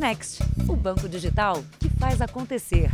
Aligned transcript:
Next, 0.00 0.42
o 0.66 0.74
banco 0.74 1.06
digital 1.06 1.62
que 1.78 1.90
faz 1.90 2.22
acontecer. 2.22 2.90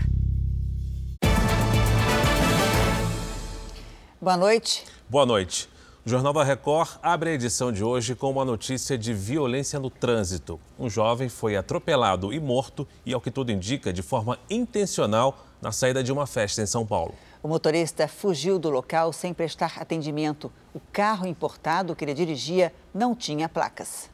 Boa 4.20 4.36
noite. 4.36 4.84
Boa 5.08 5.24
noite. 5.24 5.68
O 6.04 6.10
Jornal 6.10 6.32
da 6.32 6.42
Record 6.42 6.98
abre 7.00 7.30
a 7.30 7.32
edição 7.34 7.70
de 7.70 7.84
hoje 7.84 8.16
com 8.16 8.28
uma 8.28 8.44
notícia 8.44 8.98
de 8.98 9.14
violência 9.14 9.78
no 9.78 9.88
trânsito. 9.88 10.58
Um 10.76 10.90
jovem 10.90 11.28
foi 11.28 11.56
atropelado 11.56 12.32
e 12.32 12.40
morto, 12.40 12.88
e 13.06 13.14
ao 13.14 13.20
que 13.20 13.30
tudo 13.30 13.52
indica, 13.52 13.92
de 13.92 14.02
forma 14.02 14.36
intencional, 14.50 15.38
na 15.62 15.70
saída 15.70 16.02
de 16.02 16.10
uma 16.10 16.26
festa 16.26 16.60
em 16.60 16.66
São 16.66 16.84
Paulo. 16.84 17.14
O 17.40 17.46
motorista 17.46 18.08
fugiu 18.08 18.58
do 18.58 18.68
local 18.68 19.12
sem 19.12 19.32
prestar 19.32 19.74
atendimento. 19.78 20.50
O 20.74 20.80
carro 20.92 21.24
importado 21.24 21.94
que 21.94 22.04
ele 22.04 22.14
dirigia 22.14 22.74
não 22.92 23.14
tinha 23.14 23.48
placas. 23.48 24.10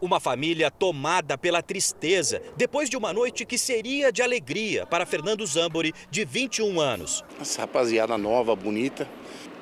Uma 0.00 0.20
família 0.20 0.70
tomada 0.70 1.38
pela 1.38 1.62
tristeza 1.62 2.42
depois 2.56 2.90
de 2.90 2.96
uma 2.96 3.12
noite 3.12 3.44
que 3.44 3.56
seria 3.56 4.12
de 4.12 4.22
alegria 4.22 4.86
para 4.86 5.06
Fernando 5.06 5.46
Zambori, 5.46 5.94
de 6.10 6.24
21 6.24 6.80
anos. 6.80 7.24
Essa 7.40 7.62
rapaziada 7.62 8.18
nova, 8.18 8.54
bonita, 8.54 9.08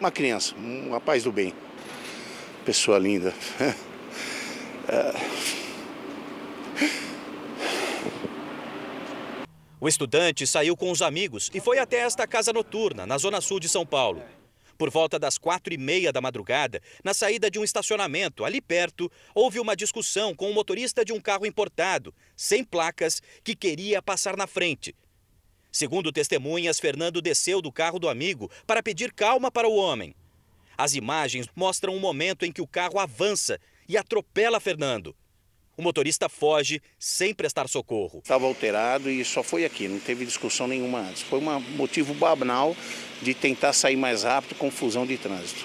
uma 0.00 0.10
criança, 0.10 0.54
um 0.56 0.90
rapaz 0.90 1.24
do 1.24 1.32
bem, 1.32 1.52
pessoa 2.64 2.98
linda. 2.98 3.32
O 9.84 9.88
estudante 9.88 10.46
saiu 10.46 10.74
com 10.74 10.90
os 10.90 11.02
amigos 11.02 11.50
e 11.52 11.60
foi 11.60 11.78
até 11.78 11.98
esta 11.98 12.26
casa 12.26 12.54
noturna, 12.54 13.06
na 13.06 13.18
zona 13.18 13.42
sul 13.42 13.60
de 13.60 13.68
São 13.68 13.84
Paulo. 13.84 14.22
Por 14.76 14.90
volta 14.90 15.18
das 15.18 15.38
quatro 15.38 15.72
e 15.72 15.78
meia 15.78 16.12
da 16.12 16.20
madrugada, 16.20 16.80
na 17.02 17.14
saída 17.14 17.50
de 17.50 17.58
um 17.58 17.64
estacionamento 17.64 18.44
ali 18.44 18.60
perto, 18.60 19.10
houve 19.34 19.60
uma 19.60 19.76
discussão 19.76 20.34
com 20.34 20.50
o 20.50 20.54
motorista 20.54 21.04
de 21.04 21.12
um 21.12 21.20
carro 21.20 21.46
importado, 21.46 22.12
sem 22.36 22.64
placas, 22.64 23.22
que 23.42 23.54
queria 23.54 24.02
passar 24.02 24.36
na 24.36 24.46
frente. 24.46 24.94
Segundo 25.70 26.12
testemunhas, 26.12 26.78
Fernando 26.78 27.22
desceu 27.22 27.60
do 27.60 27.72
carro 27.72 27.98
do 27.98 28.08
amigo 28.08 28.50
para 28.66 28.82
pedir 28.82 29.12
calma 29.12 29.50
para 29.50 29.68
o 29.68 29.74
homem. 29.74 30.14
As 30.76 30.94
imagens 30.94 31.46
mostram 31.54 31.94
um 31.94 32.00
momento 32.00 32.44
em 32.44 32.52
que 32.52 32.62
o 32.62 32.66
carro 32.66 32.98
avança 32.98 33.60
e 33.88 33.96
atropela 33.96 34.60
Fernando. 34.60 35.14
O 35.76 35.82
motorista 35.82 36.28
foge 36.28 36.80
sem 36.98 37.34
prestar 37.34 37.68
socorro. 37.68 38.20
Estava 38.22 38.46
alterado 38.46 39.10
e 39.10 39.24
só 39.24 39.42
foi 39.42 39.64
aqui, 39.64 39.88
não 39.88 39.98
teve 39.98 40.24
discussão 40.24 40.68
nenhuma 40.68 41.00
antes. 41.00 41.22
Foi 41.22 41.40
um 41.40 41.60
motivo 41.76 42.14
banal 42.14 42.76
de 43.20 43.34
tentar 43.34 43.72
sair 43.72 43.96
mais 43.96 44.22
rápido, 44.22 44.56
confusão 44.56 45.04
de 45.04 45.18
trânsito. 45.18 45.64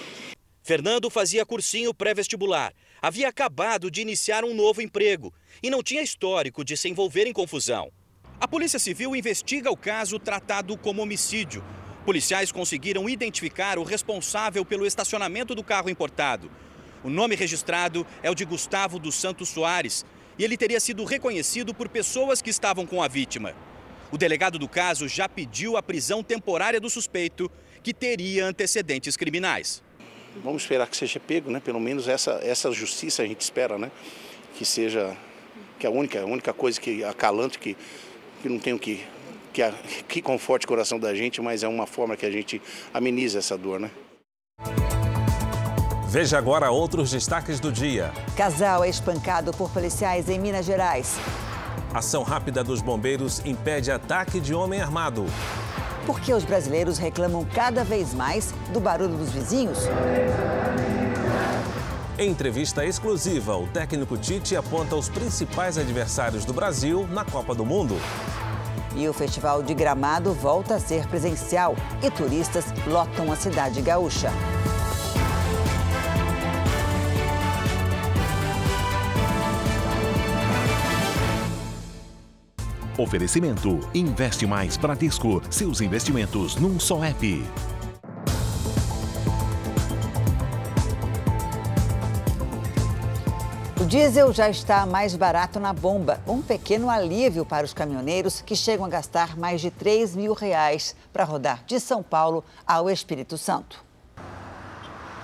Fernando 0.63 1.09
fazia 1.09 1.45
cursinho 1.45 1.93
pré-vestibular. 1.93 2.73
Havia 3.01 3.29
acabado 3.29 3.89
de 3.89 4.01
iniciar 4.01 4.43
um 4.43 4.53
novo 4.53 4.81
emprego 4.81 5.33
e 5.61 5.69
não 5.69 5.83
tinha 5.83 6.01
histórico 6.01 6.63
de 6.63 6.75
se 6.75 6.89
envolver 6.89 7.25
em 7.27 7.33
confusão. 7.33 7.91
A 8.39 8.47
Polícia 8.47 8.79
Civil 8.79 9.15
investiga 9.15 9.71
o 9.71 9.77
caso 9.77 10.17
tratado 10.17 10.77
como 10.77 11.01
homicídio. 11.01 11.63
Policiais 12.05 12.51
conseguiram 12.51 13.09
identificar 13.09 13.77
o 13.77 13.83
responsável 13.83 14.65
pelo 14.65 14.85
estacionamento 14.85 15.53
do 15.53 15.63
carro 15.63 15.89
importado. 15.89 16.49
O 17.03 17.09
nome 17.09 17.35
registrado 17.35 18.05
é 18.21 18.29
o 18.29 18.35
de 18.35 18.45
Gustavo 18.45 18.99
dos 18.99 19.15
Santos 19.15 19.49
Soares 19.49 20.05
e 20.37 20.43
ele 20.43 20.57
teria 20.57 20.79
sido 20.79 21.03
reconhecido 21.03 21.73
por 21.73 21.89
pessoas 21.89 22.41
que 22.41 22.49
estavam 22.49 22.85
com 22.85 23.01
a 23.01 23.07
vítima. 23.07 23.53
O 24.11 24.17
delegado 24.17 24.57
do 24.57 24.67
caso 24.67 25.07
já 25.07 25.27
pediu 25.29 25.77
a 25.77 25.83
prisão 25.83 26.23
temporária 26.23 26.79
do 26.79 26.89
suspeito, 26.89 27.49
que 27.83 27.93
teria 27.93 28.45
antecedentes 28.45 29.15
criminais. 29.15 29.83
Vamos 30.43 30.63
esperar 30.63 30.87
que 30.87 30.97
seja 30.97 31.19
pego, 31.19 31.51
né? 31.51 31.59
Pelo 31.59 31.79
menos 31.79 32.07
essa, 32.07 32.39
essa 32.43 32.71
justiça 32.71 33.23
a 33.23 33.27
gente 33.27 33.41
espera, 33.41 33.77
né? 33.77 33.91
Que 34.55 34.65
seja 34.65 35.15
que 35.77 35.85
a 35.85 35.89
única, 35.89 36.21
a 36.21 36.25
única 36.25 36.53
coisa 36.53 36.79
que 36.79 37.03
acalante 37.03 37.59
que, 37.59 37.77
que 38.41 38.49
não 38.49 38.59
tem 38.59 38.73
o 38.73 38.79
que 38.79 39.03
que, 39.51 39.63
que 40.07 40.21
conforte 40.21 40.65
o 40.65 40.67
coração 40.67 40.99
da 40.99 41.13
gente, 41.13 41.41
mas 41.41 41.63
é 41.63 41.67
uma 41.67 41.87
forma 41.87 42.15
que 42.15 42.25
a 42.25 42.31
gente 42.31 42.61
ameniza 42.93 43.39
essa 43.39 43.57
dor, 43.57 43.79
né? 43.79 43.89
Veja 46.09 46.39
agora 46.39 46.71
outros 46.71 47.11
destaques 47.11 47.59
do 47.59 47.71
dia. 47.71 48.11
Casal 48.35 48.83
é 48.83 48.89
espancado 48.89 49.51
por 49.51 49.69
policiais 49.69 50.27
em 50.27 50.39
Minas 50.39 50.65
Gerais. 50.65 51.19
Ação 51.93 52.23
rápida 52.23 52.63
dos 52.63 52.81
bombeiros 52.81 53.45
impede 53.45 53.91
ataque 53.91 54.39
de 54.39 54.51
homem 54.51 54.81
armado. 54.81 55.27
Por 56.07 56.19
que 56.19 56.33
os 56.33 56.43
brasileiros 56.43 56.97
reclamam 56.97 57.45
cada 57.53 57.83
vez 57.83 58.11
mais 58.11 58.51
do 58.73 58.79
barulho 58.79 59.15
dos 59.15 59.29
vizinhos? 59.29 59.81
Em 62.17 62.31
entrevista 62.31 62.83
exclusiva, 62.83 63.55
o 63.55 63.67
técnico 63.67 64.17
Tite 64.17 64.55
aponta 64.55 64.95
os 64.95 65.09
principais 65.09 65.77
adversários 65.77 66.43
do 66.43 66.53
Brasil 66.53 67.07
na 67.11 67.23
Copa 67.23 67.53
do 67.53 67.63
Mundo. 67.63 67.95
E 68.95 69.07
o 69.07 69.13
Festival 69.13 69.61
de 69.61 69.75
Gramado 69.75 70.33
volta 70.33 70.73
a 70.73 70.79
ser 70.79 71.05
presencial 71.05 71.75
e 72.01 72.09
turistas 72.09 72.65
lotam 72.87 73.31
a 73.31 73.35
cidade 73.35 73.79
gaúcha. 73.79 74.31
Oferecimento: 82.99 83.79
Investe 83.95 84.45
Mais 84.45 84.75
Bradesco. 84.75 85.41
Seus 85.49 85.79
investimentos 85.79 86.57
num 86.57 86.77
só 86.77 87.01
app. 87.01 87.45
O 93.79 93.85
diesel 93.85 94.33
já 94.33 94.49
está 94.49 94.85
mais 94.85 95.15
barato 95.15 95.61
na 95.61 95.71
bomba, 95.71 96.21
um 96.27 96.41
pequeno 96.41 96.89
alívio 96.89 97.45
para 97.45 97.65
os 97.65 97.73
caminhoneiros 97.73 98.41
que 98.41 98.53
chegam 98.53 98.85
a 98.85 98.89
gastar 98.89 99.37
mais 99.37 99.61
de 99.61 99.71
3 99.71 100.17
mil 100.17 100.33
reais 100.33 100.93
para 101.13 101.23
rodar 101.23 101.63
de 101.65 101.79
São 101.79 102.03
Paulo 102.03 102.43
ao 102.67 102.89
Espírito 102.89 103.37
Santo. 103.37 103.88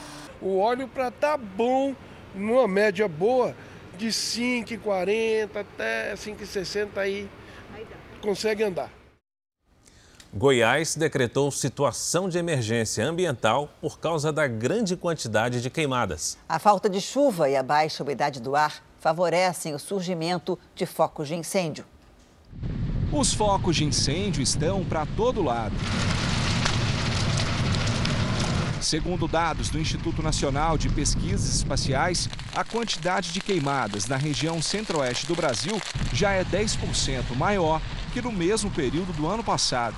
O 0.41 0.59
óleo 0.59 0.87
para 0.87 1.09
estar 1.09 1.39
tá 1.39 1.45
bom, 1.45 1.97
numa 2.35 2.69
média 2.69 3.09
boa, 3.09 3.57
de 3.97 4.09
5,40 4.09 5.57
até 5.57 6.15
5,60 6.15 6.99
aí 6.99 7.29
consegue 8.21 8.63
andar. 8.63 8.93
Goiás 10.33 10.95
decretou 10.95 11.51
situação 11.51 12.29
de 12.29 12.37
emergência 12.37 13.03
ambiental 13.03 13.71
por 13.81 13.99
causa 13.99 14.31
da 14.31 14.47
grande 14.47 14.95
quantidade 14.95 15.63
de 15.63 15.71
queimadas. 15.71 16.37
A 16.47 16.59
falta 16.59 16.91
de 16.91 17.01
chuva 17.01 17.49
e 17.49 17.57
a 17.57 17.63
baixa 17.63 18.05
umidade 18.05 18.39
do 18.39 18.55
ar 18.55 18.85
favorecem 19.01 19.75
o 19.75 19.79
surgimento 19.79 20.59
de 20.75 20.85
focos 20.85 21.29
de 21.29 21.35
incêndio. 21.35 21.87
Os 23.11 23.33
focos 23.33 23.75
de 23.75 23.87
incêndio 23.87 24.43
estão 24.43 24.85
para 24.85 25.07
todo 25.07 25.43
lado. 25.43 25.75
Segundo 28.83 29.27
dados 29.27 29.71
do 29.71 29.79
Instituto 29.79 30.23
Nacional 30.23 30.77
de 30.77 30.91
Pesquisas 30.91 31.55
Espaciais, 31.55 32.29
a 32.55 32.63
quantidade 32.63 33.33
de 33.33 33.41
queimadas 33.41 34.07
na 34.07 34.19
região 34.19 34.61
centro-oeste 34.61 35.27
do 35.27 35.35
Brasil 35.35 35.81
já 36.13 36.33
é 36.33 36.45
10% 36.45 37.35
maior 37.35 37.81
que 38.13 38.21
no 38.21 38.31
mesmo 38.31 38.71
período 38.71 39.15
do 39.15 39.27
ano 39.27 39.43
passado. 39.43 39.97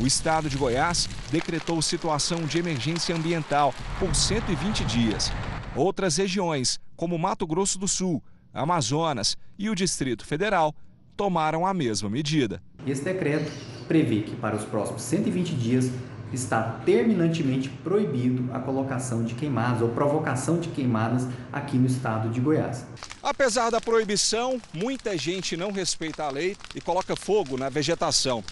O 0.00 0.06
estado 0.06 0.50
de 0.50 0.58
Goiás 0.58 1.08
decretou 1.30 1.80
situação 1.80 2.44
de 2.44 2.58
emergência 2.58 3.14
ambiental 3.14 3.72
por 4.00 4.12
120 4.14 4.84
dias. 4.84 5.32
Outras 5.76 6.16
regiões, 6.16 6.80
como 6.96 7.16
Mato 7.18 7.46
Grosso 7.46 7.78
do 7.78 7.86
Sul, 7.86 8.20
Amazonas 8.52 9.36
e 9.56 9.70
o 9.70 9.76
Distrito 9.76 10.24
Federal, 10.24 10.74
tomaram 11.18 11.66
a 11.66 11.74
mesma 11.74 12.08
medida. 12.08 12.62
Esse 12.86 13.02
decreto 13.02 13.50
prevê 13.88 14.20
que 14.20 14.36
para 14.36 14.54
os 14.54 14.64
próximos 14.64 15.02
120 15.02 15.52
dias 15.56 15.90
está 16.32 16.62
terminantemente 16.84 17.68
proibido 17.68 18.54
a 18.54 18.60
colocação 18.60 19.24
de 19.24 19.34
queimadas 19.34 19.82
ou 19.82 19.88
provocação 19.88 20.60
de 20.60 20.68
queimadas 20.68 21.26
aqui 21.52 21.76
no 21.76 21.86
estado 21.86 22.28
de 22.28 22.38
Goiás. 22.38 22.86
Apesar 23.20 23.70
da 23.70 23.80
proibição, 23.80 24.60
muita 24.72 25.18
gente 25.18 25.56
não 25.56 25.72
respeita 25.72 26.22
a 26.22 26.30
lei 26.30 26.56
e 26.72 26.80
coloca 26.80 27.16
fogo 27.16 27.56
na 27.56 27.68
vegetação. 27.68 28.44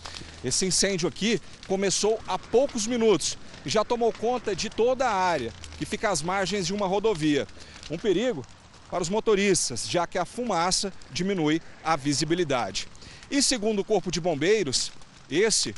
Esse 0.45 0.67
incêndio 0.67 1.09
aqui 1.09 1.41
começou 1.69 2.19
há 2.27 2.37
poucos 2.37 2.87
minutos 2.87 3.39
e 3.65 3.71
já 3.71 3.85
tomou 3.85 4.13
conta 4.13 4.57
de 4.57 4.69
toda 4.69 5.07
a 5.07 5.15
área, 5.15 5.53
que 5.79 5.85
fica 5.85 6.11
às 6.11 6.21
margens 6.21 6.67
de 6.67 6.75
uma 6.75 6.87
rodovia. 6.87 7.47
Um 7.91 7.99
perigo 7.99 8.45
para 8.91 9.03
os 9.03 9.09
motoristas, 9.09 9.89
já 9.89 10.07
que 10.07 10.19
a 10.19 10.25
fumaça 10.25 10.93
diminui 11.11 11.61
a 11.85 11.97
visibilidade. 11.97 12.89
E 13.31 13.43
segundo 13.43 13.81
o 13.81 13.85
Corpo 13.85 14.11
de 14.11 14.21
Bombeiros, 14.21 14.93
esse 15.31 15.75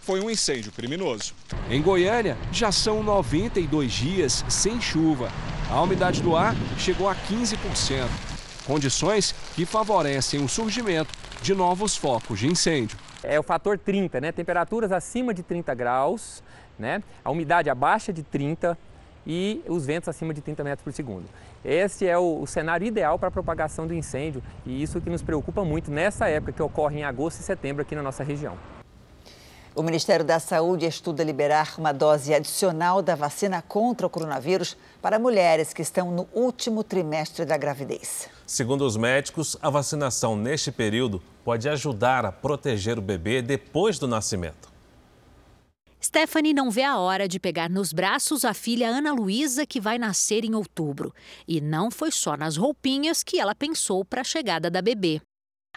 foi 0.00 0.22
um 0.22 0.30
incêndio 0.30 0.72
criminoso. 0.72 1.34
Em 1.68 1.82
Goiânia, 1.82 2.38
já 2.50 2.72
são 2.72 3.02
92 3.02 3.92
dias 3.92 4.44
sem 4.48 4.80
chuva. 4.80 5.30
A 5.70 5.82
umidade 5.82 6.22
do 6.22 6.34
ar 6.34 6.54
chegou 6.78 7.10
a 7.10 7.14
15%, 7.14 8.08
condições 8.66 9.34
que 9.54 9.66
favorecem 9.66 10.42
o 10.42 10.48
surgimento 10.48 11.12
de 11.42 11.54
novos 11.54 11.94
focos 11.94 12.38
de 12.38 12.46
incêndio. 12.46 12.96
É 13.22 13.38
o 13.38 13.42
fator 13.42 13.78
30, 13.78 14.20
né? 14.20 14.32
Temperaturas 14.32 14.92
acima 14.92 15.34
de 15.34 15.42
30 15.42 15.74
graus, 15.74 16.42
né? 16.78 17.02
A 17.22 17.30
umidade 17.30 17.68
abaixo 17.68 18.10
de 18.10 18.22
30 18.22 18.78
e 19.26 19.60
os 19.68 19.84
ventos 19.84 20.08
acima 20.08 20.32
de 20.32 20.40
30 20.40 20.64
metros 20.64 20.82
por 20.82 20.92
segundo. 20.94 21.26
Esse 21.64 22.06
é 22.06 22.16
o, 22.16 22.40
o 22.40 22.46
cenário 22.46 22.86
ideal 22.86 23.18
para 23.18 23.28
a 23.28 23.32
propagação 23.32 23.86
do 23.86 23.94
incêndio 23.94 24.42
e 24.64 24.82
isso 24.82 25.00
que 25.00 25.10
nos 25.10 25.22
preocupa 25.22 25.64
muito 25.64 25.90
nessa 25.90 26.28
época 26.28 26.52
que 26.52 26.62
ocorre 26.62 27.00
em 27.00 27.04
agosto 27.04 27.40
e 27.40 27.42
setembro 27.42 27.82
aqui 27.82 27.94
na 27.94 28.02
nossa 28.02 28.22
região. 28.22 28.56
O 29.74 29.82
Ministério 29.82 30.24
da 30.24 30.40
Saúde 30.40 30.86
estuda 30.86 31.22
liberar 31.22 31.74
uma 31.78 31.92
dose 31.92 32.34
adicional 32.34 33.00
da 33.00 33.14
vacina 33.14 33.62
contra 33.62 34.06
o 34.06 34.10
coronavírus 34.10 34.76
para 35.00 35.20
mulheres 35.20 35.72
que 35.72 35.82
estão 35.82 36.10
no 36.10 36.28
último 36.32 36.82
trimestre 36.82 37.44
da 37.44 37.56
gravidez. 37.56 38.28
Segundo 38.44 38.84
os 38.84 38.96
médicos, 38.96 39.56
a 39.62 39.70
vacinação 39.70 40.34
neste 40.34 40.72
período 40.72 41.22
pode 41.44 41.68
ajudar 41.68 42.26
a 42.26 42.32
proteger 42.32 42.98
o 42.98 43.02
bebê 43.02 43.40
depois 43.40 44.00
do 44.00 44.08
nascimento. 44.08 44.68
Stephanie 46.02 46.54
não 46.54 46.70
vê 46.70 46.82
a 46.82 46.98
hora 46.98 47.26
de 47.26 47.40
pegar 47.40 47.68
nos 47.68 47.92
braços 47.92 48.44
a 48.44 48.54
filha 48.54 48.88
Ana 48.88 49.12
Luísa, 49.12 49.66
que 49.66 49.80
vai 49.80 49.98
nascer 49.98 50.44
em 50.44 50.54
outubro. 50.54 51.12
E 51.46 51.60
não 51.60 51.90
foi 51.90 52.12
só 52.12 52.36
nas 52.36 52.56
roupinhas 52.56 53.22
que 53.22 53.40
ela 53.40 53.54
pensou 53.54 54.04
para 54.04 54.20
a 54.20 54.24
chegada 54.24 54.70
da 54.70 54.80
bebê. 54.80 55.20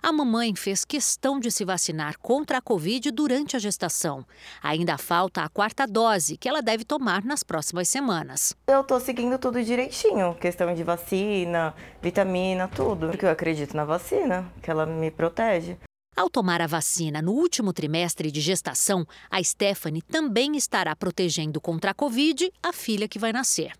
A 0.04 0.12
mamãe 0.12 0.56
fez 0.56 0.84
questão 0.84 1.40
de 1.40 1.52
se 1.52 1.64
vacinar 1.64 2.18
contra 2.20 2.58
a 2.58 2.62
Covid 2.62 3.12
durante 3.12 3.56
a 3.56 3.60
gestação. 3.60 4.26
Ainda 4.62 4.98
falta 4.98 5.44
a 5.44 5.50
quarta 5.50 5.86
dose, 5.86 6.38
que 6.38 6.50
ela 6.50 6.62
deve 6.62 6.84
tomar 6.84 7.24
nas 7.24 7.44
próximas 7.44 7.88
semanas. 7.88 8.56
Eu 8.68 8.82
estou 8.82 9.00
seguindo 9.00 9.38
tudo 9.38 9.64
direitinho, 9.64 10.34
questão 10.36 10.74
de 10.74 10.84
vacina, 10.84 11.76
vitamina, 12.02 12.68
tudo. 12.68 13.10
Porque 13.10 13.26
eu 13.26 13.30
acredito 13.30 13.76
na 13.76 13.86
vacina, 13.86 14.52
que 14.64 14.72
ela 14.72 14.88
me 14.88 15.12
protege. 15.12 15.78
Ao 16.22 16.30
tomar 16.30 16.62
a 16.62 16.68
vacina 16.68 17.20
no 17.20 17.32
último 17.32 17.74
trimestre 17.74 18.32
de 18.32 18.40
gestação, 18.40 19.08
a 19.28 19.44
Stephanie 19.44 20.04
também 20.04 20.56
estará 20.56 20.96
protegendo 20.96 21.60
contra 21.60 21.90
a 21.90 21.94
Covid 21.96 22.54
a 22.62 22.72
filha 22.72 23.08
que 23.08 23.18
vai 23.18 23.34
nascer. 23.34 23.74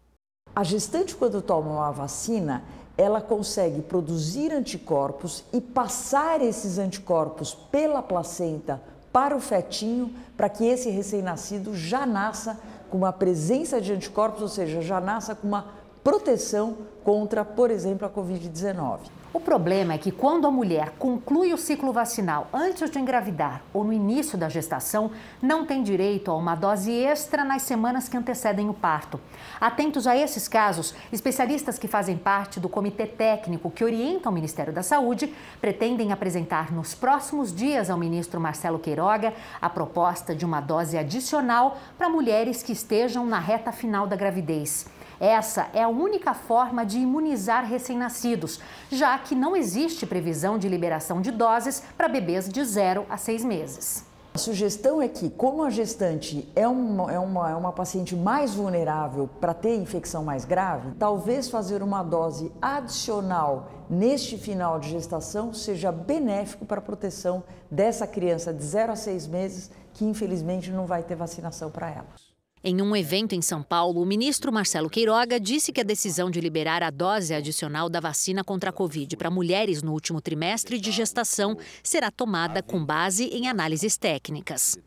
A 0.56 0.64
gestante, 0.64 1.14
quando 1.14 1.40
toma 1.40 1.70
uma 1.70 1.92
vacina, 1.92 2.64
ela 2.98 3.22
consegue 3.22 3.84
produzir 3.84 4.52
anticorpos 4.52 5.44
e 5.54 5.62
passar 5.62 6.42
esses 6.42 6.80
anticorpos 6.80 7.54
pela 7.54 8.02
placenta 8.02 8.82
para 9.14 9.38
o 9.38 9.40
fetinho, 9.40 10.12
para 10.36 10.50
que 10.50 10.66
esse 10.66 10.90
recém-nascido 10.90 11.76
já 11.76 12.08
nasça 12.08 12.60
com 12.90 12.98
uma 12.98 13.14
presença 13.14 13.80
de 13.80 13.94
anticorpos, 13.94 14.42
ou 14.42 14.50
seja, 14.50 14.82
já 14.82 15.00
nasça 15.00 15.36
com 15.36 15.48
uma 15.48 15.68
proteção 16.04 16.76
contra, 17.04 17.46
por 17.46 17.70
exemplo, 17.70 18.08
a 18.08 18.10
Covid-19. 18.10 19.21
O 19.34 19.40
problema 19.40 19.94
é 19.94 19.98
que 19.98 20.12
quando 20.12 20.46
a 20.46 20.52
mulher 20.52 20.92
conclui 21.00 21.54
o 21.54 21.58
ciclo 21.58 21.94
vacinal 21.94 22.50
antes 22.52 22.90
de 22.90 23.00
engravidar 23.00 23.62
ou 23.74 23.82
no 23.82 23.94
início 23.94 24.38
da 24.38 24.50
gestação, 24.50 25.10
não 25.42 25.66
tem 25.66 25.82
direito 25.82 26.30
a 26.30 26.36
uma 26.36 26.54
dose 26.54 26.92
extra 26.92 27.46
nas 27.46 27.62
semanas 27.62 28.10
que 28.10 28.18
antecedem 28.18 28.70
o 28.70 28.74
parto. 28.74 29.22
Atentos 29.60 30.06
a 30.06 30.18
esses 30.18 30.50
casos, 30.50 30.94
especialistas 31.14 31.80
que 31.80 31.88
fazem 31.88 32.18
parte 32.18 32.60
do 32.60 32.68
comitê 32.68 33.06
técnico 33.06 33.72
que 33.72 33.86
orienta 33.86 34.30
o 34.30 34.34
Ministério 34.34 34.74
da 34.74 34.84
Saúde 34.84 35.34
pretendem 35.62 36.12
apresentar 36.12 36.70
nos 36.70 36.94
próximos 36.94 37.56
dias 37.56 37.90
ao 37.90 37.98
ministro 37.98 38.42
Marcelo 38.42 38.80
Queiroga 38.80 39.34
a 39.62 39.70
proposta 39.70 40.36
de 40.36 40.44
uma 40.44 40.60
dose 40.60 40.98
adicional 40.98 41.78
para 41.98 42.10
mulheres 42.10 42.62
que 42.62 42.74
estejam 42.74 43.26
na 43.26 43.40
reta 43.40 43.72
final 43.72 44.06
da 44.06 44.18
gravidez. 44.18 44.86
Essa 45.22 45.68
é 45.72 45.84
a 45.84 45.88
única 45.88 46.34
forma 46.34 46.84
de 46.84 46.98
imunizar 46.98 47.64
recém-nascidos, 47.64 48.60
já 48.90 49.16
que 49.20 49.36
não 49.36 49.56
existe 49.56 50.04
previsão 50.08 50.58
de 50.58 50.68
liberação 50.68 51.22
de 51.22 51.30
doses 51.30 51.84
para 51.96 52.08
bebês 52.08 52.50
de 52.50 52.66
0 52.66 53.06
a 53.08 53.18
6 53.18 53.46
meses. 53.46 54.04
A 54.34 54.40
sugestão 54.40 55.00
é 55.00 55.08
que, 55.08 55.30
como 55.30 55.64
a 55.64 55.70
gestante 55.70 56.50
é 56.56 56.68
uma, 56.68 57.14
é 57.14 57.20
uma, 57.20 57.52
é 57.52 57.56
uma 57.56 57.72
paciente 57.72 58.16
mais 58.16 58.56
vulnerável 58.56 59.30
para 59.40 59.54
ter 59.54 59.76
infecção 59.76 60.24
mais 60.24 60.44
grave, 60.44 60.94
talvez 60.98 61.52
fazer 61.52 61.84
uma 61.84 62.02
dose 62.02 62.52
adicional 62.60 63.70
neste 63.88 64.40
final 64.40 64.80
de 64.80 64.90
gestação 64.90 65.54
seja 65.54 65.92
benéfico 65.92 66.66
para 66.66 66.80
a 66.80 66.84
proteção 66.84 67.44
dessa 67.70 68.08
criança 68.08 68.52
de 68.52 68.64
0 68.64 68.94
a 68.94 68.96
6 68.96 69.28
meses 69.28 69.70
que, 69.94 70.04
infelizmente, 70.04 70.72
não 70.72 70.88
vai 70.88 71.04
ter 71.04 71.14
vacinação 71.14 71.70
para 71.70 71.92
ela. 71.92 72.31
Em 72.64 72.80
um 72.80 72.96
evento 72.96 73.34
em 73.34 73.42
São 73.42 73.64
Paulo, 73.64 74.04
o 74.04 74.06
ministro 74.06 74.54
Marcelo 74.54 74.88
Queiroga 74.88 75.40
disse 75.40 75.72
que 75.72 75.82
a 75.82 75.84
decisão 75.84 76.30
de 76.30 76.40
liberar 76.40 76.84
a 76.84 76.92
dose 76.92 77.34
adicional 77.34 77.90
da 77.90 78.00
vacina 78.00 78.44
contra 78.44 78.70
a 78.70 78.74
Covid 78.74 79.18
para 79.18 79.32
mulheres 79.32 79.82
no 79.82 79.92
último 79.92 80.22
trimestre 80.22 80.80
de 80.80 80.92
gestação 80.92 81.58
será 81.82 82.12
tomada 82.12 82.62
com 82.62 82.86
base 82.86 83.26
em 83.30 83.48
análises 83.48 83.98
técnicas. 83.98 84.78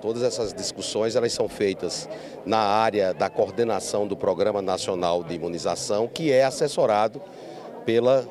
Todas 0.00 0.22
essas 0.22 0.54
discussões 0.54 1.16
elas 1.16 1.32
são 1.32 1.48
feitas 1.48 2.08
na 2.44 2.58
área 2.60 3.12
da 3.12 3.28
coordenação 3.28 4.06
do 4.06 4.16
Programa 4.16 4.62
Nacional 4.62 5.24
de 5.24 5.34
Imunização, 5.34 6.06
que 6.06 6.30
é 6.30 6.44
assessorado 6.44 7.20
pela 7.84 8.24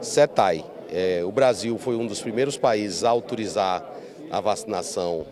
CETAI. 0.00 0.64
É, 0.88 1.22
o 1.22 1.30
Brasil 1.30 1.76
foi 1.76 1.96
um 1.96 2.06
dos 2.06 2.22
primeiros 2.22 2.56
países 2.56 3.04
a 3.04 3.10
autorizar 3.10 3.84
a 4.30 4.40
vacinação 4.40 5.26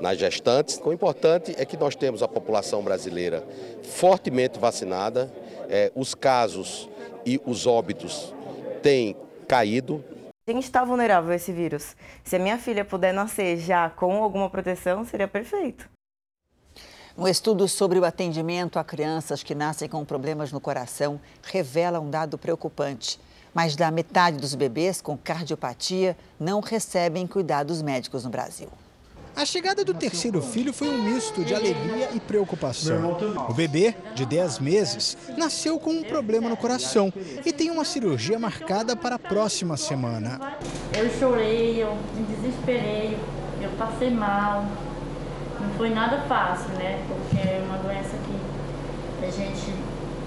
nas 0.00 0.18
gestantes. 0.18 0.80
O 0.84 0.92
importante 0.92 1.54
é 1.58 1.64
que 1.64 1.76
nós 1.76 1.94
temos 1.94 2.22
a 2.22 2.28
população 2.28 2.82
brasileira 2.82 3.44
fortemente 3.82 4.58
vacinada, 4.58 5.32
é, 5.68 5.92
os 5.94 6.14
casos 6.14 6.88
e 7.24 7.40
os 7.44 7.66
óbitos 7.66 8.34
têm 8.82 9.16
caído. 9.46 10.02
A 10.46 10.52
gente 10.52 10.64
está 10.64 10.84
vulnerável 10.84 11.30
a 11.30 11.36
esse 11.36 11.52
vírus. 11.52 11.94
Se 12.24 12.36
a 12.36 12.38
minha 12.38 12.58
filha 12.58 12.84
puder 12.84 13.12
nascer 13.12 13.58
já 13.58 13.90
com 13.90 14.22
alguma 14.22 14.48
proteção, 14.48 15.04
seria 15.04 15.28
perfeito. 15.28 15.88
Um 17.16 17.26
estudo 17.26 17.66
sobre 17.66 17.98
o 17.98 18.04
atendimento 18.04 18.78
a 18.78 18.84
crianças 18.84 19.42
que 19.42 19.54
nascem 19.54 19.88
com 19.88 20.04
problemas 20.04 20.52
no 20.52 20.60
coração 20.60 21.20
revela 21.42 21.98
um 21.98 22.08
dado 22.08 22.38
preocupante. 22.38 23.18
Mais 23.52 23.74
da 23.74 23.90
metade 23.90 24.36
dos 24.36 24.54
bebês 24.54 25.02
com 25.02 25.18
cardiopatia 25.18 26.16
não 26.38 26.60
recebem 26.60 27.26
cuidados 27.26 27.82
médicos 27.82 28.24
no 28.24 28.30
Brasil. 28.30 28.68
A 29.38 29.44
chegada 29.44 29.84
do 29.84 29.94
terceiro 29.94 30.42
filho 30.42 30.72
foi 30.72 30.88
um 30.88 31.00
misto 31.00 31.44
de 31.44 31.54
alegria 31.54 32.10
e 32.12 32.18
preocupação. 32.18 33.16
O 33.48 33.54
bebê, 33.54 33.94
de 34.12 34.26
10 34.26 34.58
meses, 34.58 35.16
nasceu 35.36 35.78
com 35.78 35.92
um 35.92 36.02
problema 36.02 36.48
no 36.48 36.56
coração 36.56 37.12
e 37.46 37.52
tem 37.52 37.70
uma 37.70 37.84
cirurgia 37.84 38.36
marcada 38.36 38.96
para 38.96 39.14
a 39.14 39.18
próxima 39.18 39.76
semana. 39.76 40.40
Eu 40.92 41.08
chorei, 41.20 41.80
eu 41.80 41.96
me 42.16 42.24
desesperei, 42.34 43.16
eu 43.62 43.70
passei 43.78 44.10
mal. 44.10 44.64
Não 45.60 45.70
foi 45.76 45.90
nada 45.90 46.22
fácil, 46.22 46.70
né? 46.70 47.00
Porque 47.06 47.36
é 47.36 47.62
uma 47.64 47.78
doença 47.78 48.16
que 48.16 49.24
a 49.24 49.30
gente, 49.30 49.72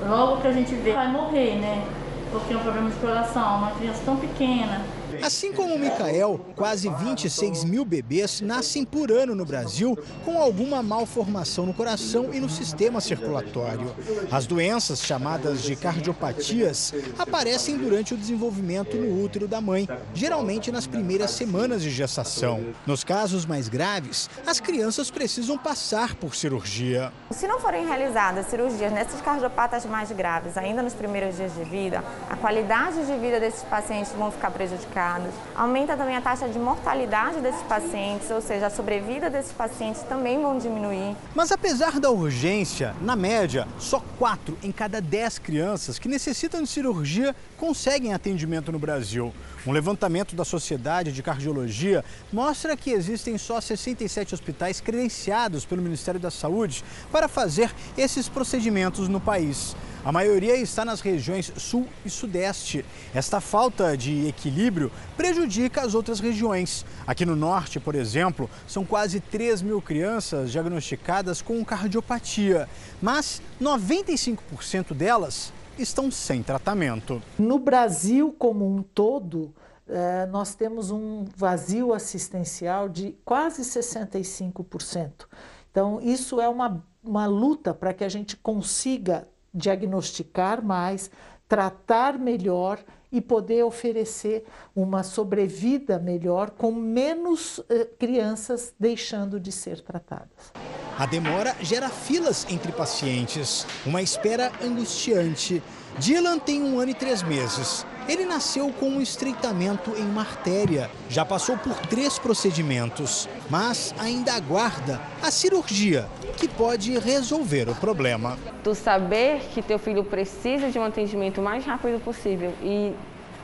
logo 0.08 0.39
que 0.39 0.48
a 0.48 0.53
gente 0.53 0.74
vê, 0.75 0.94
vai 0.94 1.12
morrer, 1.12 1.56
né? 1.60 1.86
Porque 2.32 2.53
é 2.53 2.56
um 2.56 2.62
problema 2.62 2.89
de 2.89 2.96
coração, 2.96 3.58
uma 3.58 3.72
criança 3.72 4.01
tão 4.06 4.15
pequena. 4.15 4.82
Assim 5.22 5.54
como 5.54 5.75
o 5.75 5.80
Micael, 5.80 6.40
quase 6.56 6.90
26 6.90 7.63
mil 7.63 7.86
bebês 7.86 8.42
nascem 8.42 8.84
por 8.84 9.12
ano 9.12 9.36
no 9.36 9.46
Brasil 9.46 9.98
com 10.25 10.42
alguma 10.42 10.82
malformação 10.82 11.66
no 11.66 11.74
coração 11.75 12.34
e 12.34 12.40
no 12.40 12.50
sistema 12.50 13.00
circulatório. 13.00 13.94
As 14.32 14.48
doenças, 14.48 15.04
chamadas 15.04 15.62
de 15.62 15.75
cardiopatias, 15.75 16.92
aparecem 17.20 17.78
durante 17.78 18.16
o 18.16 18.18
desenvolvimento 18.18 18.98
no 18.98 19.24
útero 19.24 19.48
da 19.48 19.62
mãe, 19.62 19.88
geralmente 20.13 20.72
nas 20.72 20.88
primeiras 20.88 21.32
semanas 21.32 21.84
de 21.84 21.92
gestação. 21.92 22.74
Nos 22.88 23.04
casos 23.04 23.46
mais 23.46 23.70
graves, 23.70 24.28
as 24.46 24.60
crianças 24.60 25.12
precisam 25.12 25.56
passar 25.56 26.16
por 26.16 26.36
cirurgia. 26.36 27.13
Se 27.30 27.48
não 27.48 27.60
forem 27.60 27.86
realizadas 27.86 28.48
cirurgias 28.48 28.92
nessas 28.92 29.22
cardiopatas 29.22 29.86
mais 29.86 30.12
graves, 30.12 30.58
ainda 30.58 30.82
nos 30.82 30.94
primeiros 30.94 31.36
dias 31.36 31.54
de 31.54 31.63
vida, 31.63 32.04
a 32.28 32.36
qualidade 32.36 33.06
de 33.06 33.18
vida 33.20 33.40
desses 33.40 33.62
pacientes 33.63 34.12
vão 34.13 34.32
ficar 34.32 34.50
prejudicada 34.50 35.11
Aumenta 35.56 35.98
também 35.98 36.15
a 36.15 36.22
taxa 36.22 36.48
de 36.48 36.60
mortalidade 36.60 37.39
desses 37.41 37.62
pacientes, 37.63 38.30
ou 38.32 38.41
seja, 38.41 38.68
a 38.68 38.70
sobrevida 38.70 39.30
desses 39.30 39.51
pacientes 39.51 40.01
também 40.03 40.41
vão 40.41 40.58
diminuir. 40.58 41.15
Mas 41.36 41.51
apesar 41.51 42.00
da 42.00 42.10
urgência, 42.10 42.96
na 43.01 43.15
média, 43.15 43.68
só 43.80 44.01
4 44.18 44.58
em 44.63 44.72
cada 44.72 45.01
10 45.01 45.39
crianças 45.39 46.00
que 46.00 46.08
necessitam 46.08 46.62
de 46.62 46.70
cirurgia 46.70 47.36
conseguem 47.58 48.13
atendimento 48.13 48.72
no 48.72 48.80
Brasil. 48.80 49.34
Um 49.65 49.72
levantamento 49.72 50.36
da 50.36 50.44
Sociedade 50.44 51.12
de 51.12 51.22
Cardiologia 51.22 52.03
mostra 52.34 52.75
que 52.75 52.89
existem 52.89 53.38
só 53.38 53.62
67 53.62 54.34
hospitais 54.34 54.82
credenciados 54.82 55.65
pelo 55.65 55.84
Ministério 55.84 56.20
da 56.20 56.32
Saúde 56.32 56.84
para 57.12 57.27
fazer 57.27 57.72
esses 57.96 58.27
procedimentos 58.27 59.08
no 59.08 59.22
país. 59.22 59.75
A 60.03 60.12
maioria 60.12 60.58
está 60.58 60.84
nas 60.84 61.00
regiões 61.00 61.53
sul 61.58 61.88
e 62.03 62.10
sudeste. 62.10 62.84
Esta 63.13 63.39
falta 63.39 63.96
de 63.96 64.27
equilíbrio 64.27 64.91
prejudica 65.15 65.82
as 65.82 65.94
outras 65.94 66.20
regiões. 66.20 66.84
Aqui 67.06 67.24
no 67.24 67.36
norte, 67.36 67.80
por 67.80 67.94
exemplo, 67.94 68.50
são 68.68 68.84
quase 68.84 69.20
3 69.20 69.62
mil 69.62 69.80
crianças 69.80 70.51
diagnosticadas 70.51 71.39
com 71.39 71.63
cardiopatia, 71.63 72.68
mas 73.00 73.44
95% 73.62 74.96
delas 74.96 75.53
estão 75.78 76.12
sem 76.12 76.44
tratamento. 76.44 77.22
No 77.38 77.60
Brasil 77.60 78.36
como 78.38 78.68
um 78.68 78.82
todo, 78.82 79.54
eh, 79.88 80.25
nós 80.28 80.56
temos 80.56 80.92
um 80.92 81.25
vazio 81.36 81.94
assistencial 81.94 82.88
de 82.88 83.16
quase 83.25 83.63
65%. 83.63 85.28
Então, 85.70 86.00
isso 86.01 86.40
é 86.40 86.48
uma, 86.48 86.84
uma 87.04 87.25
luta 87.25 87.74
para 87.74 87.94
que 87.94 88.04
a 88.04 88.10
gente 88.10 88.36
consiga 88.38 89.28
diagnosticar 89.54 90.63
mais, 90.63 91.12
tratar 91.48 92.18
melhor 92.18 92.80
e 93.12 93.20
poder 93.20 93.63
oferecer 93.63 94.46
uma 94.74 95.04
sobrevida 95.04 96.00
melhor 96.00 96.51
com 96.51 96.72
menos 96.72 97.62
eh, 97.70 97.86
crianças 98.00 98.74
deixando 98.80 99.40
de 99.40 99.51
ser 99.51 99.82
tratadas. 99.82 100.54
A 101.01 101.08
demora 101.08 101.55
gera 101.60 101.89
filas 101.89 102.46
entre 102.48 102.72
pacientes, 102.72 103.65
uma 103.84 104.03
espera 104.03 104.51
angustiante. 104.63 105.60
Dylan 105.98 106.38
tem 106.38 106.62
um 106.62 106.79
ano 106.79 106.91
e 106.91 106.93
três 106.93 107.24
meses. 107.24 107.88
Ele 108.08 108.24
nasceu 108.24 108.72
com 108.72 108.88
um 108.88 109.01
estreitamento 109.01 109.96
em 109.98 110.03
uma 110.03 110.22
artéria. 110.22 110.91
Já 111.10 111.25
passou 111.25 111.58
por 111.58 111.74
três 111.88 112.20
procedimentos, 112.20 113.27
mas 113.50 113.96
ainda 113.98 114.34
aguarda 114.34 115.01
a 115.24 115.31
cirurgia, 115.31 116.08
que 116.38 116.48
pode 116.48 116.96
resolver 117.00 117.67
o 117.67 117.74
problema. 117.74 118.38
Tu 118.63 118.75
saber 118.75 119.39
que 119.55 119.63
teu 119.63 119.79
filho 119.79 120.03
precisa 120.03 120.70
de 120.70 120.77
um 120.77 120.84
atendimento 120.84 121.41
o 121.41 121.43
mais 121.43 121.65
rápido 121.65 122.00
possível 122.00 122.53
e 122.62 122.93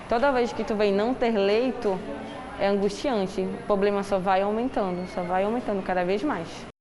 toda 0.08 0.32
vez 0.32 0.54
que 0.54 0.64
tu 0.64 0.76
vem 0.76 0.94
não 0.94 1.12
ter 1.16 1.32
leito, 1.32 2.00
é 2.60 2.68
angustiante. 2.68 3.42
O 3.42 3.64
problema 3.66 4.04
só 4.04 4.20
vai 4.20 4.44
aumentando, 4.44 5.08
só 5.16 5.24
vai 5.24 5.44
aumentando 5.44 5.82
cada 5.82 6.06
vez 6.06 6.22
mais. 6.22 6.77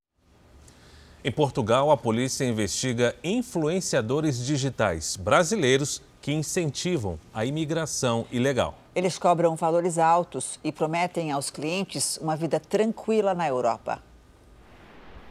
Em 1.27 1.33
Portugal, 1.33 1.91
a 1.91 1.97
polícia 1.97 2.45
investiga 2.45 3.17
influenciadores 3.25 4.47
digitais 4.47 5.17
brasileiros 5.17 6.01
que 6.23 6.33
incentivam 6.33 7.19
a 7.35 7.45
imigração 7.45 8.25
ilegal. 8.31 8.79
Eles 8.95 9.19
cobram 9.19 9.57
valores 9.57 9.99
altos 9.99 10.61
e 10.63 10.71
prometem 10.71 11.33
aos 11.33 11.51
clientes 11.51 12.17
uma 12.19 12.37
vida 12.37 12.61
tranquila 12.61 13.35
na 13.35 13.49
Europa. 13.49 14.01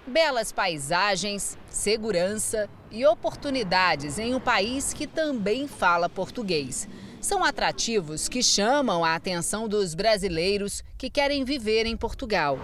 Belas 0.06 0.52
paisagens, 0.52 1.58
segurança 1.70 2.70
e 2.92 3.06
oportunidades 3.06 4.20
em 4.20 4.36
um 4.36 4.40
país 4.42 4.92
que 4.92 5.08
também 5.08 5.66
fala 5.66 6.10
português. 6.10 6.90
São 7.22 7.42
atrativos 7.42 8.28
que 8.28 8.44
chamam 8.44 9.06
a 9.06 9.16
atenção 9.16 9.66
dos 9.66 9.96
brasileiros 9.96 10.84
que 10.98 11.10
querem 11.10 11.46
viver 11.46 11.86
em 11.86 11.96
Portugal. 11.96 12.60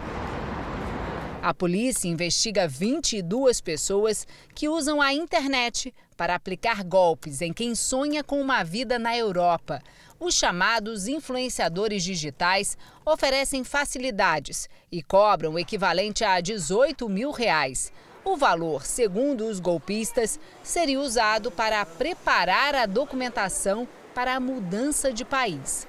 A 1.44 1.56
polícia 1.56 2.08
investiga 2.08 2.68
22 2.68 3.62
pessoas 3.62 4.28
que 4.54 4.70
usam 4.70 5.02
a 5.02 5.12
internet 5.12 5.92
para 6.16 6.36
aplicar 6.36 6.84
golpes 6.84 7.42
em 7.42 7.52
quem 7.52 7.74
sonha 7.74 8.24
com 8.24 8.40
uma 8.40 8.64
vida 8.64 9.00
na 9.00 9.18
Europa. 9.18 9.82
Os 10.20 10.36
chamados 10.36 11.08
influenciadores 11.08 12.04
digitais 12.04 12.78
oferecem 13.04 13.64
facilidades 13.64 14.70
e 14.92 15.02
cobram 15.02 15.54
o 15.54 15.60
equivalente 15.60 16.24
a 16.24 16.40
18 16.40 17.10
mil 17.10 17.32
reais. 17.32 17.92
O 18.24 18.38
valor, 18.38 18.86
segundo 18.86 19.48
os 19.48 19.60
golpistas, 19.60 20.40
seria 20.62 21.00
usado 21.00 21.50
para 21.50 21.84
preparar 21.88 22.76
a 22.76 22.86
documentação 22.86 23.88
para 24.14 24.36
a 24.36 24.40
mudança 24.40 25.12
de 25.12 25.26
país. 25.26 25.88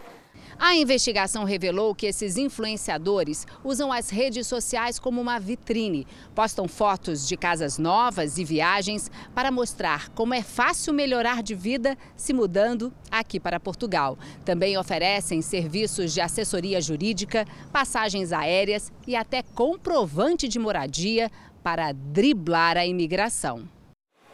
A 0.65 0.77
investigação 0.77 1.43
revelou 1.43 1.93
que 1.93 2.07
esses 2.07 2.37
influenciadores 2.37 3.49
usam 3.65 3.93
as 3.93 4.11
redes 4.11 4.47
sociais 4.47 4.97
como 4.97 5.21
uma 5.21 5.41
vitrine. 5.41 6.07
Postam 6.37 6.69
fotos 6.69 7.27
de 7.27 7.37
casas 7.37 7.79
novas 7.79 8.39
e 8.39 8.45
viagens 8.45 9.11
para 9.35 9.51
mostrar 9.51 10.11
como 10.11 10.35
é 10.35 10.41
fácil 10.41 10.95
melhorar 10.95 11.43
de 11.43 11.57
vida 11.57 11.99
se 12.15 12.33
mudando 12.33 12.95
aqui 13.11 13.41
para 13.41 13.59
Portugal. 13.59 14.17
Também 14.45 14.79
oferecem 14.79 15.43
serviços 15.43 16.15
de 16.15 16.21
assessoria 16.21 16.81
jurídica, 16.81 17.45
passagens 17.73 18.33
aéreas 18.33 18.93
e 19.05 19.17
até 19.17 19.43
comprovante 19.43 20.47
de 20.47 20.61
moradia 20.61 21.29
para 21.61 21.91
driblar 21.91 22.77
a 22.77 22.87
imigração. 22.87 23.69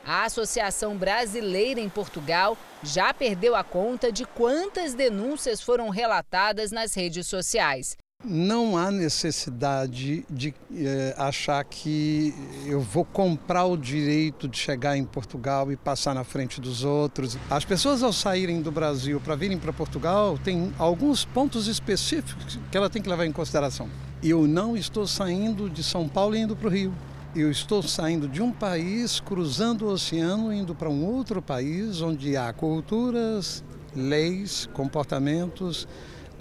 A 0.09 0.25
Associação 0.25 0.97
Brasileira 0.97 1.79
em 1.79 1.89
Portugal 1.91 2.57
já 2.83 3.13
perdeu 3.13 3.55
a 3.55 3.63
conta 3.63 4.11
de 4.11 4.25
quantas 4.25 4.95
denúncias 4.95 5.61
foram 5.61 5.91
relatadas 5.91 6.73
nas 6.73 6.95
redes 6.95 7.27
sociais. 7.27 7.95
Não 8.25 8.75
há 8.75 8.91
necessidade 8.91 10.25
de 10.31 10.55
eh, 10.75 11.15
achar 11.19 11.63
que 11.63 12.33
eu 12.65 12.81
vou 12.81 13.05
comprar 13.05 13.67
o 13.67 13.77
direito 13.77 14.49
de 14.49 14.57
chegar 14.57 14.97
em 14.97 15.05
Portugal 15.05 15.71
e 15.71 15.77
passar 15.77 16.15
na 16.15 16.25
frente 16.25 16.59
dos 16.59 16.85
outros. 16.85 17.37
As 17.51 17.67
pessoas, 17.67 18.03
ao 18.03 18.13
saírem 18.13 18.63
do 18.63 18.73
Brasil 18.73 19.21
para 19.21 19.37
virem 19.37 19.59
para 19.59 19.75
Portugal, 19.75 20.39
têm 20.39 20.73
alguns 20.79 21.27
pontos 21.27 21.67
específicos 21.67 22.59
que 22.73 22.77
ela 22.79 22.89
tem 22.89 23.03
que 23.03 23.11
levar 23.11 23.27
em 23.27 23.33
consideração. 23.33 23.91
Eu 24.23 24.49
não 24.49 24.75
estou 24.75 25.07
saindo 25.07 25.69
de 25.69 25.85
São 25.85 26.09
Paulo 26.09 26.35
e 26.35 26.41
indo 26.41 26.57
para 26.57 26.67
o 26.67 26.71
Rio 26.71 26.95
eu 27.35 27.51
estou 27.51 27.83
saindo 27.83 28.29
de 28.29 28.43
um 28.43 28.51
país, 28.51 29.21
cruzando 29.21 29.87
o 29.87 29.93
oceano, 29.93 30.53
indo 30.53 30.75
para 30.75 30.89
um 30.89 31.05
outro 31.05 31.43
país 31.43 32.01
onde 32.01 32.37
há 32.37 32.53
culturas, 32.53 33.63
leis, 33.95 34.69
comportamentos, 34.73 35.87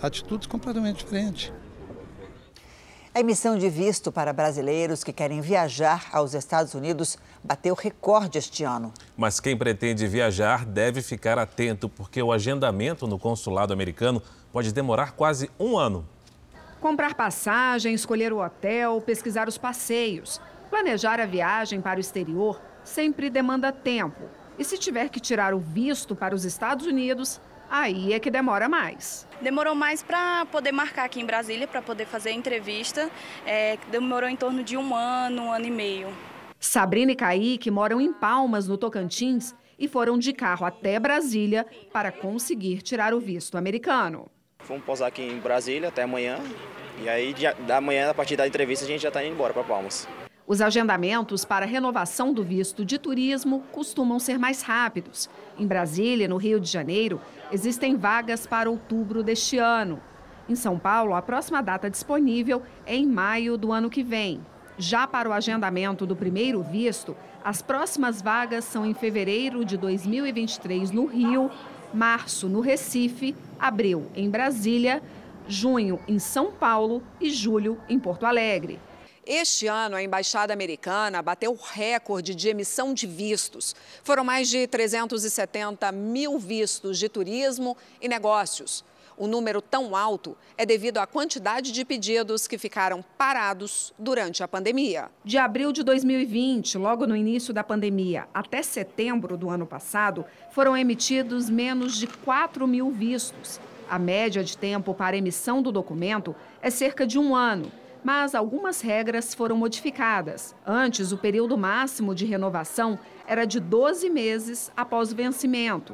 atitudes 0.01 0.47
completamente 0.47 0.99
diferentes. 0.99 1.51
A 3.13 3.19
emissão 3.19 3.57
de 3.57 3.67
visto 3.67 4.11
para 4.11 4.31
brasileiros 4.31 5.03
que 5.03 5.11
querem 5.11 5.41
viajar 5.41 6.07
aos 6.11 6.35
Estados 6.35 6.75
Unidos 6.75 7.17
bateu 7.43 7.73
recorde 7.73 8.37
este 8.37 8.63
ano. 8.63 8.93
Mas 9.17 9.39
quem 9.39 9.57
pretende 9.57 10.05
viajar 10.05 10.63
deve 10.63 11.01
ficar 11.01 11.39
atento, 11.39 11.89
porque 11.89 12.21
o 12.21 12.31
agendamento 12.31 13.07
no 13.07 13.17
consulado 13.17 13.73
americano 13.73 14.21
pode 14.53 14.71
demorar 14.71 15.13
quase 15.13 15.49
um 15.59 15.77
ano. 15.77 16.07
Comprar 16.79 17.15
passagem, 17.15 17.95
escolher 17.95 18.31
o 18.31 18.37
hotel, 18.37 19.01
pesquisar 19.01 19.47
os 19.47 19.57
passeios. 19.57 20.39
Planejar 20.69 21.19
a 21.19 21.25
viagem 21.25 21.79
para 21.81 21.97
o 21.97 22.01
exterior 22.01 22.61
sempre 22.83 23.29
demanda 23.29 23.71
tempo. 23.71 24.29
E 24.59 24.63
se 24.63 24.77
tiver 24.77 25.09
que 25.09 25.19
tirar 25.19 25.53
o 25.53 25.59
visto 25.59 26.15
para 26.15 26.33
os 26.35 26.43
Estados 26.43 26.85
Unidos, 26.85 27.39
aí 27.69 28.13
é 28.13 28.19
que 28.19 28.29
demora 28.29 28.67
mais. 28.67 29.27
Demorou 29.41 29.75
mais 29.75 30.01
para 30.01 30.45
poder 30.47 30.71
marcar 30.71 31.05
aqui 31.05 31.21
em 31.21 31.25
Brasília, 31.25 31.67
para 31.67 31.81
poder 31.81 32.05
fazer 32.05 32.29
a 32.29 32.33
entrevista. 32.33 33.09
É, 33.45 33.77
demorou 33.91 34.29
em 34.29 34.35
torno 34.35 34.63
de 34.63 34.75
um 34.75 34.95
ano, 34.95 35.43
um 35.43 35.51
ano 35.51 35.65
e 35.65 35.71
meio. 35.71 36.07
Sabrina 36.59 37.11
e 37.11 37.15
Kaique 37.15 37.69
moram 37.69 38.01
em 38.01 38.11
Palmas, 38.11 38.67
no 38.67 38.77
Tocantins, 38.77 39.53
e 39.77 39.87
foram 39.87 40.17
de 40.17 40.33
carro 40.33 40.65
até 40.65 40.99
Brasília 40.99 41.65
para 41.93 42.11
conseguir 42.11 42.81
tirar 42.81 43.13
o 43.13 43.19
visto 43.19 43.57
americano. 43.57 44.29
Vamos 44.67 44.83
pousar 44.83 45.07
aqui 45.07 45.21
em 45.21 45.39
Brasília 45.39 45.89
até 45.89 46.03
amanhã. 46.03 46.39
E 46.99 47.07
aí, 47.07 47.35
da 47.67 47.79
manhã, 47.79 48.09
a 48.09 48.13
partir 48.13 48.35
da 48.35 48.47
entrevista, 48.47 48.83
a 48.83 48.87
gente 48.87 49.01
já 49.01 49.09
está 49.09 49.23
indo 49.23 49.35
embora 49.35 49.53
para 49.53 49.63
Palmas. 49.63 50.07
Os 50.47 50.61
agendamentos 50.61 51.43
para 51.43 51.65
renovação 51.65 52.31
do 52.31 52.41
visto 52.41 52.85
de 52.85 52.97
turismo 52.97 53.65
costumam 53.69 54.17
ser 54.17 54.39
mais 54.39 54.61
rápidos. 54.61 55.29
Em 55.59 55.67
Brasília, 55.67 56.25
no 56.25 56.37
Rio 56.37 56.57
de 56.57 56.71
Janeiro, 56.71 57.19
existem 57.51 57.97
vagas 57.97 58.47
para 58.47 58.69
outubro 58.69 59.21
deste 59.21 59.57
ano. 59.57 59.99
Em 60.47 60.55
São 60.55 60.79
Paulo, 60.79 61.13
a 61.13 61.21
próxima 61.21 61.61
data 61.61 61.89
disponível 61.89 62.63
é 62.85 62.95
em 62.95 63.05
maio 63.05 63.57
do 63.57 63.73
ano 63.73 63.89
que 63.89 64.01
vem. 64.01 64.39
Já 64.77 65.05
para 65.05 65.27
o 65.27 65.33
agendamento 65.33 66.05
do 66.05 66.15
primeiro 66.15 66.63
visto, 66.63 67.13
as 67.43 67.61
próximas 67.61 68.21
vagas 68.21 68.63
são 68.63 68.85
em 68.85 68.93
fevereiro 68.93 69.65
de 69.65 69.75
2023 69.75 70.91
no 70.91 71.07
Rio, 71.07 71.51
março 71.93 72.47
no 72.47 72.61
Recife, 72.61 73.35
abril 73.59 74.05
em 74.15 74.29
Brasília, 74.29 75.03
junho 75.45 75.99
em 76.07 76.19
São 76.19 76.53
Paulo 76.53 77.03
e 77.19 77.29
julho 77.29 77.77
em 77.89 77.99
Porto 77.99 78.25
Alegre. 78.25 78.79
Este 79.29 79.67
ano, 79.67 79.97
a 79.97 80.01
Embaixada 80.01 80.53
Americana 80.53 81.21
bateu 81.21 81.51
o 81.51 81.59
recorde 81.61 82.33
de 82.33 82.47
emissão 82.47 82.93
de 82.93 83.05
vistos. 83.05 83.75
Foram 84.01 84.23
mais 84.23 84.47
de 84.47 84.65
370 84.65 85.91
mil 85.91 86.39
vistos 86.39 86.97
de 86.97 87.09
turismo 87.09 87.75
e 88.01 88.07
negócios. 88.07 88.85
O 89.17 89.27
número 89.27 89.61
tão 89.61 89.97
alto 89.97 90.37
é 90.57 90.65
devido 90.65 90.99
à 90.99 91.05
quantidade 91.05 91.73
de 91.73 91.83
pedidos 91.83 92.47
que 92.47 92.57
ficaram 92.57 93.03
parados 93.17 93.93
durante 93.99 94.43
a 94.43 94.47
pandemia. 94.47 95.09
De 95.25 95.37
abril 95.37 95.73
de 95.73 95.83
2020, 95.83 96.77
logo 96.77 97.05
no 97.05 97.15
início 97.15 97.53
da 97.53 97.65
pandemia, 97.65 98.29
até 98.33 98.63
setembro 98.63 99.35
do 99.35 99.49
ano 99.49 99.67
passado, 99.67 100.23
foram 100.51 100.77
emitidos 100.77 101.49
menos 101.49 101.97
de 101.97 102.07
4 102.07 102.65
mil 102.65 102.91
vistos. 102.91 103.59
A 103.89 103.99
média 103.99 104.41
de 104.41 104.57
tempo 104.57 104.93
para 104.93 105.17
emissão 105.17 105.61
do 105.61 105.69
documento 105.69 106.33
é 106.61 106.69
cerca 106.69 107.05
de 107.05 107.19
um 107.19 107.35
ano, 107.35 107.69
mas 108.07 108.33
algumas 108.33 108.79
regras 108.79 109.33
foram 109.33 109.57
modificadas. 109.57 110.55
Antes, 110.65 111.11
o 111.11 111.17
período 111.17 111.57
máximo 111.57 112.15
de 112.15 112.25
renovação 112.25 112.97
era 113.27 113.43
de 113.43 113.59
12 113.59 114.09
meses 114.09 114.71
após 114.77 115.11
o 115.11 115.15
vencimento. 115.17 115.93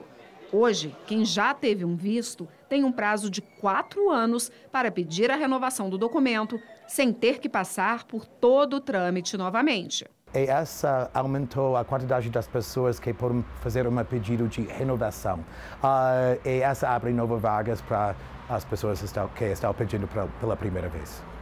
Hoje, 0.52 0.96
quem 1.08 1.26
já 1.26 1.56
teve 1.56 1.84
um 1.84 1.96
visto 1.96 2.48
tem 2.70 2.84
um 2.84 2.92
prazo 2.92 3.32
de 3.32 3.42
quatro 3.42 4.12
anos 4.12 4.52
para 4.72 4.92
pedir 4.92 5.32
a 5.32 5.36
renovação 5.36 5.90
do 5.90 5.98
documento, 5.98 6.60
sem 6.88 7.12
ter 7.12 7.40
que 7.40 7.50
passar 7.50 8.04
por 8.04 8.28
todo 8.28 8.76
o 8.76 8.80
trâmite 8.80 9.36
novamente. 9.36 10.06
E 10.36 10.46
essa 10.46 11.10
aumentou 11.16 11.76
a 11.76 11.84
quantidade 11.84 12.30
das 12.30 12.48
pessoas 12.48 13.00
que 13.00 13.12
podem 13.12 13.44
fazer 13.62 13.88
um 13.88 14.04
pedido 14.06 14.48
de 14.48 14.62
renovação. 14.62 15.40
Uh, 15.82 16.48
e 16.48 16.62
essa 16.62 16.90
abre 16.90 17.12
novas 17.12 17.42
vagas 17.42 17.82
para 17.82 18.16
as 18.48 18.64
pessoas 18.64 19.02
que 19.36 19.46
estão 19.46 19.74
pedindo 19.74 20.08
pela 20.40 20.56
primeira 20.56 20.90
vez. 20.90 21.33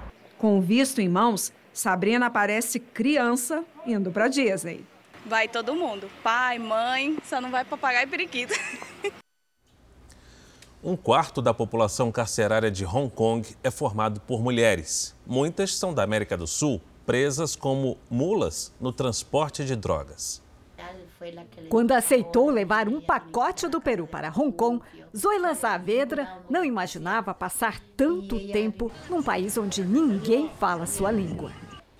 Com 0.42 0.58
o 0.58 0.62
visto 0.62 1.00
em 1.00 1.08
mãos, 1.08 1.54
Sabrina 1.72 2.28
parece 2.28 2.80
criança 2.80 3.64
indo 3.86 4.10
para 4.10 4.28
Disney. 4.28 4.84
Vai 5.24 5.48
todo 5.48 5.76
mundo, 5.76 6.10
pai, 6.24 6.58
mãe, 6.58 7.16
só 7.24 7.40
não 7.40 7.52
vai 7.52 7.64
papagaio 7.64 8.08
e 8.08 8.10
periquito. 8.10 8.54
Um 10.84 10.98
quarto 10.98 11.44
da 11.44 11.54
população 11.54 12.12
carcerária 12.12 12.72
de 12.72 12.84
Hong 12.84 13.08
Kong 13.08 13.48
é 13.64 13.70
formado 13.70 14.20
por 14.22 14.42
mulheres. 14.42 15.16
Muitas 15.28 15.76
são 15.76 15.94
da 15.94 16.02
América 16.02 16.36
do 16.36 16.48
Sul 16.48 16.82
presas 17.06 17.56
como 17.56 18.00
mulas 18.10 18.74
no 18.82 18.92
transporte 18.92 19.64
de 19.64 19.76
drogas. 19.76 20.42
Quando 21.70 21.92
aceitou 21.92 22.50
levar 22.50 22.88
um 22.88 23.00
pacote 23.00 23.68
do 23.68 23.80
Peru 23.80 24.08
para 24.08 24.30
Hong 24.30 24.52
Kong, 24.52 24.82
Zoila 25.16 25.54
Saavedra 25.56 26.28
não 26.50 26.66
imaginava 26.66 27.34
passar 27.34 27.80
tanto 27.96 28.40
tempo 28.52 28.92
num 29.10 29.22
país 29.22 29.58
onde 29.58 29.84
ninguém 29.84 30.50
fala 30.60 30.86
sua 30.86 31.12
língua. 31.12 31.52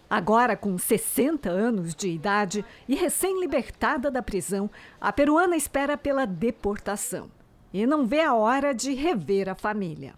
Agora, 0.10 0.58
com 0.58 0.78
60 0.78 1.50
anos 1.50 1.96
de 1.96 2.10
idade 2.10 2.66
e 2.88 2.96
recém-libertada 2.96 4.12
da 4.12 4.22
prisão, 4.22 4.70
a 5.00 5.14
peruana 5.14 5.56
espera 5.56 5.98
pela 5.98 6.26
deportação 6.26 7.30
e 7.74 7.86
não 7.86 8.06
vê 8.06 8.22
a 8.22 8.34
hora 8.34 8.74
de 8.74 8.94
rever 8.94 9.48
a 9.48 9.56
família. 9.56 10.14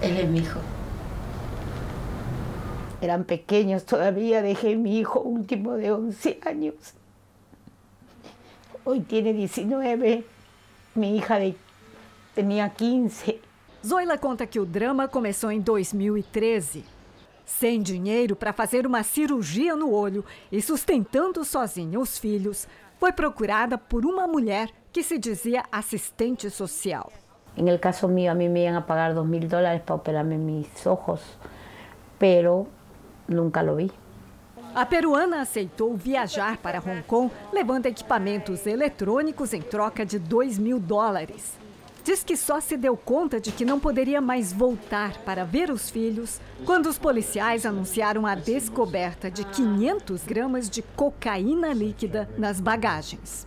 Ele 0.00 0.20
é 0.20 0.24
meu 0.24 0.44
eran 3.04 3.24
pequeños 3.24 3.84
todavía, 3.84 4.42
dejé 4.42 4.76
mi 4.76 4.98
hijo 4.98 5.20
último 5.20 5.76
de 5.76 5.92
11 5.92 6.40
años. 6.44 6.94
Hoy 8.86 9.00
tiene 9.00 9.32
19, 9.32 10.26
mi 10.94 11.16
hija 11.16 11.38
de, 11.38 11.56
tenía 12.34 12.68
15. 12.68 13.40
Zoila 13.84 14.18
conta 14.18 14.46
que 14.46 14.60
o 14.60 14.66
drama 14.66 15.08
começou 15.08 15.50
em 15.50 15.58
2013. 15.58 16.84
Sem 17.46 17.80
dinheiro 17.80 18.36
para 18.36 18.52
fazer 18.52 18.86
uma 18.86 19.02
cirurgia 19.02 19.74
no 19.74 19.90
olho 19.90 20.22
e 20.52 20.60
sustentando 20.60 21.44
sozinha 21.46 21.98
os 21.98 22.18
filhos, 22.18 22.68
foi 23.00 23.10
procurada 23.10 23.78
por 23.78 24.04
uma 24.04 24.26
mulher 24.26 24.68
que 24.92 25.02
se 25.02 25.18
dizia 25.18 25.64
assistente 25.72 26.50
social. 26.50 27.10
En 27.56 27.68
el 27.68 27.80
caso 27.80 28.06
mío, 28.06 28.32
a 28.32 28.34
mí 28.34 28.50
me 28.50 28.64
iban 28.64 28.74
a 28.74 28.86
pagar 28.86 29.14
dos 29.14 29.26
mil 29.26 29.48
dólares 29.48 29.80
para 29.80 29.94
operarme 29.94 30.36
mis 30.36 30.86
ojos, 30.86 31.22
pero 32.18 32.66
nunca 33.28 33.62
lo 33.62 33.76
vi. 33.76 33.90
A 34.74 34.84
peruana 34.84 35.40
aceitou 35.40 35.96
viajar 35.96 36.56
para 36.56 36.80
Hong 36.80 37.04
Kong 37.04 37.32
levando 37.52 37.86
equipamentos 37.86 38.66
eletrônicos 38.66 39.54
em 39.54 39.62
troca 39.62 40.04
de 40.04 40.18
2 40.18 40.58
mil 40.58 40.80
dólares. 40.80 41.52
Diz 42.02 42.24
que 42.24 42.36
só 42.36 42.60
se 42.60 42.76
deu 42.76 42.96
conta 42.96 43.38
de 43.38 43.52
que 43.52 43.64
não 43.64 43.78
poderia 43.78 44.20
mais 44.20 44.52
voltar 44.52 45.16
para 45.18 45.44
ver 45.44 45.70
os 45.70 45.88
filhos 45.88 46.40
quando 46.66 46.86
os 46.86 46.98
policiais 46.98 47.64
anunciaram 47.64 48.26
a 48.26 48.34
descoberta 48.34 49.30
de 49.30 49.44
500 49.44 50.24
gramas 50.24 50.68
de 50.68 50.82
cocaína 50.82 51.72
líquida 51.72 52.28
nas 52.36 52.60
bagagens. 52.60 53.46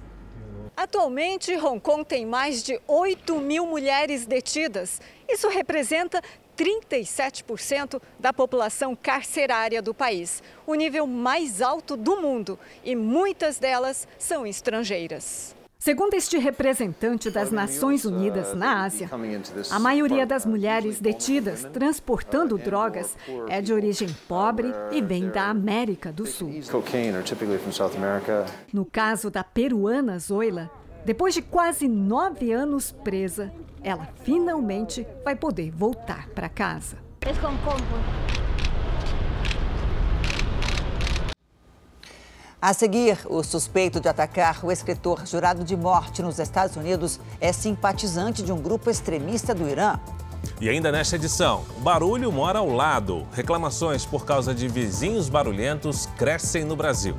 Atualmente, 0.78 1.54
Hong 1.58 1.82
Kong 1.82 2.06
tem 2.06 2.26
mais 2.26 2.64
de 2.64 2.80
8 2.88 3.36
mil 3.40 3.66
mulheres 3.66 4.26
detidas. 4.26 5.02
Isso 5.28 5.50
representa 5.50 6.22
37% 6.58 8.02
da 8.20 8.34
população 8.34 8.96
carcerária 8.96 9.82
do 9.82 9.94
país, 9.94 10.42
o 10.66 10.74
nível 10.74 11.06
mais 11.06 11.62
alto 11.62 11.96
do 11.96 12.20
mundo, 12.20 12.58
e 12.84 12.96
muitas 12.96 13.60
delas 13.60 14.08
são 14.18 14.46
estrangeiras. 14.46 15.56
Segundo 15.80 16.16
este 16.16 16.40
representante 16.40 17.30
das 17.30 17.52
Nações 17.52 18.04
Unidas 18.04 18.54
na 18.56 18.84
Ásia, 18.84 19.10
a 19.70 19.80
maioria 19.80 20.26
das 20.26 20.44
mulheres 20.44 21.00
detidas 21.00 21.66
transportando 21.72 22.58
drogas 22.58 23.16
é 23.48 23.62
de 23.62 23.72
origem 23.72 24.10
pobre 24.28 24.74
e 24.92 25.02
vem 25.02 25.30
da 25.30 25.44
América 25.44 26.12
do 26.12 26.26
Sul. 26.26 26.52
No 28.74 28.86
caso 28.86 29.30
da 29.30 29.44
peruana 29.44 30.18
Zoila, 30.18 30.72
depois 31.08 31.34
de 31.34 31.42
quase 31.42 31.88
nove 31.88 32.52
anos 32.52 32.92
presa, 32.92 33.50
ela 33.82 34.10
finalmente 34.26 35.08
vai 35.24 35.38
poder 35.38 35.72
voltar 35.72 36.28
para 36.36 36.50
casa. 36.50 36.98
A 42.62 42.74
seguir, 42.74 43.20
o 43.30 43.42
suspeito 43.42 44.02
de 44.02 44.10
atacar 44.10 44.66
o 44.66 44.70
escritor 44.70 45.26
jurado 45.26 45.64
de 45.64 45.78
morte 45.78 46.22
nos 46.22 46.40
Estados 46.40 46.76
Unidos 46.76 47.22
é 47.40 47.54
simpatizante 47.54 48.44
de 48.44 48.52
um 48.52 48.62
grupo 48.62 48.90
extremista 48.90 49.56
do 49.56 49.66
Irã. 49.66 49.98
E 50.60 50.68
ainda 50.68 50.92
nesta 50.92 51.16
edição, 51.16 51.64
o 51.78 51.80
barulho 51.80 52.30
mora 52.34 52.60
ao 52.60 52.70
lado. 52.70 53.26
Reclamações 53.32 54.06
por 54.06 54.26
causa 54.26 54.54
de 54.54 54.68
vizinhos 54.68 55.30
barulhentos 55.30 56.06
crescem 56.18 56.66
no 56.66 56.76
Brasil. 56.76 57.16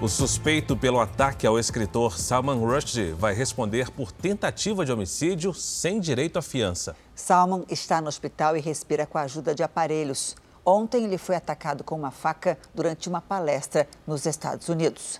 O 0.00 0.06
suspeito 0.06 0.76
pelo 0.76 1.00
ataque 1.00 1.44
ao 1.44 1.58
escritor 1.58 2.20
Salman 2.20 2.60
Rushdie 2.60 3.10
vai 3.10 3.34
responder 3.34 3.90
por 3.90 4.12
tentativa 4.12 4.84
de 4.84 4.92
homicídio 4.92 5.52
sem 5.52 5.98
direito 5.98 6.38
à 6.38 6.42
fiança. 6.42 6.94
Salman 7.16 7.64
está 7.68 8.00
no 8.00 8.06
hospital 8.06 8.56
e 8.56 8.60
respira 8.60 9.04
com 9.06 9.18
a 9.18 9.22
ajuda 9.22 9.56
de 9.56 9.64
aparelhos. 9.64 10.36
Ontem 10.64 11.02
ele 11.02 11.18
foi 11.18 11.34
atacado 11.34 11.82
com 11.82 11.96
uma 11.96 12.12
faca 12.12 12.56
durante 12.72 13.08
uma 13.08 13.20
palestra 13.20 13.88
nos 14.06 14.24
Estados 14.24 14.68
Unidos. 14.68 15.18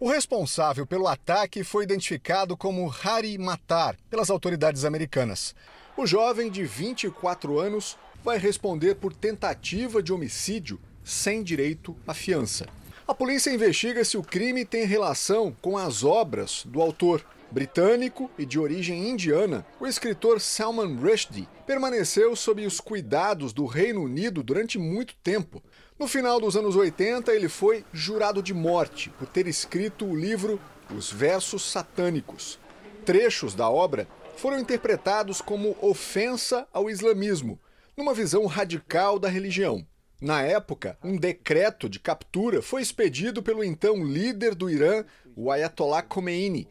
O 0.00 0.10
responsável 0.10 0.84
pelo 0.84 1.06
ataque 1.06 1.62
foi 1.62 1.84
identificado 1.84 2.56
como 2.56 2.92
Hari 3.04 3.38
Matar 3.38 3.96
pelas 4.10 4.28
autoridades 4.28 4.84
americanas. 4.84 5.54
O 5.96 6.04
jovem 6.04 6.50
de 6.50 6.64
24 6.64 7.60
anos 7.60 7.96
vai 8.24 8.38
responder 8.38 8.96
por 8.96 9.14
tentativa 9.14 10.02
de 10.02 10.12
homicídio 10.12 10.80
sem 11.04 11.44
direito 11.44 11.96
à 12.08 12.12
fiança. 12.12 12.66
A 13.10 13.14
polícia 13.20 13.50
investiga 13.50 14.04
se 14.04 14.16
o 14.16 14.22
crime 14.22 14.64
tem 14.64 14.84
relação 14.84 15.52
com 15.60 15.76
as 15.76 16.04
obras 16.04 16.62
do 16.64 16.80
autor. 16.80 17.26
Britânico 17.50 18.30
e 18.38 18.46
de 18.46 18.56
origem 18.56 19.10
indiana, 19.10 19.66
o 19.80 19.86
escritor 19.88 20.40
Salman 20.40 20.94
Rushdie 20.94 21.48
permaneceu 21.66 22.36
sob 22.36 22.64
os 22.64 22.78
cuidados 22.78 23.52
do 23.52 23.66
Reino 23.66 24.04
Unido 24.04 24.44
durante 24.44 24.78
muito 24.78 25.16
tempo. 25.24 25.60
No 25.98 26.06
final 26.06 26.40
dos 26.40 26.56
anos 26.56 26.76
80, 26.76 27.34
ele 27.34 27.48
foi 27.48 27.84
jurado 27.92 28.40
de 28.40 28.54
morte 28.54 29.10
por 29.18 29.26
ter 29.26 29.48
escrito 29.48 30.04
o 30.04 30.14
livro 30.14 30.60
Os 30.96 31.12
Versos 31.12 31.68
Satânicos. 31.68 32.60
Trechos 33.04 33.56
da 33.56 33.68
obra 33.68 34.06
foram 34.36 34.60
interpretados 34.60 35.40
como 35.40 35.76
ofensa 35.82 36.64
ao 36.72 36.88
islamismo, 36.88 37.58
numa 37.96 38.14
visão 38.14 38.46
radical 38.46 39.18
da 39.18 39.28
religião. 39.28 39.84
Na 40.20 40.42
época, 40.42 40.98
um 41.02 41.16
decreto 41.16 41.88
de 41.88 41.98
captura 41.98 42.60
foi 42.60 42.82
expedido 42.82 43.42
pelo 43.42 43.64
então 43.64 44.04
líder 44.04 44.54
do 44.54 44.68
Irã, 44.68 45.02
o 45.34 45.50
Ayatollah 45.50 46.02
Khomeini. 46.02 46.68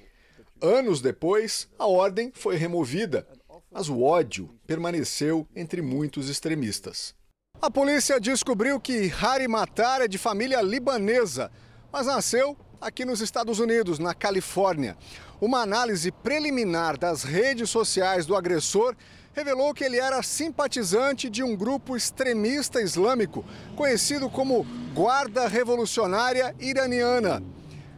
Anos 0.62 1.02
depois, 1.02 1.68
a 1.80 1.88
ordem 1.88 2.32
foi 2.36 2.58
removida, 2.58 3.28
mas 3.72 3.90
o 3.90 4.04
ódio 4.04 4.54
permaneceu 4.68 5.48
entre 5.56 5.82
muitos 5.82 6.30
extremistas. 6.30 7.16
A 7.60 7.72
polícia 7.72 8.20
descobriu 8.20 8.80
que 8.80 9.12
Hari 9.20 9.48
Matar 9.48 10.02
é 10.02 10.08
de 10.08 10.20
família 10.20 10.62
libanesa, 10.62 11.52
mas 11.92 12.06
nasceu 12.06 12.56
aqui 12.80 13.04
nos 13.04 13.20
Estados 13.20 13.60
Unidos, 13.60 13.98
na 13.98 14.14
Califórnia. 14.14 14.96
Uma 15.42 15.62
análise 15.62 16.12
preliminar 16.12 17.00
das 17.00 17.24
redes 17.24 17.70
sociais 17.70 18.28
do 18.28 18.36
agressor 18.36 18.96
revelou 19.34 19.74
que 19.74 19.84
ele 19.84 20.00
era 20.00 20.22
simpatizante 20.22 21.30
de 21.30 21.44
um 21.44 21.56
grupo 21.56 21.96
extremista 21.96 22.82
islâmico 22.82 23.46
conhecido 23.76 24.30
como 24.30 24.66
Guarda 24.94 25.48
Revolucionária 25.48 26.56
Iraniana. 26.60 27.44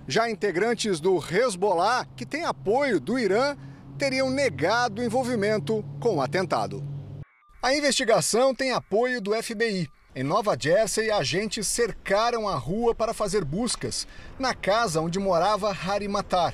Já 0.08 0.30
integrantes 0.30 1.00
do 1.00 1.18
Hezbollah, 1.18 2.06
que 2.16 2.26
tem 2.26 2.46
apoio 2.46 3.00
do 3.00 3.18
Irã, 3.18 3.56
teriam 3.98 4.30
negado 4.30 5.04
envolvimento 5.04 5.84
com 6.00 6.18
o 6.18 6.22
atentado. 6.22 6.84
A 7.62 7.76
investigação 7.76 8.54
tem 8.54 8.72
apoio 8.72 9.22
do 9.22 9.32
FBI. 9.34 9.88
Em 10.14 10.24
Nova 10.24 10.58
Jersey, 10.60 11.10
agentes 11.10 11.68
cercaram 11.68 12.50
a 12.50 12.56
rua 12.56 12.94
para 12.94 13.14
fazer 13.14 13.46
buscas 13.46 14.06
na 14.38 14.54
casa 14.54 15.00
onde 15.00 15.20
morava 15.20 15.70
Hari 15.70 16.08
Matar. 16.08 16.54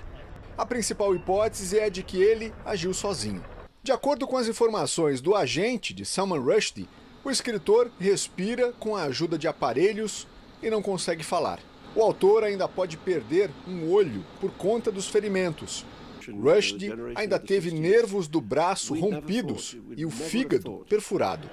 A 0.58 0.66
principal 0.66 1.16
hipótese 1.16 1.80
é 1.80 1.90
de 1.90 2.04
que 2.04 2.22
ele 2.22 2.54
agiu 2.66 2.94
sozinho. 2.94 3.44
De 3.88 3.94
acordo 3.94 4.28
com 4.28 4.36
as 4.36 4.50
informações 4.50 5.22
do 5.22 5.34
agente 5.34 5.94
de 5.94 6.04
Salman 6.04 6.42
Rushdie, 6.42 6.90
o 7.24 7.32
escritor 7.32 7.90
respira 7.98 8.74
com 8.74 8.98
a 8.98 9.04
ajuda 9.04 9.38
de 9.38 9.48
aparelhos 9.48 10.28
e 10.62 10.70
não 10.70 10.82
consegue 10.82 11.24
falar. 11.24 11.62
O 11.96 12.02
autor 12.02 12.44
ainda 12.44 12.68
pode 12.68 12.98
perder 12.98 13.50
um 13.66 13.90
olho 13.90 14.26
por 14.42 14.52
conta 14.52 14.92
dos 14.92 15.08
ferimentos. 15.08 15.86
Rushdie 16.28 16.92
ainda 17.16 17.40
teve 17.40 17.72
nervos 17.72 18.28
do 18.28 18.42
braço 18.42 18.94
rompidos 18.94 19.78
e 19.96 20.06
o 20.06 20.12
fígado 20.12 20.86
perfurado. 20.90 21.50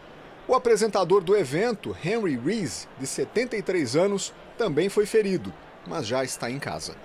O 0.49 0.57
apresentador 0.57 1.23
do 1.23 1.37
evento, 1.37 1.97
Henry 2.05 2.37
Rees, 2.37 2.89
de 2.99 3.07
73 3.07 3.95
anos, 3.95 4.35
também 4.59 4.89
foi 4.89 5.07
ferido, 5.07 5.55
mas 5.87 6.05
já 6.05 6.25
está 6.25 6.51
em 6.51 6.59
casa. 6.59 6.97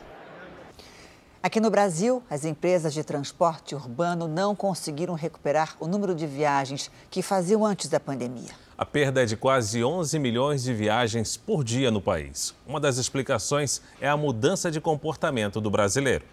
Aqui 1.41 1.61
no 1.61 1.69
Brasil, 1.69 2.21
as 2.29 2.43
empresas 2.43 2.93
de 2.93 3.01
transporte 3.01 3.73
urbano 3.73 4.27
não 4.27 4.53
conseguiram 4.53 5.13
recuperar 5.13 5.77
o 5.79 5.87
número 5.87 6.13
de 6.13 6.27
viagens 6.27 6.91
que 7.09 7.21
faziam 7.21 7.65
antes 7.65 7.87
da 7.87 7.97
pandemia. 7.97 8.51
A 8.77 8.85
perda 8.85 9.23
é 9.23 9.25
de 9.25 9.37
quase 9.37 9.81
11 9.81 10.19
milhões 10.19 10.63
de 10.63 10.73
viagens 10.73 11.37
por 11.37 11.63
dia 11.63 11.89
no 11.89 12.01
país. 12.01 12.53
Uma 12.67 12.77
das 12.77 12.97
explicações 12.97 13.81
é 14.01 14.09
a 14.09 14.17
mudança 14.17 14.69
de 14.69 14.81
comportamento 14.81 15.61
do 15.61 15.71
brasileiro. 15.71 16.25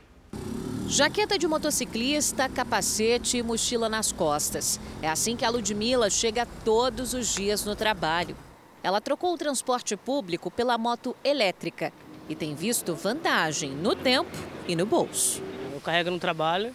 Jaqueta 0.88 1.38
de 1.38 1.46
motociclista, 1.46 2.48
capacete 2.48 3.38
e 3.38 3.44
mochila 3.44 3.88
nas 3.88 4.10
costas. 4.10 4.80
É 5.00 5.08
assim 5.08 5.36
que 5.36 5.44
a 5.44 5.50
Ludmilla 5.50 6.10
chega 6.10 6.48
todos 6.64 7.14
os 7.14 7.28
dias 7.28 7.64
no 7.64 7.76
trabalho. 7.76 8.36
Ela 8.82 9.00
trocou 9.00 9.32
o 9.34 9.38
transporte 9.38 9.96
público 9.96 10.50
pela 10.50 10.76
moto 10.76 11.14
elétrica 11.22 11.92
e 12.28 12.34
tem 12.34 12.54
visto 12.54 12.94
vantagem 12.94 13.70
no 13.70 13.94
tempo 13.94 14.30
e 14.66 14.74
no 14.74 14.86
bolso. 14.86 15.42
Eu 15.72 15.80
carrego 15.80 16.10
no 16.10 16.18
trabalho, 16.18 16.72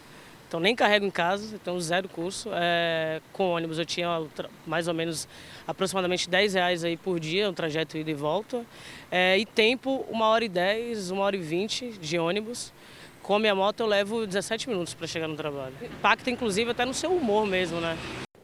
então 0.47 0.59
nem 0.59 0.75
carrego 0.75 1.05
em 1.05 1.11
casa, 1.11 1.55
então 1.55 1.79
zero 1.79 2.09
curso. 2.09 2.49
É, 2.53 3.21
com 3.31 3.51
ônibus 3.51 3.79
eu 3.79 3.85
tinha 3.85 4.21
mais 4.65 4.87
ou 4.87 4.93
menos 4.93 5.27
aproximadamente 5.67 6.29
10 6.29 6.53
reais 6.53 6.83
aí 6.83 6.97
por 6.97 7.19
dia, 7.19 7.49
o 7.49 7.53
trajeto 7.53 7.97
ida 7.97 8.11
e 8.11 8.13
volta. 8.13 8.65
É, 9.09 9.37
e 9.37 9.45
tempo, 9.45 10.05
uma 10.09 10.27
hora 10.27 10.43
e 10.43 10.49
10, 10.49 11.11
uma 11.11 11.23
hora 11.23 11.35
e 11.35 11.39
20 11.39 11.93
de 11.99 12.19
ônibus. 12.19 12.73
Com 13.23 13.35
a 13.35 13.39
minha 13.39 13.55
moto 13.55 13.81
eu 13.81 13.87
levo 13.87 14.25
17 14.25 14.67
minutos 14.67 14.93
para 14.93 15.07
chegar 15.07 15.27
no 15.27 15.35
trabalho. 15.35 15.73
Impacta 15.81 16.29
inclusive 16.29 16.71
até 16.71 16.85
no 16.85 16.93
seu 16.93 17.11
humor 17.11 17.45
mesmo, 17.45 17.79
né? 17.79 17.97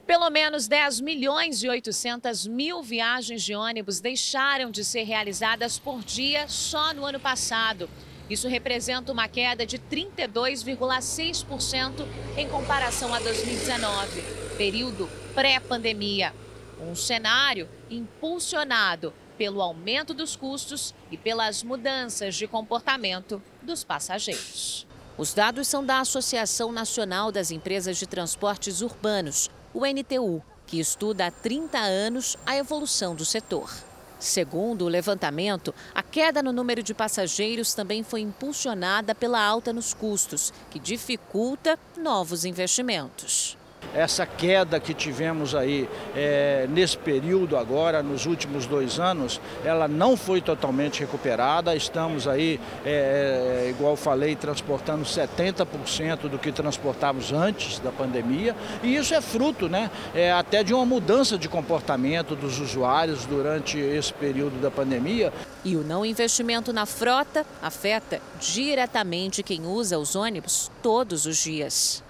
Pelo 0.08 0.30
menos 0.30 0.68
10 0.70 1.02
milhões 1.02 1.62
e 1.62 1.68
800 1.68 2.48
mil 2.48 2.82
viagens 2.82 3.44
de 3.44 3.54
ônibus 3.54 4.00
deixaram 4.00 4.72
de 4.72 4.86
ser 4.86 5.04
realizadas 5.04 5.78
por 5.78 6.02
dia 6.02 6.48
só 6.48 6.94
no 6.94 7.06
ano 7.06 7.20
passado. 7.20 7.90
Isso 8.30 8.48
representa 8.48 9.12
uma 9.12 9.28
queda 9.28 9.66
de 9.66 9.78
32,6% 9.78 12.08
em 12.38 12.48
comparação 12.48 13.14
a 13.14 13.20
2019, 13.20 14.22
período 14.58 15.10
pré-pandemia. 15.36 16.34
Um 16.80 16.96
cenário 16.96 17.68
impulsionado 17.90 19.14
pelo 19.38 19.62
aumento 19.62 20.14
dos 20.14 20.38
custos 20.38 20.96
e 21.12 21.18
pelas 21.18 21.64
mudanças 21.64 22.34
de 22.34 22.48
comportamento 22.48 23.44
dos 23.62 23.84
passageiros. 23.84 24.88
Os 25.18 25.34
dados 25.34 25.68
são 25.68 25.84
da 25.84 26.00
Associação 26.00 26.72
Nacional 26.72 27.30
das 27.32 27.52
Empresas 27.52 27.98
de 27.98 28.06
Transportes 28.06 28.82
Urbanos, 28.82 29.50
o 29.78 29.86
NTU, 29.86 30.42
que 30.66 30.80
estuda 30.80 31.28
há 31.28 31.32
30 31.32 31.78
anos 31.78 32.36
a 32.48 32.58
evolução 32.58 33.14
do 33.14 33.24
setor. 33.24 33.72
Segundo 34.20 34.86
o 34.86 34.88
levantamento, 34.88 35.74
a 35.94 36.02
queda 36.02 36.42
no 36.42 36.52
número 36.52 36.82
de 36.82 36.96
passageiros 36.96 37.76
também 37.76 38.02
foi 38.02 38.22
impulsionada 38.22 39.14
pela 39.14 39.40
alta 39.40 39.72
nos 39.72 39.94
custos, 39.94 40.52
que 40.72 40.80
dificulta 40.80 41.78
novos 41.96 42.44
investimentos. 42.44 43.57
Essa 43.94 44.26
queda 44.26 44.80
que 44.80 44.94
tivemos 44.94 45.56
aí 45.56 45.90
é, 46.16 46.68
nesse 46.70 46.98
período 46.98 47.58
agora, 47.58 48.04
nos 48.04 48.26
últimos 48.26 48.66
dois 48.66 49.00
anos, 49.00 49.42
ela 49.64 49.88
não 49.88 50.16
foi 50.16 50.42
totalmente 50.42 51.00
recuperada. 51.00 51.76
Estamos 51.76 52.28
aí, 52.28 52.60
é, 52.86 53.66
é 53.66 53.70
igual 53.70 53.96
falei, 53.96 54.36
transportando 54.36 55.04
70% 55.04 56.30
do 56.30 56.38
que 56.38 56.52
transportávamos 56.52 57.32
antes 57.32 57.80
da 57.80 57.92
pandemia. 57.92 58.56
E 58.84 58.96
isso 58.96 59.16
é 59.16 59.22
fruto 59.22 59.68
né, 59.68 59.90
é, 60.14 60.32
até 60.32 60.64
de 60.64 60.74
uma 60.74 60.86
mudança 60.86 61.38
de 61.38 61.50
comportamento 61.50 62.36
dos 62.36 62.60
usuários 62.60 63.26
durante 63.26 63.80
esse 63.80 64.14
período 64.14 64.62
da 64.62 64.70
pandemia. 64.70 65.34
E 65.66 65.76
o 65.76 65.84
não 65.84 66.06
investimento 66.06 66.72
na 66.72 66.86
frota 66.86 67.46
afeta 67.62 68.22
diretamente 68.40 69.42
quem 69.42 69.66
usa 69.66 69.98
os 69.98 70.16
ônibus 70.16 70.70
todos 70.84 71.26
os 71.26 71.38
dias. 71.38 72.04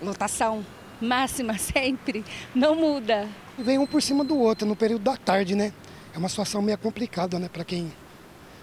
Lotação 0.00 0.64
máxima 1.04 1.56
sempre, 1.58 2.24
não 2.54 2.74
muda. 2.74 3.28
Vem 3.58 3.78
um 3.78 3.86
por 3.86 4.02
cima 4.02 4.24
do 4.24 4.36
outro 4.38 4.66
no 4.66 4.74
período 4.74 5.02
da 5.02 5.16
tarde, 5.16 5.54
né? 5.54 5.72
É 6.12 6.18
uma 6.18 6.28
situação 6.28 6.62
meio 6.62 6.78
complicada, 6.78 7.38
né, 7.38 7.48
para 7.48 7.64
quem 7.64 7.92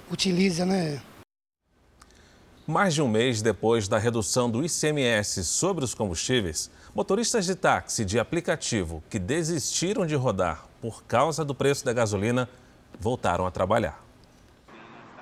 utiliza, 0.10 0.66
né? 0.66 1.02
Mais 2.68 2.94
de 2.94 3.02
um 3.02 3.08
mês 3.08 3.42
depois 3.42 3.88
da 3.88 3.98
redução 3.98 4.50
do 4.50 4.64
ICMS 4.64 5.44
sobre 5.44 5.84
os 5.84 5.94
combustíveis, 5.94 6.70
motoristas 6.94 7.46
de 7.46 7.56
táxi 7.56 8.06
de 8.06 8.20
aplicativo 8.20 9.04
que 9.10 9.20
desistiram 9.20 10.06
de 10.06 10.16
rodar 10.16 10.66
por 10.82 11.04
causa 11.04 11.44
do 11.44 11.56
preço 11.56 11.84
da 11.84 11.94
gasolina 11.94 12.50
voltaram 13.00 13.46
a 13.46 13.52
trabalhar. 13.52 14.11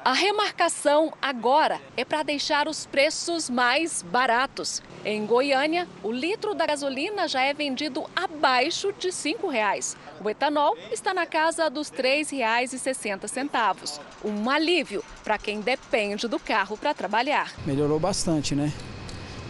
A 0.03 0.13
remarcação 0.13 1.11
agora 1.21 1.79
é 1.97 2.05
para 2.05 2.23
deixar 2.23 2.69
os 2.69 2.85
preços 2.85 3.49
mais 3.49 4.01
baratos. 4.01 4.81
Em 5.03 5.25
Goiânia, 5.25 5.87
o 6.01 6.09
litro 6.09 6.55
da 6.55 6.65
gasolina 6.65 7.27
já 7.27 7.41
é 7.41 7.53
vendido 7.53 8.09
abaixo 8.15 8.93
de 8.97 9.07
R$ 9.07 9.13
5,00. 9.13 9.97
O 10.23 10.29
etanol 10.29 10.77
está 10.89 11.13
na 11.13 11.25
casa 11.25 11.69
dos 11.69 11.89
R$ 11.89 12.23
3,60. 12.23 13.99
Um 14.23 14.49
alívio 14.49 15.03
para 15.21 15.37
quem 15.37 15.59
depende 15.59 16.29
do 16.29 16.39
carro 16.39 16.77
para 16.77 16.93
trabalhar. 16.93 17.53
Melhorou 17.65 17.99
bastante, 17.99 18.55
né? 18.55 18.71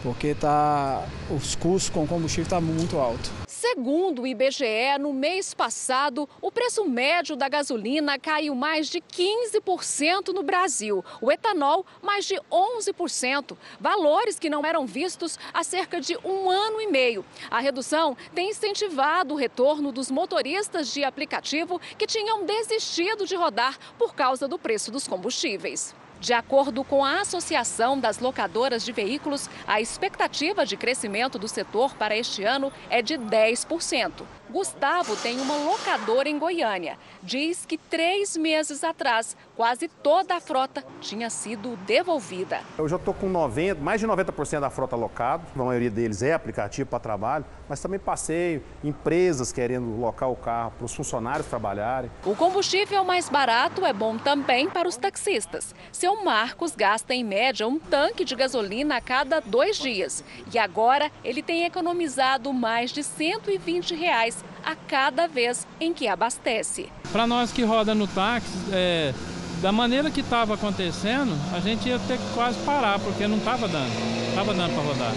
Porque 0.02 0.34
tá, 0.34 1.04
os 1.30 1.56
custos 1.56 1.90
com 1.90 2.08
combustível 2.08 2.44
estão 2.44 2.60
tá 2.60 2.66
muito 2.66 2.98
altos. 2.98 3.32
Segundo 3.60 4.22
o 4.22 4.28
IBGE, 4.28 4.98
no 5.02 5.12
mês 5.12 5.54
passado, 5.54 6.30
o 6.42 6.50
preço 6.50 6.86
médio 6.86 7.36
da 7.36 7.50
gasolina 7.50 8.18
caiu 8.18 8.56
mais 8.56 8.88
de 8.88 9.02
15% 9.02 10.30
no 10.30 10.42
Brasil. 10.42 11.04
O 11.20 11.30
etanol, 11.30 11.86
mais 12.02 12.24
de 12.24 12.36
11%. 12.50 13.58
Valores 13.78 14.40
que 14.40 14.50
não 14.50 14.66
eram 14.66 14.86
vistos 14.86 15.38
há 15.54 15.62
cerca 15.62 16.00
de 16.00 16.18
um 16.24 16.50
ano 16.50 16.80
e 16.80 16.88
meio. 16.88 17.26
A 17.52 17.60
redução 17.60 18.16
tem 18.34 18.52
incentivado 18.52 19.34
o 19.34 19.38
retorno 19.38 19.92
dos 19.92 20.10
motoristas 20.10 20.94
de 20.94 21.04
aplicativo 21.04 21.82
que 21.98 22.08
tinham 22.08 22.46
desistido 22.46 23.26
de 23.26 23.36
rodar 23.36 23.78
por 23.98 24.16
causa 24.16 24.48
do 24.48 24.58
preço 24.58 24.90
dos 24.90 25.06
combustíveis. 25.06 25.94
De 26.20 26.34
acordo 26.34 26.84
com 26.84 27.04
a 27.04 27.22
Associação 27.22 27.98
das 27.98 28.20
Locadoras 28.20 28.84
de 28.84 28.92
Veículos, 28.92 29.50
a 29.66 29.80
expectativa 29.80 30.66
de 30.66 30.76
crescimento 30.76 31.40
do 31.40 31.48
setor 31.48 31.96
para 31.96 32.16
este 32.16 32.44
ano 32.44 32.74
é 32.90 33.02
de 33.02 33.18
10%. 33.18 34.39
Gustavo 34.50 35.16
tem 35.18 35.40
uma 35.40 35.56
locadora 35.58 36.28
em 36.28 36.40
Goiânia. 36.40 36.98
Diz 37.22 37.68
que 37.68 37.78
três 37.78 38.36
meses 38.36 38.84
atrás, 38.84 39.38
quase 39.56 39.88
toda 39.88 40.36
a 40.36 40.40
frota 40.40 40.84
tinha 41.00 41.30
sido 41.30 41.78
devolvida. 41.86 42.62
Eu 42.76 42.88
já 42.88 42.96
estou 42.96 43.14
com 43.14 43.30
90, 43.30 43.80
mais 43.80 44.02
de 44.02 44.08
90% 44.08 44.60
da 44.60 44.72
frota 44.72 44.96
locado. 44.96 45.46
A 45.56 45.64
maioria 45.64 45.92
deles 45.92 46.24
é 46.24 46.34
aplicativo 46.34 46.90
para 46.90 47.00
trabalho, 47.00 47.46
mas 47.68 47.80
também 47.80 48.00
passei 48.00 48.64
empresas 48.84 49.52
querendo 49.52 50.00
locar 50.00 50.32
o 50.32 50.36
carro 50.36 50.72
para 50.72 50.86
os 50.86 50.96
funcionários 50.96 51.46
trabalharem. 51.46 52.10
O 52.26 52.36
combustível 52.36 53.04
mais 53.04 53.30
barato 53.30 53.86
é 53.86 53.94
bom 53.94 54.18
também 54.18 54.68
para 54.68 54.90
os 54.90 54.98
taxistas. 54.98 55.76
Seu 55.92 56.24
Marcos 56.24 56.76
gasta 56.76 57.14
em 57.14 57.24
média 57.24 57.68
um 57.68 57.78
tanque 57.78 58.26
de 58.26 58.36
gasolina 58.36 58.98
a 58.98 59.02
cada 59.02 59.40
dois 59.40 59.78
dias. 59.78 60.24
E 60.52 60.58
agora 60.58 61.12
ele 61.24 61.44
tem 61.44 61.66
economizado 61.66 62.52
mais 62.52 62.90
de 62.90 63.04
120 63.04 63.94
reais 63.94 64.39
a 64.64 64.76
cada 64.76 65.28
vez 65.28 65.68
em 65.80 65.94
que 65.94 66.08
abastece. 66.08 66.90
Para 67.12 67.26
nós 67.26 67.52
que 67.52 67.64
roda 67.64 67.96
no 67.96 68.08
táxi, 68.08 68.50
é, 68.72 69.14
da 69.62 69.72
maneira 69.72 70.10
que 70.10 70.22
estava 70.22 70.54
acontecendo, 70.54 71.32
a 71.56 71.60
gente 71.60 71.90
ia 71.90 72.00
ter 72.00 72.18
que 72.18 72.34
quase 72.34 72.58
parar, 72.66 73.00
porque 73.00 73.28
não 73.28 73.38
estava 73.38 73.68
dando, 73.68 73.92
estava 74.30 74.54
dando 74.54 74.74
para 74.74 74.84
rodar. 74.84 75.14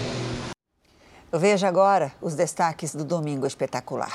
Veja 1.31 1.67
agora 1.67 2.11
os 2.21 2.35
destaques 2.35 2.93
do 2.93 3.03
Domingo 3.03 3.47
Espetacular. 3.47 4.13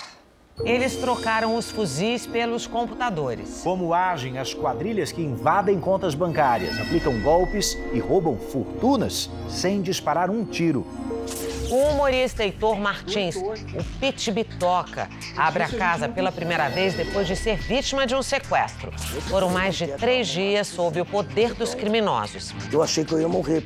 Eles 0.64 0.97
trocaram 0.97 1.55
os 1.55 1.71
fuzis 1.71 2.27
pelos 2.27 2.66
computadores. 2.66 3.61
Como 3.62 3.94
agem 3.94 4.38
as 4.38 4.53
quadrilhas 4.53 5.12
que 5.12 5.23
invadem 5.23 5.81
contas 5.81 6.14
bancárias, 6.14 6.79
aplicam 6.81 7.21
golpes 7.21 7.79
e 7.92 7.99
roubam 8.01 8.37
fortunas 8.37 9.31
sem 9.49 9.81
disparar 9.81 10.31
um 10.31 10.44
tiro. 10.44 10.85
O 11.70 11.90
humorista 11.90 12.42
Heitor 12.42 12.81
Martins, 12.81 13.37
o 13.37 13.52
Pit 14.00 14.31
Bitoca, 14.31 15.09
abre 15.37 15.62
a 15.62 15.68
casa 15.68 16.09
pela 16.09 16.33
primeira 16.33 16.68
vez 16.70 16.94
depois 16.94 17.26
de 17.26 17.37
ser 17.37 17.59
vítima 17.59 18.07
de 18.07 18.14
um 18.14 18.22
sequestro. 18.22 18.90
Foram 19.28 19.50
mais 19.50 19.76
de 19.76 19.87
três 19.88 20.28
dias 20.28 20.66
sob 20.66 20.98
o 20.98 21.04
poder 21.04 21.52
dos 21.52 21.74
criminosos. 21.74 22.54
Eu 22.72 22.83
achei 22.83 23.04
que 23.04 23.12
eu 23.12 23.20
ia 23.20 23.28
morrer. 23.28 23.62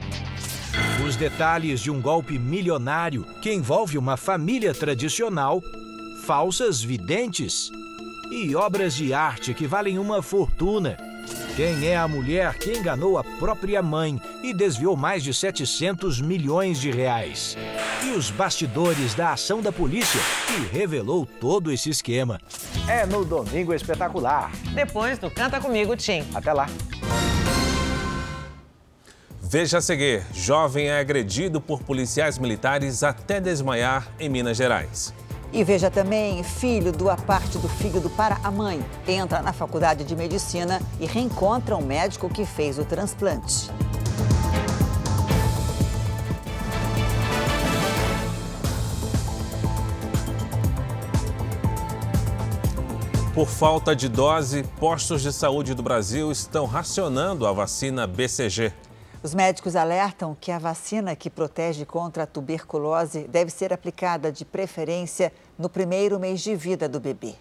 Os 1.06 1.14
detalhes 1.14 1.80
de 1.80 1.90
um 1.92 2.00
golpe 2.00 2.38
milionário 2.38 3.24
que 3.40 3.52
envolve 3.52 3.96
uma 3.96 4.16
família 4.16 4.74
tradicional, 4.74 5.62
falsas 6.26 6.82
videntes 6.82 7.70
e 8.32 8.56
obras 8.56 8.94
de 8.94 9.14
arte 9.14 9.54
que 9.54 9.66
valem 9.66 9.98
uma 9.98 10.22
fortuna. 10.22 10.96
Quem 11.54 11.86
é 11.86 11.94
a 11.94 12.08
mulher 12.08 12.54
que 12.54 12.72
enganou 12.72 13.18
a 13.18 13.22
própria 13.22 13.82
mãe 13.82 14.18
e 14.42 14.54
desviou 14.54 14.96
mais 14.96 15.22
de 15.22 15.34
700 15.34 16.18
milhões 16.18 16.80
de 16.80 16.90
reais? 16.90 17.58
E 18.02 18.12
os 18.12 18.30
bastidores 18.30 19.14
da 19.14 19.34
ação 19.34 19.60
da 19.60 19.70
polícia 19.70 20.18
que 20.46 20.74
revelou 20.74 21.26
todo 21.26 21.70
esse 21.70 21.90
esquema. 21.90 22.40
É 22.88 23.04
no 23.04 23.22
Domingo 23.22 23.74
Espetacular. 23.74 24.50
Depois 24.74 25.18
do 25.18 25.30
Canta 25.30 25.60
Comigo, 25.60 25.94
Tim. 25.94 26.24
Até 26.34 26.54
lá. 26.54 26.66
Veja 29.42 29.76
a 29.76 29.82
seguir: 29.82 30.24
jovem 30.32 30.86
é 30.86 30.98
agredido 30.98 31.60
por 31.60 31.82
policiais 31.82 32.38
militares 32.38 33.02
até 33.02 33.38
desmaiar 33.38 34.08
em 34.18 34.30
Minas 34.30 34.56
Gerais. 34.56 35.12
E 35.54 35.62
veja 35.62 35.90
também, 35.90 36.42
filho 36.42 36.90
doa 36.90 37.14
parte 37.14 37.58
do 37.58 37.68
fígado 37.68 38.08
para 38.08 38.38
a 38.42 38.50
mãe. 38.50 38.82
Entra 39.06 39.42
na 39.42 39.52
faculdade 39.52 40.02
de 40.02 40.16
medicina 40.16 40.80
e 40.98 41.04
reencontra 41.04 41.76
o 41.76 41.84
médico 41.84 42.26
que 42.30 42.46
fez 42.46 42.78
o 42.78 42.86
transplante. 42.86 43.70
Por 53.34 53.46
falta 53.46 53.94
de 53.94 54.08
dose, 54.08 54.62
postos 54.80 55.20
de 55.20 55.32
saúde 55.32 55.74
do 55.74 55.82
Brasil 55.82 56.32
estão 56.32 56.64
racionando 56.64 57.46
a 57.46 57.52
vacina 57.52 58.06
BCG. 58.06 58.72
Os 59.22 59.34
médicos 59.34 59.76
alertam 59.76 60.36
que 60.38 60.50
a 60.50 60.58
vacina 60.58 61.14
que 61.14 61.30
protege 61.30 61.84
contra 61.84 62.24
a 62.24 62.26
tuberculose 62.26 63.28
deve 63.28 63.52
ser 63.52 63.72
aplicada 63.72 64.32
de 64.32 64.44
preferência 64.44 65.32
no 65.58 65.68
primeiro 65.68 66.18
mês 66.18 66.40
de 66.40 66.54
vida 66.56 66.88
do 66.88 67.00
bebê. 67.00 67.34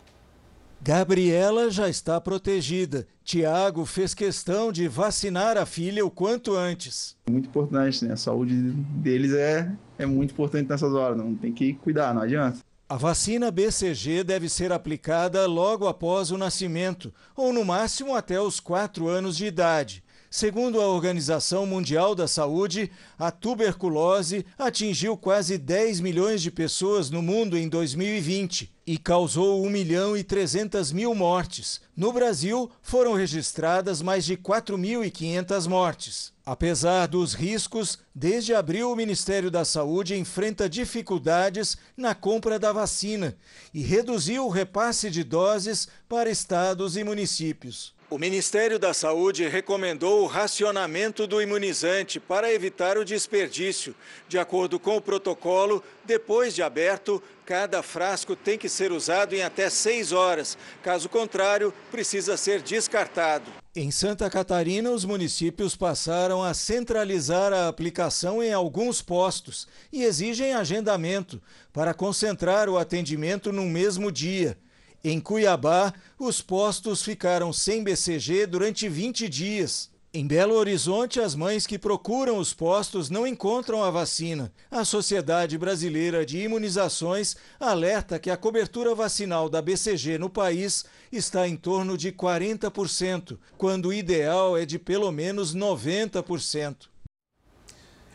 Gabriela 0.84 1.70
já 1.70 1.88
está 1.88 2.20
protegida. 2.20 3.06
Tiago 3.24 3.86
fez 3.86 4.16
questão 4.16 4.72
de 4.72 4.88
vacinar 4.88 5.56
a 5.56 5.66
filha 5.66 6.04
o 6.04 6.10
quanto 6.10 6.56
antes. 6.56 7.16
Muito 7.30 7.50
importante, 7.50 8.04
né? 8.04 8.14
A 8.14 8.18
saúde 8.18 8.56
deles 8.56 9.32
é, 9.32 9.72
é 10.00 10.08
muito 10.08 10.32
importante 10.32 10.68
nessas 10.68 10.92
horas. 10.92 11.16
Não 11.16 11.36
tem 11.36 11.54
que 11.54 11.74
cuidar, 11.74 12.16
não 12.16 12.24
adianta. 12.24 12.60
A 12.90 12.98
vacina 12.98 13.52
BCG 13.52 14.24
deve 14.24 14.50
ser 14.50 14.72
aplicada 14.72 15.46
logo 15.46 15.88
após 15.88 16.32
o 16.32 16.38
nascimento, 16.38 17.14
ou 17.38 17.54
no 17.54 17.64
máximo 17.64 18.16
até 18.16 18.42
os 18.42 18.60
4 18.60 19.08
anos 19.08 19.38
de 19.38 19.46
idade. 19.46 20.04
Segundo 20.34 20.80
a 20.80 20.88
Organização 20.88 21.66
Mundial 21.66 22.16
da 22.16 22.26
Saúde, 22.26 22.90
a 23.20 23.32
tuberculose 23.32 24.46
atingiu 24.58 25.18
quase 25.18 25.58
10 25.58 26.00
milhões 26.00 26.42
de 26.42 26.50
pessoas 26.50 27.10
no 27.10 27.22
mundo 27.22 27.58
em 27.58 27.68
2020 27.68 28.72
e 28.88 28.98
causou 28.98 29.62
1 29.66 29.70
milhão 29.70 30.16
e 30.16 30.24
300 30.24 30.94
mil 30.94 31.14
mortes. 31.14 31.82
No 31.98 32.14
Brasil, 32.14 32.72
foram 32.82 33.14
registradas 33.14 34.02
mais 34.02 34.24
de 34.24 34.38
4.500 34.38 35.68
mortes. 35.68 36.32
Apesar 36.46 37.08
dos 37.08 37.34
riscos, 37.34 38.00
desde 38.16 38.54
abril 38.54 38.90
o 38.90 38.96
Ministério 38.96 39.52
da 39.52 39.66
Saúde 39.66 40.16
enfrenta 40.16 40.70
dificuldades 40.70 41.76
na 41.98 42.16
compra 42.16 42.58
da 42.58 42.72
vacina 42.72 43.36
e 43.74 43.82
reduziu 43.82 44.46
o 44.46 44.50
repasse 44.50 45.12
de 45.12 45.26
doses 45.26 45.90
para 46.08 46.32
estados 46.32 46.96
e 46.96 47.04
municípios. 47.04 48.00
O 48.12 48.18
Ministério 48.18 48.78
da 48.78 48.94
Saúde 48.94 49.48
recomendou 49.48 50.24
o 50.24 50.28
racionamento 50.28 51.26
do 51.26 51.42
imunizante 51.42 52.20
para 52.20 52.52
evitar 52.52 52.98
o 52.98 53.06
desperdício. 53.06 53.96
De 54.28 54.38
acordo 54.38 54.78
com 54.78 54.98
o 54.98 55.02
protocolo, 55.02 55.82
depois 56.04 56.54
de 56.54 56.62
aberto, 56.62 57.24
cada 57.46 57.82
frasco 57.82 58.36
tem 58.36 58.58
que 58.58 58.68
ser 58.68 58.92
usado 58.92 59.34
em 59.34 59.44
até 59.44 59.70
seis 59.70 60.12
horas. 60.12 60.58
Caso 60.84 61.08
contrário, 61.08 61.74
precisa 61.90 62.36
ser 62.36 62.62
descartado. 62.62 63.50
Em 63.74 63.90
Santa 63.92 64.30
Catarina, 64.30 64.92
os 64.92 65.06
municípios 65.06 65.78
passaram 65.78 66.44
a 66.44 66.54
centralizar 66.54 67.54
a 67.54 67.70
aplicação 67.70 68.44
em 68.44 68.52
alguns 68.52 69.02
postos 69.02 69.70
e 69.90 70.04
exigem 70.04 70.54
agendamento 70.54 71.42
para 71.72 71.94
concentrar 71.94 72.68
o 72.68 72.78
atendimento 72.78 73.54
no 73.54 73.64
mesmo 73.64 74.12
dia. 74.12 74.58
Em 75.04 75.20
Cuiabá, 75.20 75.94
os 76.20 76.44
postos 76.44 77.02
ficaram 77.02 77.52
sem 77.52 77.84
BCG 77.84 78.46
durante 78.46 78.88
20 78.88 79.28
dias. 79.28 79.90
Em 80.14 80.28
Belo 80.28 80.54
Horizonte, 80.54 81.20
as 81.20 81.34
mães 81.34 81.66
que 81.66 81.80
procuram 81.80 82.38
os 82.38 82.54
postos 82.54 83.10
não 83.10 83.26
encontram 83.26 83.84
a 83.84 83.90
vacina. 83.90 84.52
A 84.70 84.86
Sociedade 84.86 85.58
Brasileira 85.58 86.24
de 86.24 86.38
Imunizações 86.44 87.36
alerta 87.60 88.20
que 88.20 88.30
a 88.30 88.38
cobertura 88.38 88.94
vacinal 88.94 89.50
da 89.50 89.60
BCG 89.60 90.20
no 90.20 90.30
país 90.30 90.86
está 91.12 91.48
em 91.48 91.56
torno 91.56 91.98
de 91.98 92.12
40%, 92.12 93.40
quando 93.58 93.88
o 93.88 93.94
ideal 93.94 94.56
é 94.56 94.66
de 94.66 94.78
pelo 94.78 95.12
menos 95.12 95.56
90%. 95.56 96.90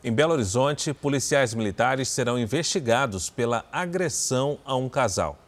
Em 0.05 0.13
Belo 0.13 0.35
Horizonte, 0.35 0.95
policiais 0.95 1.53
militares 1.53 2.09
serão 2.11 2.39
investigados 2.39 3.29
pela 3.29 3.65
agressão 3.73 4.61
a 4.65 4.77
um 4.77 4.89
casal. 4.89 5.46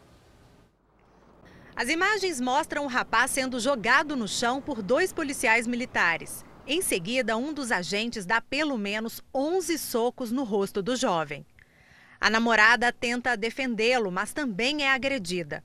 As 1.79 1.87
imagens 1.87 2.41
mostram 2.41 2.83
o 2.83 2.89
rapaz 2.89 3.31
sendo 3.31 3.57
jogado 3.57 4.13
no 4.13 4.27
chão 4.27 4.61
por 4.61 4.81
dois 4.81 5.13
policiais 5.13 5.65
militares. 5.65 6.43
Em 6.67 6.81
seguida, 6.81 7.37
um 7.37 7.53
dos 7.53 7.71
agentes 7.71 8.25
dá 8.25 8.41
pelo 8.41 8.77
menos 8.77 9.23
11 9.33 9.77
socos 9.77 10.29
no 10.29 10.43
rosto 10.43 10.81
do 10.81 10.97
jovem. 10.97 11.45
A 12.19 12.29
namorada 12.29 12.91
tenta 12.91 13.37
defendê-lo, 13.37 14.11
mas 14.11 14.33
também 14.33 14.83
é 14.83 14.91
agredida. 14.91 15.63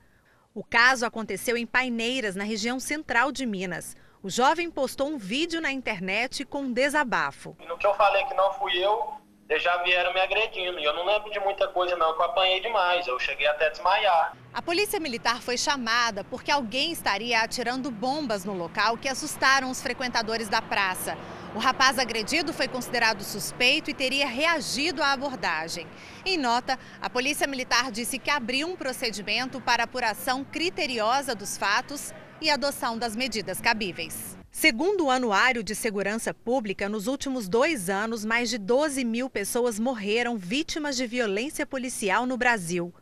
O 0.53 0.63
caso 0.63 1.05
aconteceu 1.05 1.57
em 1.57 1.65
Paineiras, 1.65 2.33
na 2.33 2.45
região 2.45 2.79
central 2.79 3.29
de 3.29 3.45
Minas. 3.45 3.93
O 4.23 4.29
jovem 4.29 4.71
postou 4.71 5.09
um 5.09 5.17
vídeo 5.17 5.59
na 5.59 5.73
internet 5.73 6.45
com 6.45 6.61
um 6.61 6.71
desabafo. 6.71 7.57
No 7.67 7.77
que 7.77 7.85
eu 7.85 7.93
falei 7.93 8.23
que 8.23 8.33
não 8.35 8.53
fui 8.53 8.77
eu, 8.77 9.15
eles 9.49 9.63
já 9.63 9.77
vieram 9.83 10.13
me 10.13 10.19
agredindo. 10.19 10.79
E 10.79 10.83
eu 10.83 10.93
não 10.93 11.05
lembro 11.05 11.31
de 11.31 11.39
muita 11.39 11.67
coisa, 11.67 11.95
não, 11.95 12.13
que 12.13 12.21
eu 12.21 12.25
apanhei 12.25 12.59
demais. 12.61 13.07
Eu 13.07 13.19
cheguei 13.19 13.47
até 13.47 13.67
a 13.67 13.69
desmaiar. 13.69 14.35
A 14.53 14.61
polícia 14.61 14.99
militar 14.99 15.41
foi 15.41 15.57
chamada 15.57 16.23
porque 16.23 16.51
alguém 16.51 16.91
estaria 16.91 17.39
atirando 17.41 17.91
bombas 17.91 18.45
no 18.45 18.53
local 18.53 18.97
que 18.97 19.07
assustaram 19.07 19.69
os 19.69 19.81
frequentadores 19.81 20.49
da 20.49 20.61
praça. 20.61 21.17
O 21.53 21.59
rapaz 21.59 21.97
agredido 21.97 22.51
foi 22.51 22.67
considerado 22.67 23.23
suspeito 23.23 23.89
e 23.89 23.93
teria 23.93 24.27
reagido 24.27 25.01
à 25.01 25.13
abordagem. 25.13 25.87
Em 26.25 26.37
nota, 26.37 26.77
a 27.01 27.09
Polícia 27.09 27.47
Militar 27.47 27.91
disse 27.91 28.19
que 28.19 28.29
abriu 28.29 28.67
um 28.67 28.75
procedimento 28.75 29.61
para 29.61 29.83
apuração 29.83 30.43
criteriosa 30.43 31.33
dos 31.33 31.57
fatos 31.57 32.13
e 32.41 32.49
adoção 32.49 32.97
das 32.97 33.15
medidas 33.15 33.61
cabíveis. 33.61 34.34
Segundo 34.57 35.07
o 35.07 35.11
Anuário 35.11 35.61
de 35.61 35.75
Segurança 35.75 36.33
Pública, 36.33 36.87
nos 36.87 37.07
últimos 37.07 37.49
dois 37.49 37.89
anos, 37.89 38.23
mais 38.23 38.49
de 38.49 38.57
12 38.57 39.03
mil 39.03 39.29
pessoas 39.29 39.77
morreram 39.77 40.37
vítimas 40.37 40.95
de 40.95 41.05
violência 41.05 41.65
policial 41.65 42.25
no 42.25 42.37
Brasil. 42.37 42.93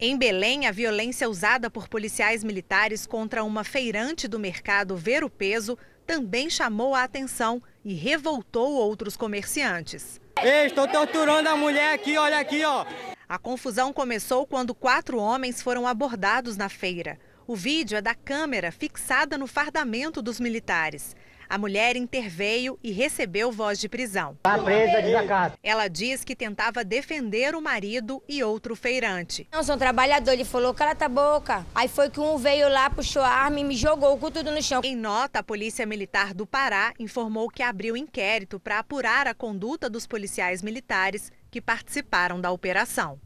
Em 0.00 0.16
Belém, 0.16 0.66
a 0.66 0.72
violência 0.72 1.28
usada 1.28 1.68
por 1.68 1.88
policiais 1.88 2.42
militares 2.42 3.06
contra 3.06 3.44
uma 3.44 3.64
feirante 3.64 4.26
do 4.26 4.38
mercado 4.38 4.96
Ver 4.96 5.22
o 5.22 5.28
Peso 5.28 5.76
também 6.06 6.48
chamou 6.48 6.94
a 6.94 7.02
atenção 7.02 7.62
e 7.84 7.92
revoltou 7.92 8.72
outros 8.72 9.14
comerciantes. 9.14 10.18
Ei, 10.42 10.68
estou 10.68 10.88
torturando 10.88 11.50
a 11.50 11.56
mulher 11.56 11.92
aqui, 11.92 12.16
olha 12.16 12.38
aqui, 12.38 12.64
ó. 12.64 12.86
A 13.28 13.38
confusão 13.38 13.92
começou 13.92 14.46
quando 14.46 14.74
quatro 14.74 15.18
homens 15.18 15.60
foram 15.60 15.86
abordados 15.86 16.56
na 16.56 16.70
feira. 16.70 17.18
O 17.50 17.56
vídeo 17.56 17.96
é 17.96 18.02
da 18.02 18.14
câmera 18.14 18.70
fixada 18.70 19.38
no 19.38 19.46
fardamento 19.46 20.20
dos 20.20 20.38
militares. 20.38 21.16
A 21.48 21.56
mulher 21.56 21.96
interveio 21.96 22.78
e 22.84 22.92
recebeu 22.92 23.50
voz 23.50 23.78
de 23.78 23.88
prisão. 23.88 24.36
Tá 24.42 24.58
presa, 24.58 25.00
desacato. 25.00 25.58
Ela 25.62 25.88
diz 25.88 26.22
que 26.22 26.36
tentava 26.36 26.84
defender 26.84 27.54
o 27.54 27.62
marido 27.62 28.22
e 28.28 28.44
outro 28.44 28.76
feirante. 28.76 29.48
Não, 29.50 29.62
sou 29.62 29.78
trabalhador. 29.78 30.32
Ele 30.32 30.44
falou, 30.44 30.74
cala 30.74 30.94
a 31.00 31.08
boca. 31.08 31.64
Aí 31.74 31.88
foi 31.88 32.10
que 32.10 32.20
um 32.20 32.36
veio 32.36 32.68
lá, 32.68 32.90
puxou 32.90 33.22
a 33.22 33.30
arma 33.30 33.60
e 33.60 33.64
me 33.64 33.74
jogou 33.74 34.18
com 34.18 34.30
tudo 34.30 34.50
no 34.50 34.62
chão. 34.62 34.82
Em 34.84 34.94
nota, 34.94 35.38
a 35.38 35.42
Polícia 35.42 35.86
Militar 35.86 36.34
do 36.34 36.46
Pará 36.46 36.92
informou 36.98 37.48
que 37.48 37.62
abriu 37.62 37.96
inquérito 37.96 38.60
para 38.60 38.80
apurar 38.80 39.26
a 39.26 39.32
conduta 39.32 39.88
dos 39.88 40.06
policiais 40.06 40.62
militares 40.62 41.32
que 41.50 41.62
participaram 41.62 42.42
da 42.42 42.50
operação. 42.50 43.18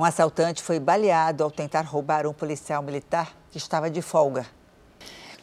Um 0.00 0.04
assaltante 0.06 0.62
foi 0.62 0.80
baleado 0.80 1.44
ao 1.44 1.50
tentar 1.50 1.82
roubar 1.82 2.26
um 2.26 2.32
policial 2.32 2.82
militar 2.82 3.36
que 3.50 3.58
estava 3.58 3.90
de 3.90 4.00
folga. 4.00 4.46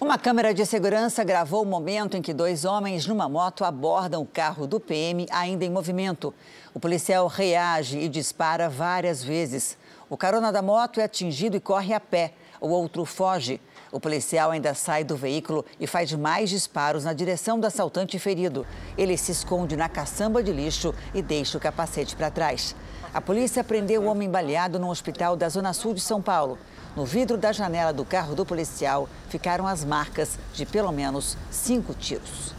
Uma 0.01 0.17
câmera 0.17 0.51
de 0.51 0.65
segurança 0.65 1.23
gravou 1.23 1.61
o 1.61 1.65
momento 1.65 2.17
em 2.17 2.23
que 2.23 2.33
dois 2.33 2.65
homens 2.65 3.05
numa 3.05 3.29
moto 3.29 3.63
abordam 3.63 4.23
o 4.23 4.25
carro 4.25 4.65
do 4.65 4.79
PM 4.79 5.27
ainda 5.29 5.63
em 5.63 5.69
movimento. 5.69 6.33
O 6.73 6.79
policial 6.79 7.27
reage 7.27 7.99
e 7.99 8.09
dispara 8.09 8.67
várias 8.67 9.23
vezes. 9.23 9.77
O 10.09 10.17
carona 10.17 10.51
da 10.51 10.63
moto 10.63 10.99
é 10.99 11.03
atingido 11.03 11.55
e 11.55 11.59
corre 11.59 11.93
a 11.93 11.99
pé. 11.99 12.33
O 12.59 12.69
outro 12.69 13.05
foge. 13.05 13.61
O 13.91 13.99
policial 13.99 14.49
ainda 14.49 14.73
sai 14.73 15.03
do 15.03 15.15
veículo 15.15 15.63
e 15.79 15.85
faz 15.85 16.11
mais 16.13 16.49
disparos 16.49 17.03
na 17.03 17.13
direção 17.13 17.59
do 17.59 17.67
assaltante 17.67 18.17
ferido. 18.17 18.65
Ele 18.97 19.17
se 19.17 19.31
esconde 19.31 19.77
na 19.77 19.87
caçamba 19.87 20.41
de 20.41 20.51
lixo 20.51 20.95
e 21.13 21.21
deixa 21.21 21.59
o 21.59 21.61
capacete 21.61 22.15
para 22.15 22.31
trás. 22.31 22.75
A 23.17 23.21
polícia 23.27 23.63
prendeu 23.63 24.03
o 24.03 24.05
homem 24.05 24.29
baleado 24.29 24.77
no 24.77 24.91
hospital 24.91 25.35
da 25.35 25.49
Zona 25.49 25.73
Sul 25.73 25.95
de 25.95 25.99
São 25.99 26.21
Paulo. 26.21 26.55
No 26.95 27.03
vidro 27.03 27.35
da 27.35 27.51
janela 27.51 27.91
do 27.91 28.05
carro 28.05 28.35
do 28.35 28.45
policial 28.45 29.09
ficaram 29.27 29.65
as 29.65 29.83
marcas 29.83 30.37
de 30.53 30.67
pelo 30.67 30.91
menos 30.91 31.35
cinco 31.49 31.95
tiros. 31.95 32.53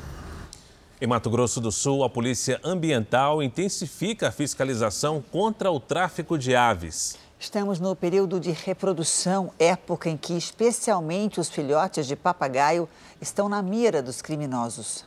Em 1.01 1.07
Mato 1.07 1.31
Grosso 1.31 1.61
do 1.61 1.71
Sul, 1.71 2.03
a 2.03 2.11
Polícia 2.11 2.61
Ambiental 2.65 3.41
intensifica 3.41 4.27
a 4.27 4.33
fiscalização 4.33 5.23
contra 5.31 5.71
o 5.71 5.79
tráfico 5.79 6.37
de 6.37 6.57
aves. 6.57 7.17
Estamos 7.39 7.79
no 7.79 7.95
período 7.95 8.41
de 8.41 8.51
reprodução, 8.51 9.53
época 9.61 10.11
em 10.11 10.17
que 10.17 10.37
especialmente 10.37 11.39
os 11.39 11.49
filhotes 11.49 12.05
de 12.05 12.17
papagaio 12.17 12.89
estão 13.21 13.49
na 13.49 13.63
mira 13.63 14.03
dos 14.03 14.21
criminosos. 14.21 15.05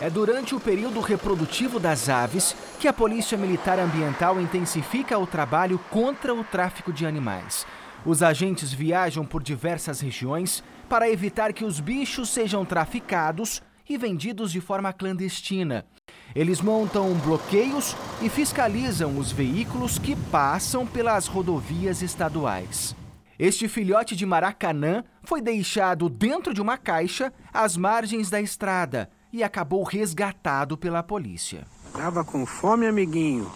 É 0.00 0.08
durante 0.08 0.54
o 0.54 0.60
período 0.60 1.00
reprodutivo 1.00 1.80
das 1.80 2.08
aves 2.08 2.54
que 2.78 2.86
a 2.86 2.92
Polícia 2.92 3.36
Militar 3.36 3.80
Ambiental 3.80 4.40
intensifica 4.40 5.18
o 5.18 5.26
trabalho 5.26 5.76
contra 5.90 6.32
o 6.32 6.44
tráfico 6.44 6.92
de 6.92 7.04
animais. 7.04 7.66
Os 8.06 8.22
agentes 8.22 8.72
viajam 8.72 9.26
por 9.26 9.42
diversas 9.42 10.00
regiões 10.00 10.62
para 10.88 11.10
evitar 11.10 11.52
que 11.52 11.64
os 11.64 11.80
bichos 11.80 12.28
sejam 12.30 12.64
traficados 12.64 13.60
e 13.88 13.98
vendidos 13.98 14.52
de 14.52 14.60
forma 14.60 14.92
clandestina. 14.92 15.84
Eles 16.32 16.60
montam 16.60 17.12
bloqueios 17.14 17.96
e 18.22 18.28
fiscalizam 18.28 19.18
os 19.18 19.32
veículos 19.32 19.98
que 19.98 20.14
passam 20.30 20.86
pelas 20.86 21.26
rodovias 21.26 22.02
estaduais. 22.02 22.94
Este 23.36 23.66
filhote 23.66 24.14
de 24.14 24.24
Maracanã 24.24 25.02
foi 25.24 25.40
deixado 25.40 26.08
dentro 26.08 26.54
de 26.54 26.62
uma 26.62 26.78
caixa 26.78 27.32
às 27.52 27.76
margens 27.76 28.30
da 28.30 28.40
estrada 28.40 29.10
e 29.32 29.42
acabou 29.42 29.82
resgatado 29.82 30.76
pela 30.76 31.02
polícia. 31.02 31.66
Tava 31.92 32.24
com 32.24 32.46
fome, 32.46 32.86
amiguinho. 32.86 33.50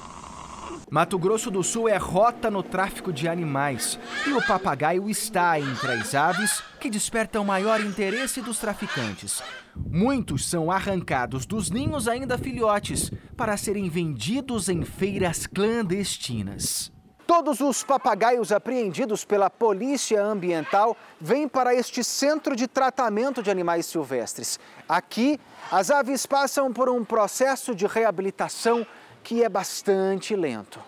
Mato 0.93 1.19
Grosso 1.19 1.51
do 1.51 1.63
Sul 1.63 1.89
é 1.89 1.97
rota 1.97 2.51
no 2.51 2.63
tráfico 2.63 3.11
de 3.11 3.27
animais 3.27 3.99
e 4.27 4.33
o 4.35 4.47
papagaio 4.47 5.09
está 5.09 5.59
entre 5.59 5.91
as 5.93 6.15
aves 6.15 6.63
que 6.79 6.91
despertam 6.91 7.47
maior 7.47 7.81
interesse 7.81 8.43
dos 8.43 8.59
traficantes. 8.59 9.43
Muitos 9.75 10.47
são 10.47 10.71
arrancados 10.71 11.47
dos 11.47 11.71
ninhos 11.71 12.07
ainda 12.09 12.37
filhotes 12.37 13.11
para 13.39 13.57
serem 13.57 13.89
vendidos 13.89 14.69
em 14.69 14.85
feiras 14.85 15.47
clandestinas. 15.47 16.92
Todos 17.35 17.63
os 17.63 17.83
papagaios 17.83 18.53
apreendidos 18.53 19.25
pela 19.25 19.49
Polícia 19.49 20.23
Ambiental 20.23 20.95
vêm 21.19 21.49
para 21.49 21.75
este 21.75 22.05
centro 22.05 22.55
de 22.55 22.69
tratamento 22.69 23.43
de 23.43 23.51
animais 23.51 23.87
silvestres. 23.87 24.61
Aqui, 24.87 25.41
as 25.71 25.91
aves 25.91 26.27
passam 26.27 26.71
por 26.71 26.91
um 26.91 27.03
processo 27.03 27.75
de 27.75 27.87
reabilitação 27.87 28.87
que 29.25 29.43
é 29.43 29.49
bastante 29.49 30.37
lento. 30.37 30.79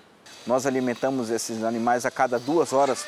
Nós 0.46 0.66
alimentamos 0.66 1.30
esses 1.30 1.64
animais 1.64 2.04
a 2.04 2.10
cada 2.10 2.38
duas 2.38 2.74
horas 2.74 3.06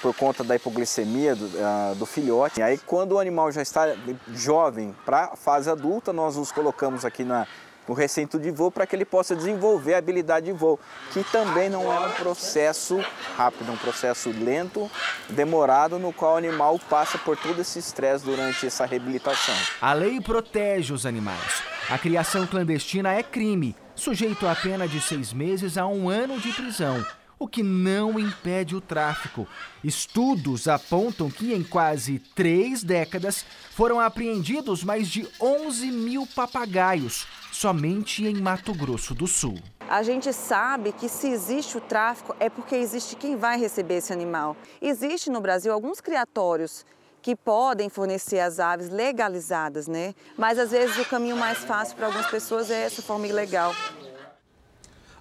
por 0.00 0.16
conta 0.16 0.42
da 0.42 0.56
hipoglicemia 0.56 1.36
do, 1.36 1.44
uh, 1.44 1.94
do 1.94 2.06
filhote. 2.06 2.60
E 2.60 2.62
aí, 2.62 2.78
quando 2.78 3.12
o 3.12 3.18
animal 3.18 3.52
já 3.52 3.60
está 3.60 3.94
jovem 4.32 4.96
para 5.04 5.24
a 5.24 5.36
fase 5.36 5.68
adulta, 5.68 6.10
nós 6.10 6.38
os 6.38 6.50
colocamos 6.50 7.04
aqui 7.04 7.22
na, 7.22 7.46
no 7.88 7.94
recinto 7.94 8.38
de 8.38 8.50
voo 8.50 8.70
para 8.70 8.86
que 8.86 8.94
ele 8.94 9.04
possa 9.04 9.34
desenvolver 9.34 9.94
a 9.94 9.98
habilidade 9.98 10.46
de 10.46 10.52
voo, 10.52 10.78
que 11.12 11.24
também 11.24 11.70
não 11.70 11.92
é 11.92 11.98
um 11.98 12.10
processo 12.12 13.02
rápido, 13.36 13.70
é 13.70 13.72
um 13.72 13.76
processo 13.76 14.30
lento, 14.30 14.90
demorado, 15.30 15.98
no 15.98 16.12
qual 16.12 16.34
o 16.34 16.36
animal 16.36 16.78
passa 16.90 17.16
por 17.16 17.36
todo 17.36 17.60
esse 17.60 17.78
estresse 17.78 18.24
durante 18.24 18.66
essa 18.66 18.84
reabilitação. 18.84 19.54
A 19.80 19.92
lei 19.94 20.20
protege 20.20 20.92
os 20.92 21.06
animais. 21.06 21.62
A 21.88 21.96
criação 21.96 22.46
clandestina 22.46 23.14
é 23.14 23.22
crime, 23.22 23.74
sujeito 23.94 24.46
a 24.46 24.54
pena 24.54 24.86
de 24.86 25.00
seis 25.00 25.32
meses 25.32 25.78
a 25.78 25.86
um 25.86 26.10
ano 26.10 26.38
de 26.38 26.52
prisão 26.52 27.04
o 27.38 27.46
que 27.46 27.62
não 27.62 28.18
impede 28.18 28.74
o 28.74 28.80
tráfico. 28.80 29.46
Estudos 29.82 30.66
apontam 30.66 31.30
que 31.30 31.54
em 31.54 31.62
quase 31.62 32.18
três 32.34 32.82
décadas 32.82 33.44
foram 33.70 34.00
apreendidos 34.00 34.82
mais 34.82 35.08
de 35.08 35.28
11 35.40 35.90
mil 35.90 36.26
papagaios, 36.26 37.26
somente 37.52 38.26
em 38.26 38.34
Mato 38.34 38.74
Grosso 38.74 39.14
do 39.14 39.26
Sul. 39.26 39.58
A 39.88 40.02
gente 40.02 40.32
sabe 40.32 40.92
que 40.92 41.08
se 41.08 41.28
existe 41.28 41.78
o 41.78 41.80
tráfico 41.80 42.36
é 42.38 42.50
porque 42.50 42.74
existe 42.74 43.16
quem 43.16 43.36
vai 43.36 43.58
receber 43.58 43.98
esse 43.98 44.12
animal. 44.12 44.56
Existe 44.82 45.30
no 45.30 45.40
Brasil 45.40 45.72
alguns 45.72 46.00
criatórios 46.00 46.84
que 47.22 47.34
podem 47.34 47.88
fornecer 47.88 48.38
as 48.38 48.60
aves 48.60 48.90
legalizadas, 48.90 49.88
né? 49.88 50.14
Mas 50.36 50.58
às 50.58 50.70
vezes 50.70 50.96
o 50.98 51.04
caminho 51.04 51.36
mais 51.36 51.58
fácil 51.58 51.96
para 51.96 52.06
algumas 52.06 52.26
pessoas 52.26 52.70
é 52.70 52.84
essa 52.84 53.02
forma 53.02 53.26
ilegal. 53.26 53.74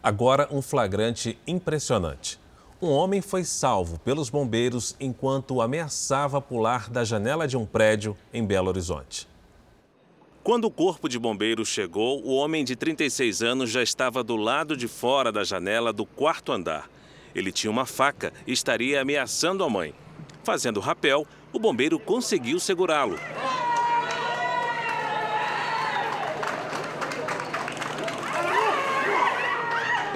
Agora, 0.02 0.48
um 0.52 0.62
flagrante 0.62 1.38
impressionante. 1.48 2.40
Um 2.82 2.90
homem 2.90 3.22
foi 3.22 3.44
salvo 3.44 3.98
pelos 4.00 4.30
bombeiros 4.30 4.96
enquanto 5.00 5.62
ameaçava 5.62 6.40
pular 6.40 6.90
da 6.90 7.04
janela 7.04 7.48
de 7.48 7.58
um 7.58 7.66
prédio 7.66 8.16
em 8.32 8.46
Belo 8.46 8.70
Horizonte. 8.70 9.28
Quando 10.44 10.66
o 10.66 10.72
corpo 10.72 11.10
de 11.10 11.18
bombeiros 11.18 11.68
chegou, 11.68 12.24
o 12.24 12.36
homem 12.36 12.64
de 12.64 12.76
36 12.76 13.42
anos 13.42 13.70
já 13.70 13.82
estava 13.82 14.24
do 14.24 14.36
lado 14.36 14.78
de 14.78 14.88
fora 14.88 15.32
da 15.32 15.44
janela 15.44 15.92
do 15.92 16.06
quarto 16.06 16.52
andar. 16.52 16.90
Ele 17.36 17.52
tinha 17.52 17.70
uma 17.70 17.86
faca 17.86 18.32
e 18.46 18.54
estaria 18.54 19.02
ameaçando 19.02 19.64
a 19.64 19.70
mãe. 19.70 19.94
Fazendo 20.44 20.80
rapel, 20.80 21.28
o 21.52 21.60
bombeiro 21.60 22.00
conseguiu 22.00 22.60
segurá-lo. 22.60 23.20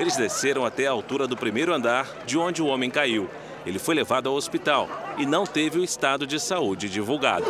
Eles 0.01 0.17
desceram 0.17 0.65
até 0.65 0.87
a 0.87 0.91
altura 0.91 1.27
do 1.27 1.37
primeiro 1.37 1.71
andar, 1.71 2.25
de 2.25 2.35
onde 2.35 2.59
o 2.59 2.65
homem 2.65 2.89
caiu. 2.89 3.29
Ele 3.63 3.77
foi 3.77 3.93
levado 3.93 4.27
ao 4.27 4.33
hospital 4.33 4.89
e 5.15 5.27
não 5.27 5.45
teve 5.45 5.77
o 5.77 5.83
estado 5.83 6.25
de 6.25 6.39
saúde 6.39 6.89
divulgado. 6.89 7.45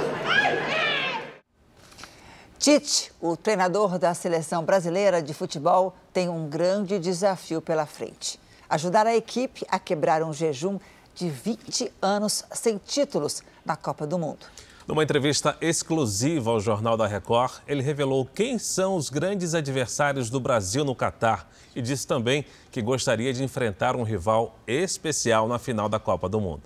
Tite, 2.59 3.09
o 3.21 3.37
treinador 3.37 3.97
da 3.97 4.13
seleção 4.13 4.65
brasileira 4.65 5.21
de 5.21 5.33
futebol, 5.33 5.95
tem 6.11 6.27
um 6.27 6.49
grande 6.49 6.99
desafio 6.99 7.61
pela 7.61 7.85
frente: 7.85 8.37
ajudar 8.69 9.07
a 9.07 9.15
equipe 9.15 9.65
a 9.69 9.79
quebrar 9.79 10.21
um 10.21 10.33
jejum 10.33 10.77
de 11.15 11.29
20 11.29 11.89
anos 12.01 12.43
sem 12.51 12.77
títulos 12.77 13.41
na 13.63 13.77
Copa 13.77 14.05
do 14.05 14.19
Mundo. 14.19 14.45
Numa 14.91 15.03
entrevista 15.03 15.55
exclusiva 15.61 16.51
ao 16.51 16.59
Jornal 16.59 16.97
da 16.97 17.07
Record, 17.07 17.61
ele 17.65 17.81
revelou 17.81 18.25
quem 18.25 18.59
são 18.59 18.97
os 18.97 19.09
grandes 19.09 19.55
adversários 19.55 20.29
do 20.29 20.37
Brasil 20.37 20.83
no 20.83 20.93
Catar 20.93 21.49
e 21.73 21.81
disse 21.81 22.05
também 22.05 22.43
que 22.69 22.81
gostaria 22.81 23.31
de 23.31 23.41
enfrentar 23.41 23.95
um 23.95 24.03
rival 24.03 24.53
especial 24.67 25.47
na 25.47 25.57
final 25.57 25.87
da 25.87 25.97
Copa 25.97 26.27
do 26.27 26.41
Mundo. 26.41 26.63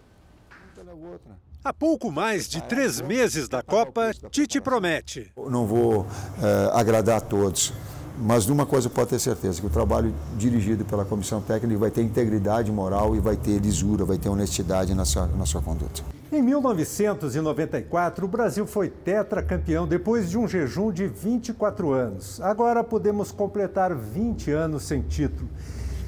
Há 1.64 1.72
pouco 1.72 2.12
mais 2.12 2.50
de 2.50 2.64
três 2.64 3.00
meses 3.00 3.48
da 3.48 3.62
Copa, 3.62 4.12
Tite 4.32 4.60
promete. 4.60 5.32
Não 5.38 5.68
vou 5.68 6.08
é, 6.42 6.72
agradar 6.74 7.18
a 7.18 7.22
todos, 7.22 7.74
mas 8.20 8.46
de 8.46 8.52
uma 8.52 8.66
coisa 8.66 8.90
pode 8.90 9.10
ter 9.10 9.20
certeza, 9.20 9.60
que 9.60 9.68
o 9.68 9.70
trabalho 9.70 10.14
dirigido 10.38 10.86
pela 10.86 11.06
comissão 11.06 11.42
técnica 11.42 11.80
vai 11.80 11.92
ter 11.92 12.02
integridade 12.02 12.72
moral 12.72 13.16
e 13.16 13.20
vai 13.20 13.36
ter 13.36 13.60
lisura, 13.60 14.06
vai 14.06 14.18
ter 14.18 14.30
honestidade 14.30 14.94
na 14.94 15.06
sua, 15.06 15.28
na 15.28 15.46
sua 15.46 15.62
conduta. 15.62 16.02
Em 16.32 16.42
1994, 16.42 18.26
o 18.26 18.28
Brasil 18.28 18.66
foi 18.66 18.90
tetracampeão 18.90 19.88
depois 19.88 20.30
de 20.30 20.38
um 20.38 20.48
jejum 20.48 20.92
de 20.92 21.08
24 21.08 21.92
anos. 21.92 22.42
Agora 22.42 22.84
podemos 22.84 23.32
completar 23.32 23.96
20 23.96 24.52
anos 24.52 24.84
sem 24.84 25.02
título. 25.02 25.48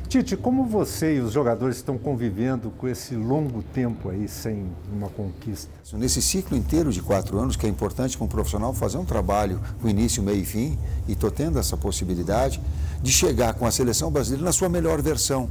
Tite, 0.07 0.37
como 0.37 0.63
você 0.63 1.17
e 1.17 1.19
os 1.19 1.33
jogadores 1.33 1.75
estão 1.75 1.97
convivendo 1.97 2.71
com 2.77 2.87
esse 2.87 3.13
longo 3.13 3.61
tempo 3.61 4.09
aí 4.09 4.25
sem 4.25 4.65
uma 4.89 5.09
conquista? 5.09 5.69
Nesse 5.97 6.21
ciclo 6.21 6.55
inteiro 6.55 6.93
de 6.93 7.01
quatro 7.01 7.37
anos, 7.37 7.57
que 7.57 7.65
é 7.65 7.69
importante 7.69 8.17
como 8.17 8.29
profissional 8.29 8.73
fazer 8.73 8.97
um 8.97 9.03
trabalho 9.03 9.59
com 9.81 9.89
início, 9.89 10.23
meio 10.23 10.39
e 10.39 10.45
fim, 10.45 10.79
e 11.09 11.11
estou 11.11 11.29
tendo 11.29 11.59
essa 11.59 11.75
possibilidade 11.75 12.61
de 13.01 13.11
chegar 13.11 13.53
com 13.55 13.65
a 13.65 13.71
seleção 13.71 14.09
brasileira 14.09 14.45
na 14.45 14.53
sua 14.53 14.69
melhor 14.69 15.01
versão. 15.01 15.49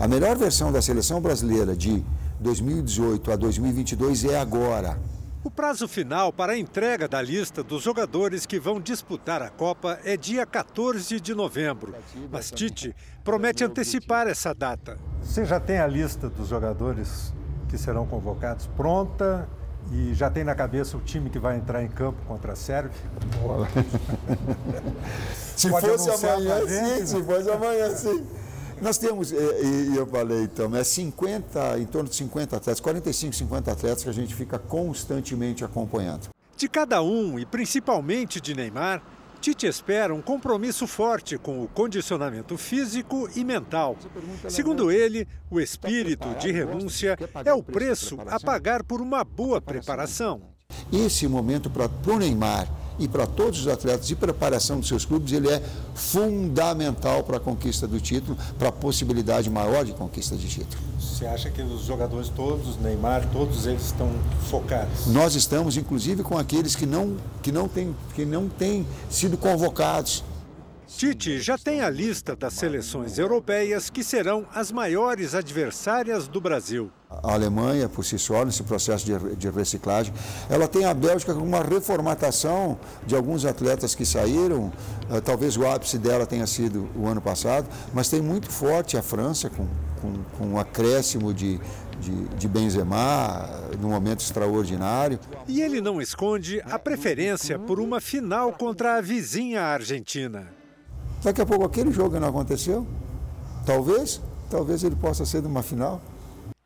A 0.00 0.08
melhor 0.08 0.36
versão 0.36 0.72
da 0.72 0.82
seleção 0.82 1.20
brasileira 1.20 1.76
de 1.76 2.02
2018 2.40 3.30
a 3.30 3.36
2022 3.36 4.24
é 4.24 4.36
agora. 4.36 4.98
O 5.42 5.50
prazo 5.50 5.88
final 5.88 6.30
para 6.30 6.52
a 6.52 6.58
entrega 6.58 7.08
da 7.08 7.22
lista 7.22 7.62
dos 7.62 7.82
jogadores 7.82 8.44
que 8.44 8.60
vão 8.60 8.78
disputar 8.78 9.40
a 9.40 9.48
Copa 9.48 9.98
é 10.04 10.14
dia 10.14 10.44
14 10.44 11.18
de 11.18 11.34
novembro. 11.34 11.94
Mas 12.30 12.50
Tite 12.50 12.94
promete 13.24 13.64
antecipar 13.64 14.28
essa 14.28 14.52
data. 14.52 14.98
Você 15.22 15.46
já 15.46 15.58
tem 15.58 15.78
a 15.78 15.86
lista 15.86 16.28
dos 16.28 16.48
jogadores 16.48 17.32
que 17.70 17.78
serão 17.78 18.06
convocados 18.06 18.66
pronta 18.66 19.48
e 19.90 20.12
já 20.12 20.28
tem 20.28 20.44
na 20.44 20.54
cabeça 20.54 20.98
o 20.98 21.00
time 21.00 21.30
que 21.30 21.38
vai 21.38 21.56
entrar 21.56 21.82
em 21.82 21.88
campo 21.88 22.22
contra 22.26 22.52
a 22.52 22.56
Sérvia? 22.56 22.92
se 25.56 25.70
Pode 25.70 25.86
fosse 25.86 26.10
amanhã, 26.10 26.66
sim. 26.66 27.06
Se 27.06 27.22
fosse 27.22 27.50
amanhã, 27.50 27.96
sim. 27.96 28.26
Nós 28.80 28.96
temos, 28.96 29.30
e 29.30 29.94
eu 29.94 30.06
falei 30.06 30.44
então, 30.44 30.74
é 30.74 30.82
50, 30.82 31.78
em 31.78 31.86
torno 31.86 32.08
de 32.08 32.16
50 32.16 32.56
atletas, 32.56 32.80
45, 32.80 33.34
50 33.34 33.72
atletas 33.72 34.02
que 34.02 34.08
a 34.08 34.12
gente 34.12 34.34
fica 34.34 34.58
constantemente 34.58 35.62
acompanhando. 35.64 36.28
De 36.56 36.68
cada 36.68 37.02
um, 37.02 37.38
e 37.38 37.44
principalmente 37.44 38.40
de 38.40 38.54
Neymar, 38.54 39.02
Tite 39.40 39.66
espera 39.66 40.14
um 40.14 40.20
compromisso 40.20 40.86
forte 40.86 41.38
com 41.38 41.62
o 41.62 41.68
condicionamento 41.68 42.58
físico 42.58 43.26
e 43.34 43.42
mental. 43.42 43.96
Segundo 44.48 44.92
ele, 44.92 45.26
o 45.50 45.58
espírito 45.58 46.28
de 46.38 46.52
renúncia 46.52 47.16
é 47.42 47.52
o 47.54 47.62
preço 47.62 48.18
a 48.26 48.38
pagar 48.38 48.84
por 48.84 49.00
uma 49.00 49.24
boa 49.24 49.58
preparação. 49.58 50.42
Esse 50.92 51.26
momento 51.26 51.70
para 51.70 51.88
o 52.06 52.18
Neymar 52.18 52.68
e 53.00 53.08
para 53.08 53.26
todos 53.26 53.60
os 53.60 53.66
atletas 53.66 54.06
de 54.06 54.14
preparação 54.14 54.78
dos 54.78 54.86
seus 54.86 55.04
clubes, 55.04 55.32
ele 55.32 55.48
é 55.48 55.62
fundamental 55.94 57.24
para 57.24 57.38
a 57.38 57.40
conquista 57.40 57.88
do 57.88 57.98
título, 57.98 58.36
para 58.58 58.68
a 58.68 58.72
possibilidade 58.72 59.48
maior 59.48 59.84
de 59.84 59.92
conquista 59.92 60.36
de 60.36 60.46
título. 60.46 60.82
Você 61.00 61.26
acha 61.26 61.50
que 61.50 61.62
os 61.62 61.82
jogadores 61.82 62.28
todos, 62.28 62.76
Neymar, 62.78 63.26
todos 63.32 63.66
eles 63.66 63.86
estão 63.86 64.10
focados? 64.50 65.06
Nós 65.06 65.34
estamos, 65.34 65.76
inclusive, 65.76 66.22
com 66.22 66.38
aqueles 66.38 66.76
que 66.76 66.86
não, 66.86 67.16
que 67.42 67.50
não, 67.50 67.66
têm, 67.66 67.96
que 68.14 68.24
não 68.24 68.48
têm 68.48 68.86
sido 69.08 69.36
convocados. 69.36 70.22
Tite 70.96 71.40
já 71.40 71.56
tem 71.56 71.80
a 71.80 71.88
lista 71.88 72.34
das 72.34 72.52
seleções 72.52 73.18
europeias 73.18 73.88
que 73.88 74.02
serão 74.02 74.44
as 74.52 74.72
maiores 74.72 75.34
adversárias 75.34 76.26
do 76.26 76.40
Brasil. 76.40 76.90
A 77.08 77.32
Alemanha, 77.32 77.88
por 77.88 78.04
si 78.04 78.18
só, 78.18 78.44
nesse 78.44 78.62
processo 78.62 79.06
de, 79.06 79.50
reciclagem, 79.50 80.12
ela 80.48 80.68
tem 80.68 80.84
a 80.84 80.92
Bélgica 80.92 81.32
com 81.32 81.40
uma 81.40 81.62
reformatação 81.62 82.78
de 83.06 83.14
alguns 83.14 83.44
atletas 83.44 83.94
que 83.94 84.04
saíram. 84.04 84.72
Uh, 85.08 85.20
talvez 85.24 85.56
o 85.56 85.66
ápice 85.66 85.96
dela 85.96 86.26
tenha 86.26 86.46
sido 86.46 86.88
o 86.94 87.06
ano 87.06 87.20
passado, 87.20 87.68
mas 87.94 88.08
tem 88.08 88.20
muito 88.20 88.50
forte 88.50 88.96
a 88.96 89.02
França 89.02 89.48
com, 89.48 89.66
com, 90.00 90.22
com 90.36 90.44
um 90.48 90.58
acréscimo 90.58 91.32
de, 91.32 91.58
de, 92.00 92.28
de 92.36 92.48
Benzema, 92.48 93.48
num 93.80 93.90
momento 93.90 94.20
extraordinário. 94.20 95.18
E 95.48 95.62
ele 95.62 95.80
não 95.80 96.00
esconde 96.00 96.60
a 96.64 96.78
preferência 96.78 97.58
por 97.58 97.80
uma 97.80 98.00
final 98.00 98.52
contra 98.52 98.96
a 98.96 99.00
vizinha 99.00 99.62
Argentina. 99.62 100.59
Daqui 101.22 101.42
a 101.42 101.46
pouco 101.46 101.66
aquele 101.66 101.92
jogo 101.92 102.18
não 102.18 102.28
aconteceu. 102.28 102.86
Talvez, 103.66 104.20
talvez 104.50 104.82
ele 104.82 104.96
possa 104.96 105.26
ser 105.26 105.42
de 105.42 105.46
uma 105.46 105.62
final. 105.62 106.00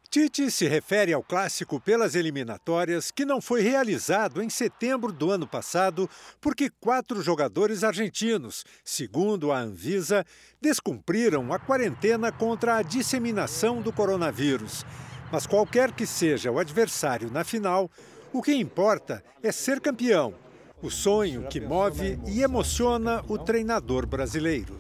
Tite 0.09 0.49
se 0.49 0.69
refere 0.69 1.13
ao 1.13 1.25
clássico 1.25 1.81
pelas 1.81 2.15
eliminatórias 2.15 3.11
que 3.11 3.25
não 3.25 3.41
foi 3.41 3.63
realizado 3.63 4.41
em 4.41 4.49
setembro 4.49 5.13
do 5.13 5.33
ano 5.33 5.45
passado 5.45 6.09
porque 6.41 6.71
quatro 6.81 7.21
jogadores 7.21 7.83
argentinos, 7.83 8.65
segundo 8.85 9.51
a 9.51 9.59
Anvisa, 9.59 10.25
descumpriram 10.61 11.53
a 11.53 11.59
quarentena 11.59 12.31
contra 12.31 12.77
a 12.77 12.83
disseminação 12.83 13.83
do 13.83 13.93
coronavírus. 13.93 14.87
Mas 15.33 15.49
qualquer 15.49 15.91
que 15.91 16.07
seja 16.07 16.53
o 16.53 16.61
adversário 16.61 17.29
na 17.29 17.43
final, 17.43 17.91
o 18.33 18.41
que 18.41 18.55
importa 18.55 19.21
é 19.43 19.51
ser 19.51 19.81
campeão 19.81 20.44
o 20.85 20.91
sonho 20.91 21.45
que 21.45 21.61
move 21.61 22.19
e 22.27 22.43
emociona 22.43 23.25
o 23.27 23.39
treinador 23.39 24.07
brasileiro. 24.07 24.79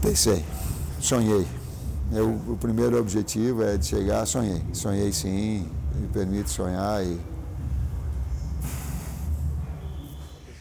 Pensei, 0.00 0.42
sonhei. 0.98 1.46
Eu, 2.12 2.30
o 2.30 2.56
primeiro 2.56 2.98
objetivo 2.98 3.62
é 3.62 3.76
de 3.76 3.86
chegar, 3.86 4.24
sonhei. 4.26 4.62
Sonhei 4.72 5.12
sim, 5.12 5.68
me 5.94 6.08
permite 6.08 6.48
sonhar 6.48 7.04
e 7.04 7.18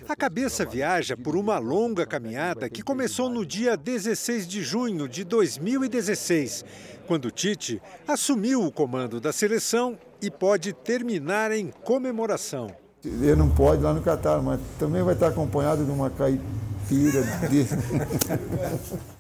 A 0.08 0.16
cabeça 0.16 0.64
viaja 0.64 1.18
por 1.18 1.36
uma 1.36 1.58
longa 1.58 2.06
caminhada 2.06 2.70
que 2.70 2.84
começou 2.84 3.28
no 3.28 3.44
dia 3.44 3.76
16 3.76 4.48
de 4.48 4.62
junho 4.62 5.10
de 5.10 5.24
2016, 5.24 6.64
quando 7.08 7.32
Tite 7.32 7.82
assumiu 8.08 8.64
o 8.64 8.72
comando 8.72 9.20
da 9.20 9.34
seleção 9.34 9.98
e 10.22 10.30
pode 10.30 10.74
terminar 10.74 11.52
em 11.52 11.72
comemoração. 11.84 12.85
Ele 13.06 13.36
não 13.36 13.49
pode 13.49 13.84
lá 13.84 13.93
no 13.93 14.01
Catar, 14.01 14.41
mas 14.41 14.60
também 14.80 15.03
vai 15.03 15.14
estar 15.14 15.28
acompanhado 15.28 15.86
de 15.86 15.91
uma 15.91 16.10
caipira. 16.10 17.22
De... 17.49 17.68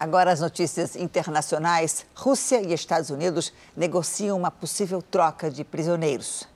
Agora 0.00 0.32
as 0.32 0.40
notícias 0.40 0.96
internacionais. 0.96 2.06
Rússia 2.14 2.62
e 2.62 2.72
Estados 2.72 3.10
Unidos 3.10 3.52
negociam 3.76 4.38
uma 4.38 4.50
possível 4.50 5.02
troca 5.02 5.50
de 5.50 5.62
prisioneiros. 5.64 6.48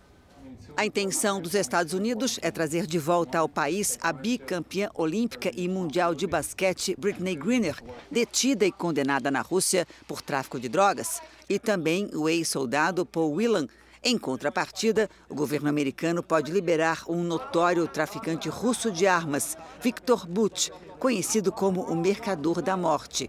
A 0.76 0.86
intenção 0.86 1.40
dos 1.40 1.54
Estados 1.54 1.92
Unidos 1.92 2.38
é 2.40 2.50
trazer 2.50 2.86
de 2.86 2.98
volta 2.98 3.38
ao 3.38 3.48
país 3.48 3.98
a 4.00 4.12
bicampeã 4.12 4.88
olímpica 4.94 5.50
e 5.56 5.68
mundial 5.68 6.14
de 6.14 6.26
basquete 6.26 6.94
Britney 6.96 7.34
Greener, 7.34 7.76
detida 8.10 8.64
e 8.64 8.70
condenada 8.70 9.30
na 9.30 9.40
Rússia 9.40 9.86
por 10.06 10.22
tráfico 10.22 10.60
de 10.60 10.68
drogas, 10.68 11.20
e 11.48 11.58
também 11.58 12.08
o 12.14 12.28
ex-soldado 12.28 13.04
Paul 13.04 13.34
Whelan, 13.34 13.66
em 14.02 14.16
contrapartida, 14.16 15.08
o 15.28 15.34
governo 15.34 15.68
americano 15.68 16.22
pode 16.22 16.52
liberar 16.52 17.02
um 17.08 17.22
notório 17.22 17.86
traficante 17.88 18.48
russo 18.48 18.90
de 18.90 19.06
armas, 19.06 19.56
Viktor 19.80 20.26
Butt, 20.26 20.72
conhecido 20.98 21.50
como 21.50 21.82
o 21.82 21.96
Mercador 21.96 22.62
da 22.62 22.76
Morte. 22.76 23.28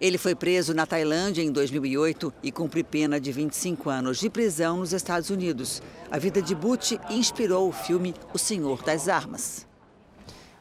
Ele 0.00 0.18
foi 0.18 0.34
preso 0.34 0.74
na 0.74 0.86
Tailândia 0.86 1.42
em 1.42 1.50
2008 1.50 2.32
e 2.42 2.52
cumpre 2.52 2.84
pena 2.84 3.18
de 3.18 3.32
25 3.32 3.88
anos 3.88 4.18
de 4.18 4.28
prisão 4.28 4.78
nos 4.78 4.92
Estados 4.92 5.30
Unidos. 5.30 5.82
A 6.10 6.18
vida 6.18 6.42
de 6.42 6.54
Butt 6.54 7.00
inspirou 7.08 7.68
o 7.68 7.72
filme 7.72 8.14
O 8.34 8.38
Senhor 8.38 8.82
das 8.82 9.08
Armas. 9.08 9.66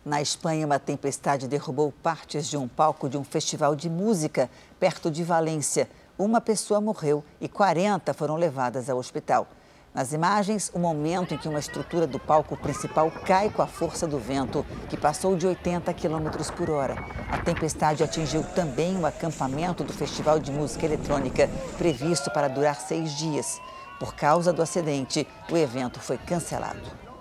Na 0.06 0.22
Espanha, 0.22 0.66
uma 0.66 0.80
tempestade 0.80 1.48
derrubou 1.48 1.92
partes 1.92 2.48
de 2.48 2.56
um 2.56 2.68
palco 2.68 3.10
de 3.10 3.18
um 3.18 3.24
festival 3.24 3.76
de 3.76 3.90
música 3.90 4.50
perto 4.80 5.10
de 5.10 5.24
Valência 5.24 5.90
uma 6.18 6.40
pessoa 6.40 6.80
morreu 6.80 7.24
e 7.42 7.48
40 7.48 8.14
foram 8.14 8.36
levadas 8.36 8.90
ao 8.90 8.98
hospital. 8.98 9.48
Nas 9.94 10.12
imagens, 10.12 10.70
o 10.74 10.80
momento 10.80 11.34
em 11.34 11.38
que 11.38 11.48
uma 11.48 11.60
estrutura 11.60 12.06
do 12.06 12.20
palco 12.20 12.58
principal 12.58 13.10
cai 13.26 13.50
com 13.50 13.62
a 13.62 13.68
força 13.68 14.06
do 14.06 14.20
vento, 14.20 14.66
que 14.90 14.98
passou 14.98 15.38
de 15.38 15.48
80 15.48 15.94
km 15.94 16.30
por 16.56 16.70
hora. 16.70 16.96
A 17.32 17.38
tempestade 17.38 18.04
atingiu 18.04 18.44
também 18.54 18.98
o 18.98 19.06
acampamento 19.06 19.86
do 19.86 19.94
Festival 19.94 20.38
de 20.38 20.52
Música 20.52 20.86
Eletrônica, 20.86 21.50
previsto 21.78 22.30
para 22.30 22.50
durar 22.50 22.76
seis 22.76 23.14
dias. 23.14 23.62
Por 23.98 24.14
causa 24.14 24.52
do 24.52 24.62
acidente, 24.62 25.26
o 25.50 25.56
evento 25.56 26.02
foi 26.02 26.18
cancelado. 26.18 27.15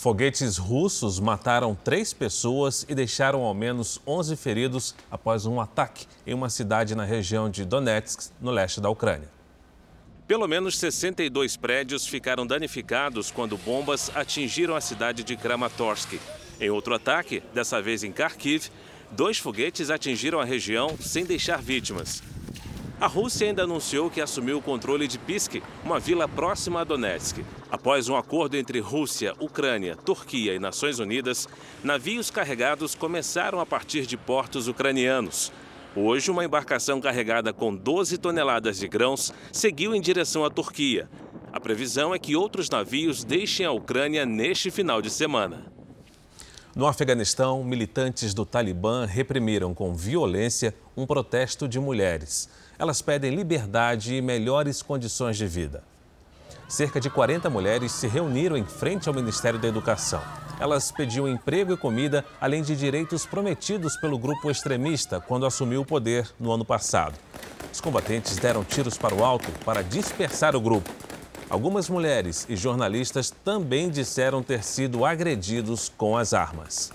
Foguetes 0.00 0.56
russos 0.56 1.20
mataram 1.20 1.74
três 1.74 2.14
pessoas 2.14 2.86
e 2.88 2.94
deixaram 2.94 3.42
ao 3.42 3.52
menos 3.52 4.00
11 4.06 4.34
feridos 4.34 4.94
após 5.10 5.44
um 5.44 5.60
ataque 5.60 6.06
em 6.26 6.32
uma 6.32 6.48
cidade 6.48 6.94
na 6.94 7.04
região 7.04 7.50
de 7.50 7.66
Donetsk, 7.66 8.32
no 8.40 8.50
leste 8.50 8.80
da 8.80 8.88
Ucrânia. 8.88 9.28
Pelo 10.26 10.48
menos 10.48 10.78
62 10.78 11.58
prédios 11.58 12.06
ficaram 12.06 12.46
danificados 12.46 13.30
quando 13.30 13.58
bombas 13.58 14.10
atingiram 14.14 14.74
a 14.74 14.80
cidade 14.80 15.22
de 15.22 15.36
Kramatorsk. 15.36 16.14
Em 16.58 16.70
outro 16.70 16.94
ataque, 16.94 17.42
dessa 17.52 17.82
vez 17.82 18.02
em 18.02 18.10
Kharkiv, 18.10 18.70
dois 19.10 19.36
foguetes 19.36 19.90
atingiram 19.90 20.40
a 20.40 20.46
região 20.46 20.96
sem 20.98 21.26
deixar 21.26 21.60
vítimas. 21.60 22.22
A 23.00 23.06
Rússia 23.06 23.46
ainda 23.46 23.62
anunciou 23.62 24.10
que 24.10 24.20
assumiu 24.20 24.58
o 24.58 24.62
controle 24.62 25.08
de 25.08 25.18
Pisk, 25.18 25.62
uma 25.82 25.98
vila 25.98 26.28
próxima 26.28 26.82
a 26.82 26.84
Donetsk. 26.84 27.42
Após 27.70 28.10
um 28.10 28.16
acordo 28.16 28.58
entre 28.58 28.78
Rússia, 28.78 29.32
Ucrânia, 29.40 29.96
Turquia 29.96 30.54
e 30.54 30.58
Nações 30.58 30.98
Unidas, 30.98 31.48
navios 31.82 32.30
carregados 32.30 32.94
começaram 32.94 33.58
a 33.58 33.64
partir 33.64 34.04
de 34.04 34.18
portos 34.18 34.68
ucranianos. 34.68 35.50
Hoje, 35.96 36.30
uma 36.30 36.44
embarcação 36.44 37.00
carregada 37.00 37.54
com 37.54 37.74
12 37.74 38.18
toneladas 38.18 38.78
de 38.78 38.86
grãos 38.86 39.32
seguiu 39.50 39.94
em 39.94 40.00
direção 40.00 40.44
à 40.44 40.50
Turquia. 40.50 41.08
A 41.50 41.58
previsão 41.58 42.14
é 42.14 42.18
que 42.18 42.36
outros 42.36 42.68
navios 42.68 43.24
deixem 43.24 43.64
a 43.64 43.72
Ucrânia 43.72 44.26
neste 44.26 44.70
final 44.70 45.00
de 45.00 45.08
semana. 45.08 45.72
No 46.76 46.86
Afeganistão, 46.86 47.64
militantes 47.64 48.32
do 48.32 48.46
Talibã 48.46 49.04
reprimiram 49.04 49.74
com 49.74 49.92
violência 49.92 50.72
um 50.96 51.04
protesto 51.04 51.66
de 51.66 51.80
mulheres. 51.80 52.48
Elas 52.80 53.02
pedem 53.02 53.34
liberdade 53.34 54.14
e 54.14 54.22
melhores 54.22 54.80
condições 54.80 55.36
de 55.36 55.46
vida. 55.46 55.82
Cerca 56.66 56.98
de 56.98 57.10
40 57.10 57.50
mulheres 57.50 57.92
se 57.92 58.08
reuniram 58.08 58.56
em 58.56 58.64
frente 58.64 59.06
ao 59.06 59.14
Ministério 59.14 59.58
da 59.58 59.68
Educação. 59.68 60.22
Elas 60.58 60.90
pediam 60.90 61.28
emprego 61.28 61.74
e 61.74 61.76
comida, 61.76 62.24
além 62.40 62.62
de 62.62 62.74
direitos 62.74 63.26
prometidos 63.26 63.98
pelo 63.98 64.16
grupo 64.16 64.50
extremista 64.50 65.20
quando 65.20 65.44
assumiu 65.44 65.82
o 65.82 65.84
poder 65.84 66.30
no 66.40 66.50
ano 66.50 66.64
passado. 66.64 67.18
Os 67.70 67.82
combatentes 67.82 68.38
deram 68.38 68.64
tiros 68.64 68.96
para 68.96 69.14
o 69.14 69.22
alto 69.22 69.50
para 69.62 69.84
dispersar 69.84 70.56
o 70.56 70.60
grupo. 70.60 70.88
Algumas 71.50 71.86
mulheres 71.90 72.46
e 72.48 72.56
jornalistas 72.56 73.30
também 73.44 73.90
disseram 73.90 74.42
ter 74.42 74.64
sido 74.64 75.04
agredidos 75.04 75.92
com 75.98 76.16
as 76.16 76.32
armas. 76.32 76.90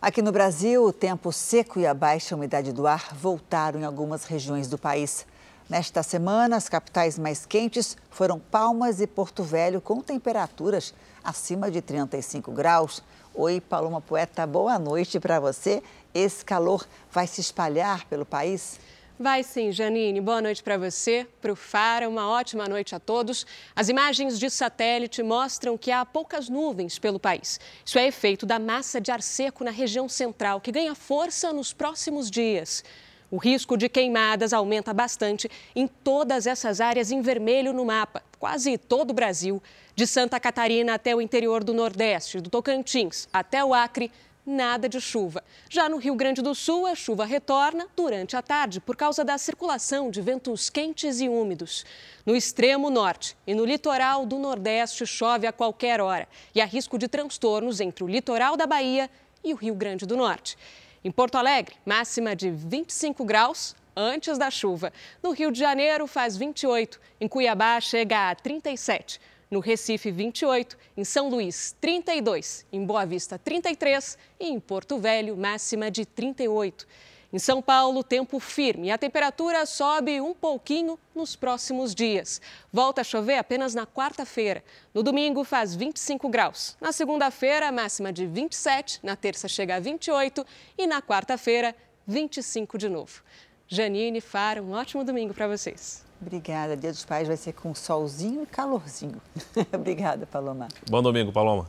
Aqui 0.00 0.22
no 0.22 0.30
Brasil, 0.30 0.84
o 0.84 0.92
tempo 0.92 1.32
seco 1.32 1.80
e 1.80 1.84
a 1.84 1.92
baixa 1.92 2.36
umidade 2.36 2.72
do 2.72 2.86
ar 2.86 3.12
voltaram 3.16 3.80
em 3.80 3.84
algumas 3.84 4.22
regiões 4.22 4.68
do 4.68 4.78
país. 4.78 5.26
Nesta 5.68 6.04
semana, 6.04 6.54
as 6.54 6.68
capitais 6.68 7.18
mais 7.18 7.44
quentes 7.44 7.96
foram 8.08 8.38
Palmas 8.38 9.00
e 9.00 9.08
Porto 9.08 9.42
Velho, 9.42 9.80
com 9.80 10.00
temperaturas 10.00 10.94
acima 11.24 11.68
de 11.68 11.82
35 11.82 12.52
graus. 12.52 13.02
Oi, 13.34 13.60
Paloma 13.60 14.00
Poeta, 14.00 14.46
boa 14.46 14.78
noite 14.78 15.18
para 15.18 15.40
você. 15.40 15.82
Esse 16.14 16.44
calor 16.44 16.86
vai 17.10 17.26
se 17.26 17.40
espalhar 17.40 18.06
pelo 18.06 18.24
país? 18.24 18.78
Vai 19.20 19.42
sim, 19.42 19.72
Janine. 19.72 20.20
Boa 20.20 20.40
noite 20.40 20.62
para 20.62 20.78
você, 20.78 21.26
para 21.42 21.52
o 21.52 21.56
Fara. 21.56 22.08
Uma 22.08 22.30
ótima 22.30 22.68
noite 22.68 22.94
a 22.94 23.00
todos. 23.00 23.44
As 23.74 23.88
imagens 23.88 24.38
de 24.38 24.48
satélite 24.48 25.24
mostram 25.24 25.76
que 25.76 25.90
há 25.90 26.06
poucas 26.06 26.48
nuvens 26.48 27.00
pelo 27.00 27.18
país. 27.18 27.58
Isso 27.84 27.98
é 27.98 28.06
efeito 28.06 28.46
da 28.46 28.60
massa 28.60 29.00
de 29.00 29.10
ar 29.10 29.20
seco 29.20 29.64
na 29.64 29.72
região 29.72 30.08
central, 30.08 30.60
que 30.60 30.70
ganha 30.70 30.94
força 30.94 31.52
nos 31.52 31.72
próximos 31.72 32.30
dias. 32.30 32.84
O 33.28 33.38
risco 33.38 33.76
de 33.76 33.88
queimadas 33.88 34.52
aumenta 34.52 34.94
bastante 34.94 35.50
em 35.74 35.88
todas 35.88 36.46
essas 36.46 36.80
áreas 36.80 37.10
em 37.10 37.20
vermelho 37.20 37.72
no 37.72 37.84
mapa, 37.84 38.22
quase 38.38 38.78
todo 38.78 39.10
o 39.10 39.14
Brasil, 39.14 39.60
de 39.96 40.06
Santa 40.06 40.38
Catarina 40.38 40.94
até 40.94 41.14
o 41.14 41.20
interior 41.20 41.64
do 41.64 41.74
Nordeste, 41.74 42.40
do 42.40 42.48
Tocantins 42.48 43.28
até 43.32 43.64
o 43.64 43.74
Acre, 43.74 44.12
nada 44.48 44.88
de 44.88 45.00
chuva. 45.00 45.44
Já 45.68 45.88
no 45.88 45.98
Rio 45.98 46.14
Grande 46.14 46.40
do 46.40 46.54
Sul, 46.54 46.86
a 46.86 46.94
chuva 46.94 47.24
retorna 47.24 47.86
durante 47.94 48.36
a 48.36 48.42
tarde 48.42 48.80
por 48.80 48.96
causa 48.96 49.24
da 49.24 49.36
circulação 49.36 50.10
de 50.10 50.20
ventos 50.22 50.70
quentes 50.70 51.20
e 51.20 51.28
úmidos. 51.28 51.84
No 52.24 52.34
extremo 52.34 52.88
norte 52.88 53.36
e 53.46 53.54
no 53.54 53.64
litoral 53.64 54.24
do 54.24 54.38
Nordeste 54.38 55.06
chove 55.06 55.46
a 55.46 55.52
qualquer 55.52 56.00
hora 56.00 56.26
e 56.54 56.60
há 56.60 56.64
risco 56.64 56.98
de 56.98 57.06
transtornos 57.06 57.80
entre 57.80 58.02
o 58.02 58.08
litoral 58.08 58.56
da 58.56 58.66
Bahia 58.66 59.10
e 59.44 59.52
o 59.52 59.56
Rio 59.56 59.74
Grande 59.74 60.06
do 60.06 60.16
Norte. 60.16 60.56
Em 61.04 61.10
Porto 61.10 61.36
Alegre, 61.36 61.76
máxima 61.84 62.34
de 62.34 62.50
25 62.50 63.24
graus 63.24 63.76
antes 63.94 64.38
da 64.38 64.50
chuva. 64.50 64.92
No 65.22 65.32
Rio 65.32 65.52
de 65.52 65.58
Janeiro, 65.58 66.06
faz 66.06 66.36
28. 66.36 66.98
Em 67.20 67.28
Cuiabá, 67.28 67.80
chega 67.80 68.30
a 68.30 68.34
37 68.34 69.20
no 69.50 69.60
Recife 69.60 70.10
28, 70.10 70.76
em 70.96 71.04
São 71.04 71.28
Luís 71.28 71.74
32, 71.80 72.66
em 72.72 72.84
Boa 72.84 73.04
Vista 73.04 73.38
33 73.38 74.18
e 74.38 74.46
em 74.46 74.60
Porto 74.60 74.98
Velho 74.98 75.36
máxima 75.36 75.90
de 75.90 76.04
38. 76.04 76.86
Em 77.30 77.38
São 77.38 77.60
Paulo, 77.60 78.02
tempo 78.02 78.40
firme 78.40 78.86
e 78.88 78.90
a 78.90 78.96
temperatura 78.96 79.66
sobe 79.66 80.18
um 80.18 80.32
pouquinho 80.32 80.98
nos 81.14 81.36
próximos 81.36 81.94
dias. 81.94 82.40
Volta 82.72 83.02
a 83.02 83.04
chover 83.04 83.36
apenas 83.36 83.74
na 83.74 83.86
quarta-feira. 83.86 84.64
No 84.94 85.02
domingo, 85.02 85.44
faz 85.44 85.74
25 85.74 86.26
graus. 86.30 86.74
Na 86.80 86.90
segunda-feira, 86.90 87.70
máxima 87.70 88.10
de 88.10 88.26
27. 88.26 89.00
Na 89.02 89.14
terça, 89.14 89.46
chega 89.46 89.76
a 89.76 89.80
28. 89.80 90.46
E 90.78 90.86
na 90.86 91.02
quarta-feira, 91.02 91.76
25 92.06 92.78
de 92.78 92.88
novo. 92.88 93.22
Janine, 93.66 94.22
Fara, 94.22 94.62
um 94.62 94.72
ótimo 94.72 95.04
domingo 95.04 95.34
para 95.34 95.46
vocês. 95.46 96.07
Obrigada. 96.20 96.76
Dia 96.76 96.90
dos 96.90 97.04
Pais 97.04 97.28
vai 97.28 97.36
ser 97.36 97.52
com 97.52 97.74
solzinho 97.74 98.42
e 98.42 98.46
calorzinho. 98.46 99.20
Obrigada, 99.72 100.26
Paloma. 100.26 100.68
Bom 100.90 101.00
domingo, 101.00 101.32
Paloma. 101.32 101.66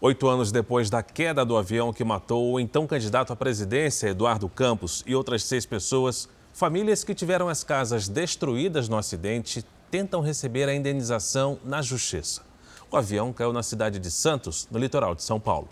Oito 0.00 0.28
anos 0.28 0.52
depois 0.52 0.90
da 0.90 1.02
queda 1.02 1.44
do 1.44 1.56
avião 1.56 1.92
que 1.92 2.04
matou 2.04 2.52
o 2.52 2.60
então 2.60 2.86
candidato 2.86 3.32
à 3.32 3.36
presidência, 3.36 4.08
Eduardo 4.08 4.48
Campos, 4.48 5.02
e 5.06 5.14
outras 5.14 5.44
seis 5.44 5.64
pessoas, 5.64 6.28
famílias 6.52 7.02
que 7.02 7.14
tiveram 7.14 7.48
as 7.48 7.64
casas 7.64 8.06
destruídas 8.08 8.88
no 8.88 8.98
acidente 8.98 9.64
tentam 9.90 10.20
receber 10.20 10.68
a 10.68 10.74
indenização 10.74 11.58
na 11.64 11.80
justiça. 11.80 12.42
O 12.90 12.96
avião 12.96 13.32
caiu 13.32 13.52
na 13.52 13.62
cidade 13.62 13.98
de 13.98 14.10
Santos, 14.10 14.68
no 14.70 14.78
litoral 14.78 15.14
de 15.14 15.22
São 15.22 15.40
Paulo. 15.40 15.68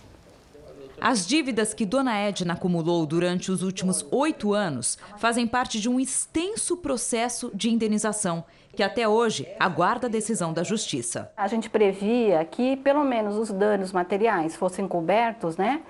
As 1.04 1.26
dívidas 1.26 1.74
que 1.74 1.84
Dona 1.84 2.16
Edna 2.16 2.52
acumulou 2.52 3.04
durante 3.04 3.50
os 3.50 3.64
últimos 3.64 4.06
oito 4.12 4.52
anos 4.52 4.96
fazem 5.16 5.48
parte 5.48 5.80
de 5.80 5.90
um 5.90 5.98
extenso 5.98 6.76
processo 6.76 7.50
de 7.52 7.68
indenização, 7.68 8.44
que 8.72 8.84
até 8.84 9.08
hoje 9.08 9.48
aguarda 9.58 10.06
a 10.06 10.08
decisão 10.08 10.52
da 10.52 10.62
Justiça. 10.62 11.32
A 11.36 11.48
gente 11.48 11.68
previa 11.68 12.44
que 12.44 12.76
pelo 12.76 13.02
menos 13.02 13.36
os 13.36 13.50
danos 13.50 13.90
materiais 13.90 14.54
fossem 14.54 14.86
cobertos, 14.86 15.56
né? 15.56 15.82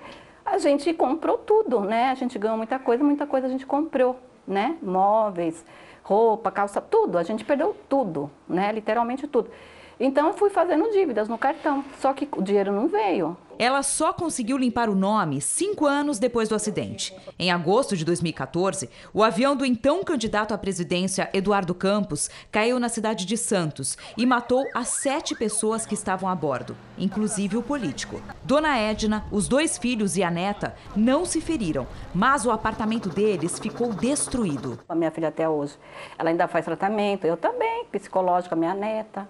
A 0.43 0.57
gente 0.57 0.91
comprou 0.95 1.37
tudo, 1.37 1.81
né? 1.81 2.09
A 2.09 2.15
gente 2.15 2.39
ganhou 2.39 2.57
muita 2.57 2.79
coisa, 2.79 3.03
muita 3.03 3.27
coisa 3.27 3.45
a 3.45 3.49
gente 3.51 3.67
comprou, 3.67 4.19
né? 4.47 4.77
Móveis, 4.81 5.63
roupa, 6.01 6.49
calça, 6.49 6.81
tudo. 6.81 7.19
A 7.19 7.23
gente 7.23 7.45
perdeu 7.45 7.75
tudo, 7.87 8.31
né? 8.49 8.71
Literalmente 8.71 9.27
tudo. 9.27 9.51
Então 9.99 10.29
eu 10.29 10.33
fui 10.33 10.49
fazendo 10.49 10.89
dívidas 10.89 11.29
no 11.29 11.37
cartão, 11.37 11.85
só 11.99 12.13
que 12.13 12.27
o 12.35 12.41
dinheiro 12.41 12.71
não 12.71 12.87
veio. 12.87 13.37
Ela 13.59 13.83
só 13.83 14.11
conseguiu 14.11 14.57
limpar 14.57 14.89
o 14.89 14.95
nome 14.95 15.39
cinco 15.39 15.85
anos 15.85 16.19
depois 16.19 16.49
do 16.49 16.55
acidente. 16.55 17.15
Em 17.37 17.51
agosto 17.51 17.95
de 17.95 18.03
2014, 18.03 18.89
o 19.13 19.23
avião 19.23 19.55
do 19.55 19.65
então 19.65 20.03
candidato 20.03 20.53
à 20.53 20.57
presidência, 20.57 21.29
Eduardo 21.33 21.75
Campos, 21.75 22.29
caiu 22.51 22.79
na 22.79 22.89
cidade 22.89 23.25
de 23.25 23.37
Santos 23.37 23.97
e 24.17 24.25
matou 24.25 24.65
as 24.73 24.87
sete 24.89 25.35
pessoas 25.35 25.85
que 25.85 25.93
estavam 25.93 26.27
a 26.27 26.35
bordo, 26.35 26.75
inclusive 26.97 27.57
o 27.57 27.63
político. 27.63 28.21
Dona 28.43 28.77
Edna, 28.77 29.25
os 29.31 29.47
dois 29.47 29.77
filhos 29.77 30.17
e 30.17 30.23
a 30.23 30.31
neta 30.31 30.75
não 30.95 31.25
se 31.25 31.39
feriram, 31.39 31.87
mas 32.13 32.45
o 32.45 32.51
apartamento 32.51 33.09
deles 33.09 33.59
ficou 33.59 33.93
destruído. 33.93 34.79
A 34.89 34.95
minha 34.95 35.11
filha 35.11 35.27
até 35.27 35.47
hoje, 35.47 35.77
ela 36.17 36.29
ainda 36.29 36.47
faz 36.47 36.65
tratamento, 36.65 37.25
eu 37.25 37.37
também, 37.37 37.85
psicológico, 37.85 38.53
a 38.53 38.57
minha 38.57 38.73
neta. 38.73 39.27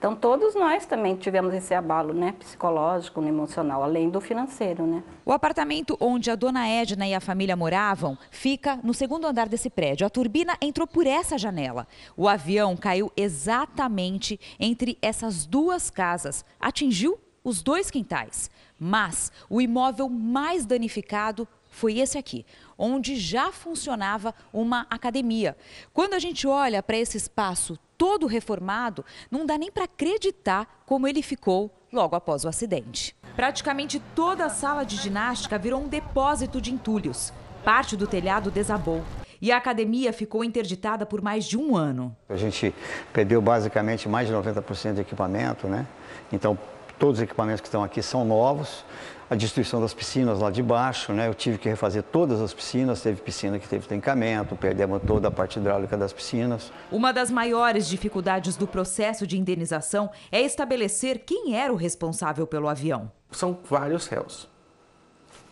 Então, 0.00 0.16
todos 0.16 0.54
nós 0.54 0.86
também 0.86 1.14
tivemos 1.14 1.52
esse 1.52 1.74
abalo, 1.74 2.14
né, 2.14 2.32
psicológico, 2.38 3.22
emocional, 3.22 3.82
além 3.82 4.08
do 4.08 4.18
financeiro, 4.18 4.86
né. 4.86 5.02
O 5.26 5.30
apartamento 5.30 5.94
onde 6.00 6.30
a 6.30 6.34
dona 6.34 6.66
Edna 6.66 7.06
e 7.06 7.12
a 7.12 7.20
família 7.20 7.54
moravam 7.54 8.16
fica 8.30 8.80
no 8.82 8.94
segundo 8.94 9.26
andar 9.26 9.46
desse 9.46 9.68
prédio. 9.68 10.06
A 10.06 10.10
turbina 10.10 10.56
entrou 10.58 10.86
por 10.86 11.06
essa 11.06 11.36
janela. 11.36 11.86
O 12.16 12.26
avião 12.26 12.74
caiu 12.78 13.12
exatamente 13.14 14.40
entre 14.58 14.96
essas 15.02 15.44
duas 15.44 15.90
casas, 15.90 16.46
atingiu 16.58 17.20
os 17.44 17.62
dois 17.62 17.90
quintais. 17.90 18.50
Mas 18.78 19.30
o 19.50 19.60
imóvel 19.60 20.08
mais 20.08 20.64
danificado 20.64 21.46
foi 21.68 21.98
esse 21.98 22.16
aqui, 22.16 22.46
onde 22.78 23.16
já 23.16 23.52
funcionava 23.52 24.34
uma 24.50 24.86
academia. 24.88 25.54
Quando 25.92 26.14
a 26.14 26.18
gente 26.18 26.46
olha 26.46 26.82
para 26.82 26.96
esse 26.96 27.18
espaço 27.18 27.78
todo 28.00 28.26
reformado, 28.26 29.04
não 29.30 29.44
dá 29.44 29.58
nem 29.58 29.70
para 29.70 29.84
acreditar 29.84 30.80
como 30.86 31.06
ele 31.06 31.20
ficou 31.20 31.70
logo 31.92 32.16
após 32.16 32.46
o 32.46 32.48
acidente. 32.48 33.14
Praticamente 33.36 34.00
toda 34.14 34.46
a 34.46 34.48
sala 34.48 34.84
de 34.84 34.96
ginástica 34.96 35.58
virou 35.58 35.82
um 35.82 35.86
depósito 35.86 36.62
de 36.62 36.72
entulhos. 36.72 37.30
Parte 37.62 37.98
do 37.98 38.06
telhado 38.06 38.50
desabou 38.50 39.04
e 39.38 39.52
a 39.52 39.58
academia 39.58 40.14
ficou 40.14 40.42
interditada 40.42 41.04
por 41.04 41.20
mais 41.20 41.44
de 41.44 41.58
um 41.58 41.76
ano. 41.76 42.16
A 42.26 42.36
gente 42.36 42.74
perdeu 43.12 43.42
basicamente 43.42 44.08
mais 44.08 44.26
de 44.26 44.32
90% 44.32 44.94
de 44.94 45.02
equipamento, 45.02 45.68
né? 45.68 45.86
Então 46.32 46.58
todos 46.98 47.18
os 47.18 47.22
equipamentos 47.22 47.60
que 47.60 47.66
estão 47.66 47.84
aqui 47.84 48.02
são 48.02 48.24
novos. 48.24 48.82
A 49.30 49.36
destruição 49.36 49.80
das 49.80 49.94
piscinas 49.94 50.40
lá 50.40 50.50
de 50.50 50.60
baixo, 50.60 51.12
né? 51.12 51.28
Eu 51.28 51.34
tive 51.34 51.56
que 51.56 51.68
refazer 51.68 52.02
todas 52.02 52.40
as 52.40 52.52
piscinas. 52.52 53.00
Teve 53.00 53.22
piscina 53.22 53.60
que 53.60 53.68
teve 53.68 53.86
trancamento, 53.86 54.56
perdemos 54.56 55.00
toda 55.06 55.28
a 55.28 55.30
parte 55.30 55.60
hidráulica 55.60 55.96
das 55.96 56.12
piscinas. 56.12 56.72
Uma 56.90 57.12
das 57.12 57.30
maiores 57.30 57.86
dificuldades 57.86 58.56
do 58.56 58.66
processo 58.66 59.28
de 59.28 59.38
indenização 59.38 60.10
é 60.32 60.40
estabelecer 60.40 61.20
quem 61.20 61.54
era 61.56 61.72
o 61.72 61.76
responsável 61.76 62.44
pelo 62.44 62.68
avião. 62.68 63.08
São 63.30 63.56
vários 63.70 64.08
réus. 64.08 64.48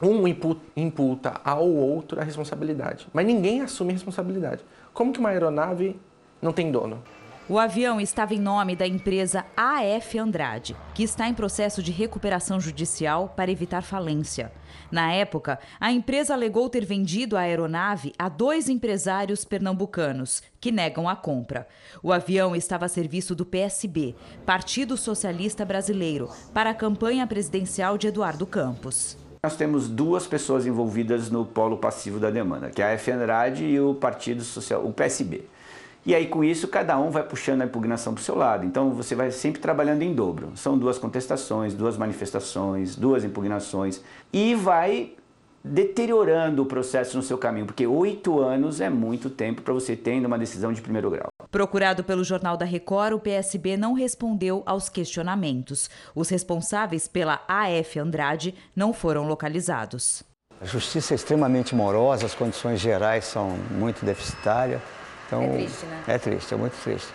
Um 0.02 0.26
imputa 0.26 1.40
ao 1.44 1.68
outro 1.68 2.20
a 2.20 2.24
responsabilidade, 2.24 3.06
mas 3.12 3.24
ninguém 3.24 3.62
assume 3.62 3.90
a 3.90 3.94
responsabilidade. 3.94 4.64
Como 4.92 5.12
que 5.12 5.20
uma 5.20 5.28
aeronave 5.28 5.96
não 6.42 6.52
tem 6.52 6.72
dono? 6.72 7.00
O 7.50 7.58
avião 7.58 7.98
estava 7.98 8.34
em 8.34 8.38
nome 8.38 8.76
da 8.76 8.86
empresa 8.86 9.42
AF 9.56 10.18
Andrade, 10.18 10.76
que 10.94 11.02
está 11.02 11.26
em 11.26 11.32
processo 11.32 11.82
de 11.82 11.90
recuperação 11.90 12.60
judicial 12.60 13.32
para 13.34 13.50
evitar 13.50 13.80
falência. 13.80 14.52
Na 14.90 15.10
época, 15.14 15.58
a 15.80 15.90
empresa 15.90 16.34
alegou 16.34 16.68
ter 16.68 16.84
vendido 16.84 17.38
a 17.38 17.40
aeronave 17.40 18.12
a 18.18 18.28
dois 18.28 18.68
empresários 18.68 19.46
pernambucanos, 19.46 20.42
que 20.60 20.70
negam 20.70 21.08
a 21.08 21.16
compra. 21.16 21.66
O 22.02 22.12
avião 22.12 22.54
estava 22.54 22.84
a 22.84 22.88
serviço 22.88 23.34
do 23.34 23.46
PSB, 23.46 24.14
Partido 24.44 24.94
Socialista 24.98 25.64
Brasileiro, 25.64 26.28
para 26.52 26.68
a 26.68 26.74
campanha 26.74 27.26
presidencial 27.26 27.96
de 27.96 28.08
Eduardo 28.08 28.44
Campos. 28.44 29.16
Nós 29.42 29.56
temos 29.56 29.88
duas 29.88 30.26
pessoas 30.26 30.66
envolvidas 30.66 31.30
no 31.30 31.46
polo 31.46 31.78
passivo 31.78 32.20
da 32.20 32.28
demanda, 32.28 32.68
que 32.68 32.82
é 32.82 32.90
a 32.90 32.94
AF 32.94 33.10
Andrade 33.10 33.64
e 33.64 33.80
o 33.80 33.94
Partido 33.94 34.42
Social, 34.42 34.84
o 34.84 34.92
PSB. 34.92 35.46
E 36.08 36.14
aí, 36.14 36.26
com 36.26 36.42
isso, 36.42 36.66
cada 36.68 36.98
um 36.98 37.10
vai 37.10 37.22
puxando 37.22 37.60
a 37.60 37.66
impugnação 37.66 38.14
para 38.14 38.22
o 38.22 38.24
seu 38.24 38.34
lado. 38.34 38.64
Então, 38.64 38.92
você 38.92 39.14
vai 39.14 39.30
sempre 39.30 39.60
trabalhando 39.60 40.00
em 40.00 40.14
dobro. 40.14 40.52
São 40.56 40.78
duas 40.78 40.96
contestações, 40.96 41.74
duas 41.74 41.98
manifestações, 41.98 42.96
duas 42.96 43.24
impugnações. 43.24 44.00
E 44.32 44.54
vai 44.54 45.12
deteriorando 45.62 46.62
o 46.62 46.64
processo 46.64 47.14
no 47.14 47.22
seu 47.22 47.36
caminho, 47.36 47.66
porque 47.66 47.86
oito 47.86 48.40
anos 48.40 48.80
é 48.80 48.88
muito 48.88 49.28
tempo 49.28 49.60
para 49.60 49.74
você 49.74 49.94
ter 49.94 50.24
uma 50.24 50.38
decisão 50.38 50.72
de 50.72 50.80
primeiro 50.80 51.10
grau. 51.10 51.28
Procurado 51.50 52.02
pelo 52.02 52.24
Jornal 52.24 52.56
da 52.56 52.64
Record, 52.64 53.12
o 53.12 53.20
PSB 53.20 53.76
não 53.76 53.92
respondeu 53.92 54.62
aos 54.64 54.88
questionamentos. 54.88 55.90
Os 56.14 56.30
responsáveis 56.30 57.06
pela 57.06 57.42
AF 57.46 57.98
Andrade 57.98 58.54
não 58.74 58.94
foram 58.94 59.28
localizados. 59.28 60.22
A 60.58 60.64
justiça 60.64 61.12
é 61.12 61.16
extremamente 61.16 61.74
morosa, 61.74 62.24
as 62.24 62.34
condições 62.34 62.80
gerais 62.80 63.26
são 63.26 63.50
muito 63.78 64.06
deficitárias. 64.06 64.80
Então, 65.28 65.42
é 65.42 65.48
triste, 65.48 65.84
né? 65.84 66.04
É 66.06 66.18
triste, 66.18 66.54
é 66.54 66.56
muito 66.56 66.82
triste. 66.82 67.12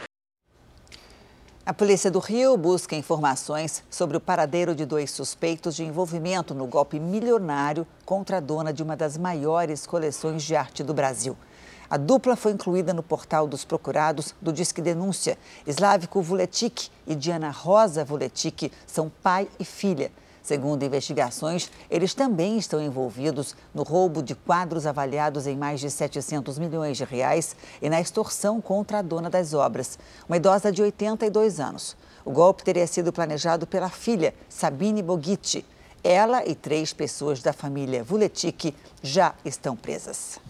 A 1.66 1.74
Polícia 1.74 2.12
do 2.12 2.20
Rio 2.20 2.56
busca 2.56 2.96
informações 2.96 3.84
sobre 3.90 4.16
o 4.16 4.20
paradeiro 4.20 4.76
de 4.76 4.86
dois 4.86 5.10
suspeitos 5.10 5.76
de 5.76 5.84
envolvimento 5.84 6.54
no 6.54 6.68
golpe 6.68 7.00
milionário 7.00 7.88
contra 8.06 8.38
a 8.38 8.40
dona 8.40 8.72
de 8.72 8.84
uma 8.84 8.96
das 8.96 9.18
maiores 9.18 9.88
coleções 9.88 10.44
de 10.44 10.56
arte 10.56 10.84
do 10.84 10.94
Brasil. 10.94 11.36
A 11.90 11.98
dupla 11.98 12.36
foi 12.36 12.52
incluída 12.52 12.94
no 12.94 13.02
portal 13.02 13.48
dos 13.48 13.66
procurados 13.66 14.36
do 14.40 14.54
Disque 14.54 14.82
Denúncia. 14.82 15.38
Slavko 15.66 16.22
Vuletic 16.22 16.90
e 17.08 17.16
Diana 17.16 17.50
Rosa 17.50 18.06
Vuletic 18.06 18.72
são 18.86 19.12
pai 19.24 19.48
e 19.60 19.66
filha. 19.66 20.12
Segundo 20.44 20.84
investigações, 20.84 21.72
eles 21.90 22.14
também 22.14 22.58
estão 22.58 22.82
envolvidos 22.82 23.56
no 23.74 23.82
roubo 23.82 24.22
de 24.22 24.36
quadros 24.36 24.86
avaliados 24.86 25.48
em 25.48 25.56
mais 25.56 25.80
de 25.80 25.90
700 25.90 26.60
milhões 26.60 26.98
de 26.98 27.06
reais 27.06 27.56
e 27.82 27.90
na 27.90 28.02
extorsão 28.02 28.60
contra 28.60 29.00
a 29.00 29.02
dona 29.02 29.30
das 29.30 29.54
obras, 29.54 29.98
uma 30.28 30.36
idosa 30.36 30.70
de 30.70 30.82
82 30.82 31.62
anos. 31.62 31.96
O 32.26 32.32
golpe 32.32 32.62
teria 32.62 32.86
sido 32.86 33.14
planejado 33.14 33.66
pela 33.66 33.90
filha, 33.90 34.34
Sabine 34.50 35.02
Boguitti. 35.02 35.66
Ela 36.04 36.46
e 36.46 36.54
três 36.54 36.92
pessoas 36.92 37.42
da 37.42 37.54
família 37.54 38.04
Vuletic 38.04 38.76
já 39.02 39.34
estão 39.46 39.78
presas. 39.78 40.42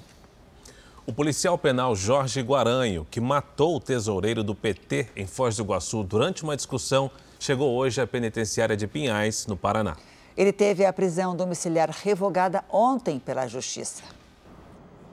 O 1.05 1.13
policial 1.13 1.57
penal 1.57 1.95
Jorge 1.95 2.41
Guaranho, 2.41 3.05
que 3.11 3.21
matou 3.21 3.75
o 3.75 3.79
tesoureiro 3.79 4.43
do 4.43 4.55
PT 4.55 5.09
em 5.15 5.27
Foz 5.27 5.57
do 5.57 5.63
Iguaçu 5.63 6.01
durante 6.01 6.43
uma 6.43 6.55
discussão 6.55 7.11
chegou 7.43 7.75
hoje 7.75 7.99
à 7.99 8.07
penitenciária 8.07 8.75
de 8.77 8.87
Pinhais, 8.87 9.45
no 9.47 9.57
Paraná. 9.57 9.97
Ele 10.35 10.53
teve 10.53 10.85
a 10.85 10.93
prisão 10.93 11.35
domiciliar 11.35 11.89
revogada 11.89 12.63
ontem 12.71 13.19
pela 13.19 13.45
Justiça. 13.47 14.01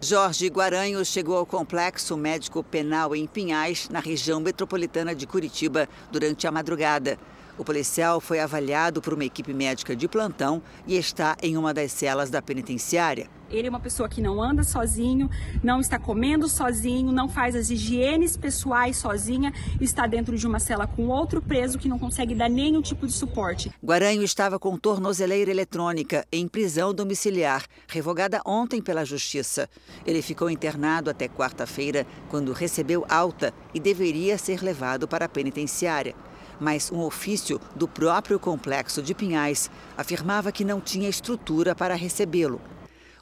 Jorge 0.01 0.47
Guaranho 0.47 1.05
chegou 1.05 1.37
ao 1.37 1.45
complexo 1.45 2.17
médico 2.17 2.63
penal 2.63 3.17
em 3.17 3.27
Pinhais, 3.27 3.89
na 3.89 3.99
região 3.99 4.39
metropolitana 4.39 5.13
de 5.13 5.27
Curitiba, 5.27 5.89
durante 6.13 6.47
a 6.47 6.53
madrugada. 6.53 7.19
O 7.59 7.65
policial 7.65 8.21
foi 8.21 8.39
avaliado 8.39 9.03
por 9.03 9.13
uma 9.13 9.25
equipe 9.25 9.53
médica 9.53 9.97
de 9.97 10.07
plantão 10.07 10.63
e 10.87 10.97
está 10.97 11.37
em 11.43 11.57
uma 11.57 11.75
das 11.75 11.91
celas 11.91 12.31
da 12.31 12.41
penitenciária. 12.41 13.29
Ele 13.51 13.67
é 13.67 13.71
uma 13.71 13.81
pessoa 13.81 14.09
que 14.09 14.21
não 14.23 14.43
anda 14.43 14.63
sozinho, 14.63 15.29
não 15.63 15.81
está 15.81 15.99
comendo 15.99 16.49
sozinho, 16.49 17.13
não 17.13 17.29
faz 17.29 17.57
as 17.57 17.71
higienes 17.71 18.37
pessoais 18.37 18.97
sozinha, 18.97 19.53
está 19.81 20.07
dentro 20.07 20.37
de 20.37 20.47
uma 20.47 20.61
cela 20.61 20.87
com 20.87 21.09
outro 21.09 21.43
preso 21.43 21.79
que 21.79 21.89
não 21.89 21.99
consegue 21.99 22.35
dar 22.35 22.49
nenhum 22.49 22.81
tipo 22.81 23.07
de 23.07 23.13
suporte. 23.13 23.71
Guaranho 23.85 24.23
estava 24.23 24.59
com 24.59 24.77
tornozeleira 24.77 25.51
eletrônica 25.51 26.25
em 26.31 26.47
prisão 26.47 26.95
domiciliar, 26.95 27.65
revogada 27.89 28.41
ontem 28.47 28.81
pela 28.81 29.05
Justiça. 29.05 29.69
Ele 30.07 30.23
ficou 30.23 30.49
internado 30.49 31.11
até 31.11 31.29
quarta-feira, 31.29 32.07
quando 32.29 32.53
recebeu 32.53 33.05
alta 33.09 33.53
e 33.75 33.81
deveria 33.81 34.39
ser 34.39 34.63
levado 34.63 35.09
para 35.09 35.25
a 35.25 35.29
penitenciária 35.29 36.15
mas 36.61 36.93
um 36.93 37.01
ofício 37.01 37.59
do 37.75 37.89
próprio 37.89 38.39
complexo 38.39 39.03
de 39.03 39.15
Pinhais 39.15 39.71
afirmava 39.97 40.53
que 40.53 40.65
não 40.65 40.79
tinha 40.81 41.09
estrutura 41.09 41.75
para 41.75 41.95
recebê-lo. 41.95 42.61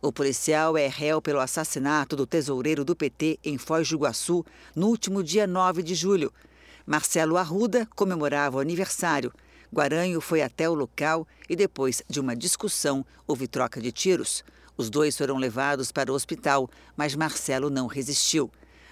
O 0.01 0.13
policial 0.13 0.77
é 0.77 0.87
réu 0.87 1.21
pelo 1.21 1.41
assassinato 1.41 2.15
do 2.15 2.25
tesoureiro 2.25 2.85
do 2.85 2.95
PT 2.95 3.41
em 3.43 3.59
Foz 3.59 3.89
do 3.89 3.97
Iguaçu 3.97 4.47
no 4.75 4.87
último 4.87 5.25
dia 5.25 5.45
9 5.45 5.83
de 5.83 5.93
julho. 5.93 6.33
Marcelo 6.87 7.37
Arruda 7.37 7.85
comemorava 7.97 8.59
o 8.59 8.61
aniversário. 8.61 9.33
Guaranho 9.75 10.21
foi 10.21 10.41
até 10.41 10.71
o 10.71 10.75
local 10.75 11.27
e, 11.49 11.57
depois 11.57 12.01
de 12.09 12.21
uma 12.21 12.37
discussão, 12.37 13.05
houve 13.27 13.49
troca 13.49 13.81
de 13.81 13.91
tiros. 13.91 14.45
Os 14.77 14.89
dois 14.89 15.19
foram 15.19 15.37
levados 15.37 15.91
para 15.91 16.13
o 16.13 16.15
hospital, 16.15 16.71
mas 16.97 17.17
Marcelo 17.17 17.69
não 17.69 17.89
resistiu. 17.89 18.49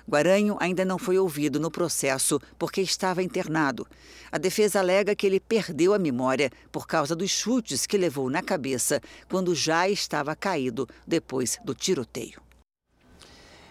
Guaranho 0.09 0.57
ainda 0.61 0.85
não 0.85 0.99
foi 0.99 1.19
ouvido 1.19 1.59
no 1.59 1.71
processo 1.71 2.41
porque 2.59 2.81
estava 2.81 3.23
internado. 3.23 3.87
A 4.31 4.39
defesa 4.39 4.79
alega 4.79 5.17
que 5.17 5.27
ele 5.27 5.41
perdeu 5.41 5.93
a 5.93 5.99
memória 5.99 6.51
por 6.71 6.87
causa 6.87 7.17
dos 7.17 7.31
chutes 7.31 7.87
que 7.87 7.99
levou 7.99 8.31
na 8.31 8.43
cabeça 8.43 9.01
quando 9.29 9.55
já 9.55 9.89
estava 9.89 10.37
caído 10.37 10.89
depois 11.07 11.59
do 11.65 11.75
tiroteio. 11.75 12.41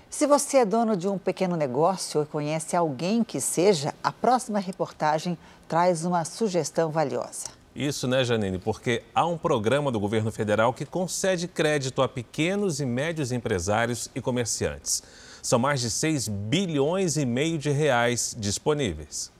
Se 0.10 0.26
você 0.26 0.58
é 0.58 0.66
dono 0.66 0.96
de 0.96 1.08
um 1.10 1.18
pequeno 1.18 1.58
negócio 1.58 2.22
ou 2.22 2.26
conhece 2.26 2.76
alguém 2.76 3.24
que 3.24 3.42
seja, 3.42 3.94
a 4.02 4.14
próxima 4.14 4.60
reportagem 4.60 5.38
traz 5.68 6.06
uma 6.06 6.24
sugestão 6.24 6.90
valiosa. 6.90 7.48
Isso, 7.76 8.08
né, 8.08 8.24
Janine? 8.24 8.58
Porque 8.58 9.04
há 9.14 9.26
um 9.26 9.38
programa 9.38 9.92
do 9.92 10.00
governo 10.00 10.32
federal 10.32 10.74
que 10.74 10.86
concede 10.86 11.50
crédito 11.50 12.02
a 12.02 12.08
pequenos 12.08 12.80
e 12.80 12.86
médios 12.86 13.34
empresários 13.34 14.10
e 14.16 14.22
comerciantes. 14.22 15.04
São 15.46 15.60
mais 15.60 15.80
de 15.80 15.92
6 15.92 16.28
bilhões 16.28 17.18
e 17.18 17.24
meio 17.24 17.60
de 17.60 17.70
reais 17.70 18.36
disponíveis. 18.40 19.32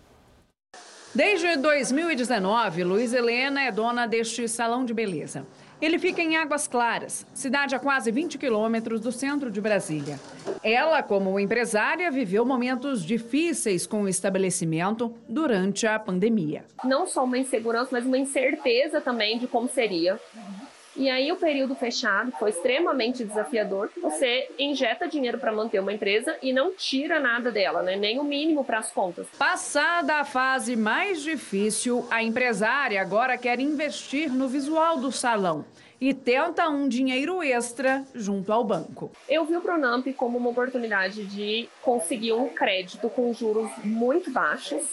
Desde 1.16 1.58
2019, 1.58 2.84
Luiz 2.84 3.12
Helena 3.12 3.64
é 3.64 3.72
dona 3.72 4.06
deste 4.06 4.48
salão 4.48 4.86
de 4.86 4.94
beleza. 4.94 5.48
Ele 5.82 5.98
fica 5.98 6.22
em 6.22 6.38
Águas 6.38 6.68
Claras, 6.68 7.26
cidade 7.34 7.74
a 7.74 7.80
quase 7.80 8.12
20 8.12 8.38
quilômetros 8.38 9.02
do 9.02 9.12
centro 9.12 9.50
de 9.50 9.60
Brasília. 9.60 10.20
Ela, 10.62 11.02
como 11.02 11.40
empresária, 11.40 12.12
viveu 12.12 12.46
momentos 12.46 13.04
difíceis 13.04 13.88
com 13.88 14.04
o 14.04 14.08
estabelecimento 14.08 15.12
durante 15.28 15.88
a 15.88 15.98
pandemia. 15.98 16.66
Não 16.84 17.08
só 17.08 17.24
uma 17.24 17.40
insegurança, 17.40 17.90
mas 17.92 18.06
uma 18.06 18.20
incerteza 18.20 19.02
também 19.02 19.40
de 19.40 19.48
como 19.48 19.68
seria. 19.68 20.20
E 20.96 21.10
aí 21.10 21.30
o 21.32 21.36
período 21.36 21.76
fechado 21.76 22.32
foi 22.40 22.52
extremamente 22.52 23.26
desafiador. 23.26 23.90
Você 24.02 24.50
injeta 24.58 25.08
dinheiro 25.08 25.38
para 25.38 25.52
manter 25.52 25.80
uma 25.80 25.92
empresa 25.92 26.38
e 26.42 26.54
não 26.54 26.74
tira 26.74 27.20
nada 27.20 27.52
dela, 27.52 27.82
né? 27.82 27.98
nem 27.98 28.18
o 28.18 28.24
mínimo 28.24 28.64
para 28.64 28.80
as 28.80 28.92
contas. 28.92 29.28
Passada 29.38 30.16
a 30.16 30.24
fase 30.24 30.76
mais 30.76 31.22
difícil, 31.22 32.08
a 32.10 32.24
empresária 32.24 33.02
agora 33.02 33.38
quer 33.38 33.60
investir 33.60 34.32
no 34.32 34.48
visual 34.48 34.98
do 34.98 35.12
salão 35.12 35.66
e 36.00 36.14
tenta 36.14 36.70
um 36.70 36.88
dinheiro 36.88 37.44
extra 37.44 38.06
junto 38.14 38.52
ao 38.54 38.64
banco. 38.64 39.12
Eu 39.28 39.46
vi 39.46 39.56
o 39.56 39.62
Pronamp 39.62 40.06
como 40.16 40.38
uma 40.38 40.50
oportunidade 40.50 41.26
de 41.26 41.68
conseguir 41.82 42.34
um 42.34 42.48
crédito 42.50 43.10
com 43.10 43.34
juros 43.34 43.70
muito 43.84 44.32
baixos 44.32 44.84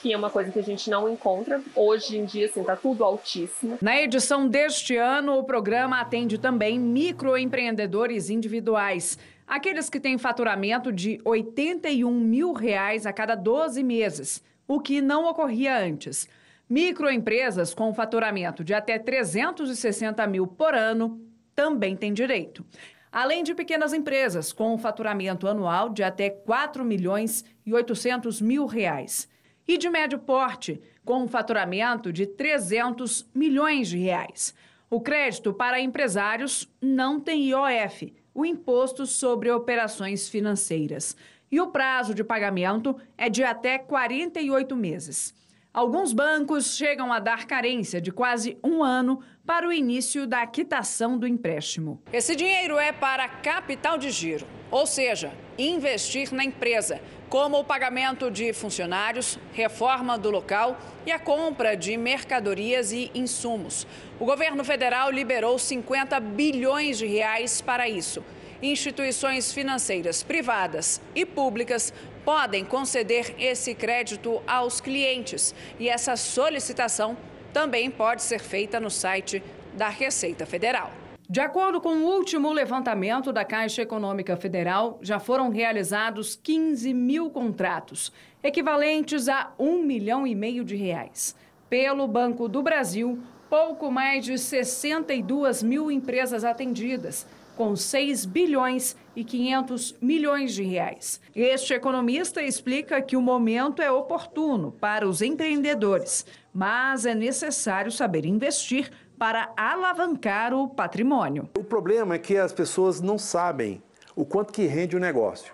que 0.00 0.12
é 0.12 0.16
uma 0.16 0.30
coisa 0.30 0.50
que 0.50 0.58
a 0.58 0.62
gente 0.62 0.88
não 0.88 1.08
encontra. 1.08 1.60
Hoje 1.74 2.18
em 2.18 2.24
dia, 2.24 2.46
assim, 2.46 2.62
tá 2.62 2.76
tudo 2.76 3.04
altíssimo. 3.04 3.78
Na 3.80 4.00
edição 4.00 4.48
deste 4.48 4.96
ano, 4.96 5.38
o 5.38 5.44
programa 5.44 6.00
atende 6.00 6.38
também 6.38 6.78
microempreendedores 6.78 8.30
individuais. 8.30 9.18
Aqueles 9.46 9.88
que 9.88 9.98
têm 9.98 10.18
faturamento 10.18 10.92
de 10.92 11.20
81 11.24 12.12
mil 12.12 12.52
reais 12.52 13.06
a 13.06 13.12
cada 13.12 13.34
12 13.34 13.82
meses, 13.82 14.42
o 14.66 14.78
que 14.78 15.00
não 15.00 15.24
ocorria 15.24 15.78
antes. 15.78 16.28
Microempresas 16.68 17.72
com 17.72 17.94
faturamento 17.94 18.62
de 18.62 18.74
até 18.74 18.98
360 18.98 20.26
mil 20.26 20.46
por 20.46 20.74
ano 20.74 21.18
também 21.54 21.96
têm 21.96 22.12
direito. 22.12 22.64
Além 23.10 23.42
de 23.42 23.54
pequenas 23.54 23.94
empresas 23.94 24.52
com 24.52 24.76
faturamento 24.76 25.48
anual 25.48 25.88
de 25.88 26.02
até 26.02 26.28
4 26.28 26.84
milhões 26.84 27.42
e 27.64 27.72
800 27.72 28.42
mil 28.42 28.66
reais. 28.66 29.26
E 29.68 29.76
de 29.76 29.90
médio 29.90 30.18
porte, 30.18 30.80
com 31.04 31.28
faturamento 31.28 32.10
de 32.10 32.24
300 32.24 33.28
milhões 33.34 33.88
de 33.88 33.98
reais. 33.98 34.54
O 34.88 34.98
crédito 34.98 35.52
para 35.52 35.78
empresários 35.78 36.66
não 36.80 37.20
tem 37.20 37.50
IOF, 37.50 38.14
o 38.32 38.46
Imposto 38.46 39.04
sobre 39.04 39.50
Operações 39.50 40.26
Financeiras. 40.26 41.14
E 41.52 41.60
o 41.60 41.66
prazo 41.66 42.14
de 42.14 42.24
pagamento 42.24 42.96
é 43.18 43.28
de 43.28 43.44
até 43.44 43.76
48 43.76 44.74
meses. 44.74 45.34
Alguns 45.72 46.14
bancos 46.14 46.74
chegam 46.74 47.12
a 47.12 47.18
dar 47.18 47.46
carência 47.46 48.00
de 48.00 48.10
quase 48.10 48.56
um 48.64 48.82
ano 48.82 49.20
para 49.44 49.68
o 49.68 49.72
início 49.72 50.26
da 50.26 50.46
quitação 50.46 51.18
do 51.18 51.26
empréstimo. 51.26 52.02
Esse 52.10 52.34
dinheiro 52.34 52.78
é 52.78 52.90
para 52.90 53.28
capital 53.28 53.98
de 53.98 54.10
giro, 54.10 54.46
ou 54.70 54.86
seja, 54.86 55.30
investir 55.58 56.32
na 56.32 56.42
empresa, 56.42 57.00
como 57.28 57.58
o 57.58 57.64
pagamento 57.64 58.30
de 58.30 58.52
funcionários, 58.52 59.38
reforma 59.52 60.16
do 60.16 60.30
local 60.30 60.78
e 61.04 61.12
a 61.12 61.18
compra 61.18 61.76
de 61.76 61.96
mercadorias 61.96 62.92
e 62.92 63.10
insumos. 63.14 63.86
O 64.18 64.24
governo 64.24 64.64
federal 64.64 65.10
liberou 65.10 65.58
50 65.58 66.18
bilhões 66.20 66.98
de 66.98 67.06
reais 67.06 67.60
para 67.60 67.88
isso. 67.88 68.24
Instituições 68.62 69.52
financeiras 69.52 70.22
privadas 70.22 71.00
e 71.14 71.24
públicas 71.24 71.92
podem 72.24 72.64
conceder 72.64 73.34
esse 73.38 73.74
crédito 73.74 74.42
aos 74.46 74.80
clientes 74.80 75.54
e 75.78 75.88
essa 75.88 76.16
solicitação 76.16 77.16
também 77.52 77.90
pode 77.90 78.22
ser 78.22 78.40
feita 78.40 78.80
no 78.80 78.90
site 78.90 79.42
da 79.74 79.88
Receita 79.88 80.44
Federal. 80.44 80.92
De 81.30 81.40
acordo 81.40 81.78
com 81.78 81.90
o 81.90 82.06
último 82.06 82.50
levantamento 82.50 83.34
da 83.34 83.44
Caixa 83.44 83.82
Econômica 83.82 84.34
Federal, 84.34 84.98
já 85.02 85.20
foram 85.20 85.50
realizados 85.50 86.34
15 86.42 86.94
mil 86.94 87.28
contratos, 87.28 88.10
equivalentes 88.42 89.28
a 89.28 89.52
um 89.58 89.82
milhão 89.82 90.26
e 90.26 90.34
meio 90.34 90.64
de 90.64 90.74
reais. 90.74 91.36
Pelo 91.68 92.08
Banco 92.08 92.48
do 92.48 92.62
Brasil, 92.62 93.18
pouco 93.50 93.90
mais 93.90 94.24
de 94.24 94.38
62 94.38 95.62
mil 95.62 95.90
empresas 95.90 96.44
atendidas, 96.44 97.26
com 97.58 97.76
6 97.76 98.24
bilhões 98.24 98.96
e 99.14 99.22
500 99.22 99.96
milhões 100.00 100.54
de 100.54 100.62
reais. 100.62 101.20
Este 101.36 101.74
economista 101.74 102.40
explica 102.40 103.02
que 103.02 103.18
o 103.18 103.20
momento 103.20 103.82
é 103.82 103.90
oportuno 103.90 104.72
para 104.72 105.06
os 105.06 105.20
empreendedores, 105.20 106.24
mas 106.54 107.04
é 107.04 107.14
necessário 107.14 107.92
saber 107.92 108.24
investir 108.24 108.90
para 109.18 109.52
alavancar 109.56 110.54
o 110.54 110.68
patrimônio. 110.68 111.48
O 111.58 111.64
problema 111.64 112.14
é 112.14 112.18
que 112.18 112.36
as 112.36 112.52
pessoas 112.52 113.00
não 113.00 113.18
sabem 113.18 113.82
o 114.14 114.24
quanto 114.24 114.52
que 114.52 114.66
rende 114.66 114.96
o 114.96 115.00
negócio, 115.00 115.52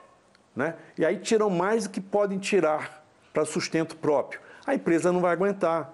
né? 0.55 0.75
E 0.99 1.05
aí 1.05 1.19
tiram 1.19 1.49
mais 1.49 1.85
do 1.85 1.91
que 1.91 2.01
podem 2.01 2.39
tirar 2.39 3.05
para 3.33 3.45
sustento 3.45 3.97
próprio. 3.97 4.41
A 4.67 4.75
empresa 4.75 5.11
não 5.11 5.21
vai 5.21 5.33
aguentar. 5.33 5.93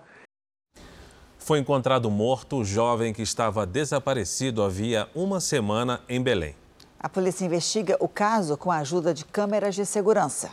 Foi 1.38 1.58
encontrado 1.58 2.10
morto 2.10 2.58
o 2.58 2.64
jovem 2.64 3.12
que 3.12 3.22
estava 3.22 3.64
desaparecido 3.64 4.62
havia 4.62 5.08
uma 5.14 5.40
semana 5.40 6.00
em 6.08 6.22
Belém. 6.22 6.54
A 6.98 7.08
polícia 7.08 7.44
investiga 7.44 7.96
o 7.98 8.08
caso 8.08 8.58
com 8.58 8.70
a 8.70 8.76
ajuda 8.78 9.14
de 9.14 9.24
câmeras 9.24 9.74
de 9.74 9.86
segurança. 9.86 10.50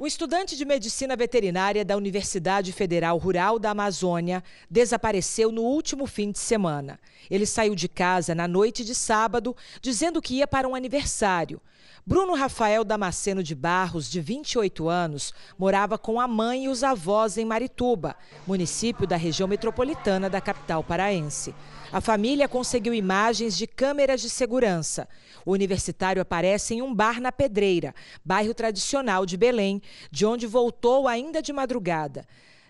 O 0.00 0.06
estudante 0.06 0.56
de 0.56 0.64
medicina 0.64 1.14
veterinária 1.14 1.84
da 1.84 1.94
Universidade 1.94 2.72
Federal 2.72 3.18
Rural 3.18 3.58
da 3.58 3.72
Amazônia 3.72 4.42
desapareceu 4.70 5.52
no 5.52 5.60
último 5.60 6.06
fim 6.06 6.32
de 6.32 6.38
semana. 6.38 6.98
Ele 7.30 7.44
saiu 7.44 7.74
de 7.74 7.86
casa 7.86 8.34
na 8.34 8.48
noite 8.48 8.82
de 8.82 8.94
sábado, 8.94 9.54
dizendo 9.82 10.22
que 10.22 10.36
ia 10.36 10.46
para 10.46 10.66
um 10.66 10.74
aniversário. 10.74 11.60
Bruno 12.06 12.32
Rafael 12.32 12.82
Damasceno 12.82 13.42
de 13.42 13.54
Barros, 13.54 14.10
de 14.10 14.22
28 14.22 14.88
anos, 14.88 15.34
morava 15.58 15.98
com 15.98 16.18
a 16.18 16.26
mãe 16.26 16.64
e 16.64 16.68
os 16.70 16.82
avós 16.82 17.36
em 17.36 17.44
Marituba, 17.44 18.16
município 18.46 19.06
da 19.06 19.16
região 19.16 19.46
metropolitana 19.46 20.30
da 20.30 20.40
capital 20.40 20.82
paraense. 20.82 21.54
A 21.92 22.00
família 22.00 22.46
conseguiu 22.46 22.94
imagens 22.94 23.56
de 23.56 23.66
câmeras 23.66 24.20
de 24.20 24.30
segurança. 24.30 25.08
O 25.44 25.50
universitário 25.50 26.22
aparece 26.22 26.74
em 26.74 26.82
um 26.82 26.94
bar 26.94 27.20
na 27.20 27.32
Pedreira, 27.32 27.92
bairro 28.24 28.54
tradicional 28.54 29.26
de 29.26 29.36
Belém, 29.36 29.82
de 30.08 30.24
onde 30.24 30.46
voltou 30.46 31.08
ainda 31.08 31.42
de 31.42 31.52
madrugada. 31.52 32.24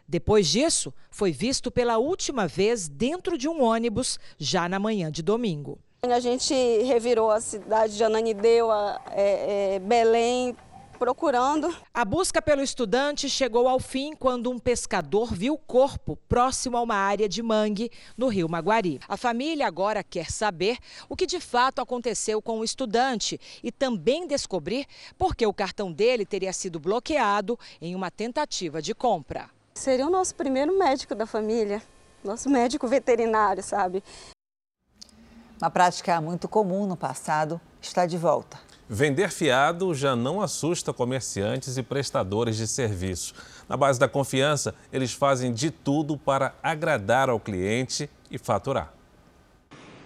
Depois 0.08 0.48
disso, 0.48 0.92
foi 1.10 1.32
visto 1.32 1.70
pela 1.70 1.98
última 1.98 2.48
vez 2.48 2.88
dentro 2.88 3.36
de 3.36 3.46
um 3.46 3.62
ônibus, 3.62 4.18
já 4.38 4.66
na 4.70 4.78
manhã 4.78 5.12
de 5.12 5.22
domingo. 5.22 5.78
A 6.02 6.18
gente 6.18 6.54
revirou 6.82 7.30
a 7.30 7.42
cidade 7.42 7.98
de 7.98 8.02
Ananideu, 8.02 8.72
é, 8.72 9.74
é, 9.74 9.78
Belém, 9.80 10.56
procurando. 11.00 11.74
A 11.94 12.04
busca 12.04 12.42
pelo 12.42 12.60
estudante 12.60 13.26
chegou 13.26 13.66
ao 13.66 13.80
fim 13.80 14.14
quando 14.14 14.50
um 14.50 14.58
pescador 14.58 15.32
viu 15.32 15.54
o 15.54 15.58
corpo 15.58 16.14
próximo 16.28 16.76
a 16.76 16.82
uma 16.82 16.94
área 16.94 17.26
de 17.26 17.42
mangue 17.42 17.90
no 18.18 18.28
rio 18.28 18.46
Maguari. 18.50 19.00
A 19.08 19.16
família 19.16 19.66
agora 19.66 20.04
quer 20.04 20.30
saber 20.30 20.76
o 21.08 21.16
que 21.16 21.24
de 21.24 21.40
fato 21.40 21.80
aconteceu 21.80 22.42
com 22.42 22.60
o 22.60 22.64
estudante 22.64 23.40
e 23.62 23.72
também 23.72 24.26
descobrir 24.26 24.86
por 25.16 25.34
que 25.34 25.46
o 25.46 25.54
cartão 25.54 25.90
dele 25.90 26.26
teria 26.26 26.52
sido 26.52 26.78
bloqueado 26.78 27.58
em 27.80 27.94
uma 27.94 28.10
tentativa 28.10 28.82
de 28.82 28.94
compra. 28.94 29.48
Seria 29.72 30.06
o 30.06 30.10
nosso 30.10 30.34
primeiro 30.34 30.78
médico 30.78 31.14
da 31.14 31.24
família, 31.24 31.82
nosso 32.22 32.50
médico 32.50 32.86
veterinário, 32.86 33.62
sabe? 33.62 34.04
Uma 35.58 35.70
prática 35.70 36.20
muito 36.20 36.46
comum 36.46 36.86
no 36.86 36.96
passado 36.96 37.58
está 37.80 38.04
de 38.04 38.18
volta. 38.18 38.69
Vender 38.92 39.30
fiado 39.30 39.94
já 39.94 40.16
não 40.16 40.40
assusta 40.40 40.92
comerciantes 40.92 41.76
e 41.76 41.82
prestadores 41.82 42.56
de 42.56 42.66
serviço. 42.66 43.32
Na 43.68 43.76
base 43.76 44.00
da 44.00 44.08
confiança, 44.08 44.74
eles 44.92 45.12
fazem 45.12 45.52
de 45.52 45.70
tudo 45.70 46.18
para 46.18 46.56
agradar 46.60 47.30
ao 47.30 47.38
cliente 47.38 48.10
e 48.28 48.36
faturar. 48.36 48.92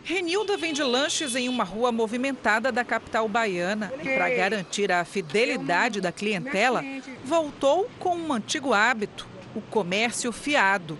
Renilda 0.02 0.58
vende 0.58 0.82
lanches 0.82 1.34
em 1.34 1.48
uma 1.48 1.64
rua 1.64 1.90
movimentada 1.90 2.70
da 2.70 2.84
capital 2.84 3.26
baiana 3.26 3.90
e, 4.02 4.04
para 4.04 4.28
garantir 4.28 4.92
a 4.92 5.02
fidelidade 5.02 5.98
da 6.02 6.12
clientela, 6.12 6.84
voltou 7.24 7.88
com 7.98 8.14
um 8.14 8.34
antigo 8.34 8.74
hábito: 8.74 9.26
o 9.54 9.62
comércio 9.62 10.30
fiado. 10.30 10.98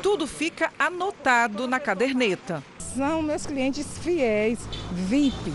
Tudo 0.00 0.24
fica 0.24 0.70
anotado 0.78 1.66
na 1.66 1.80
caderneta. 1.80 2.62
São 2.78 3.20
meus 3.20 3.44
clientes 3.44 3.98
fiéis, 3.98 4.60
VIP 4.92 5.52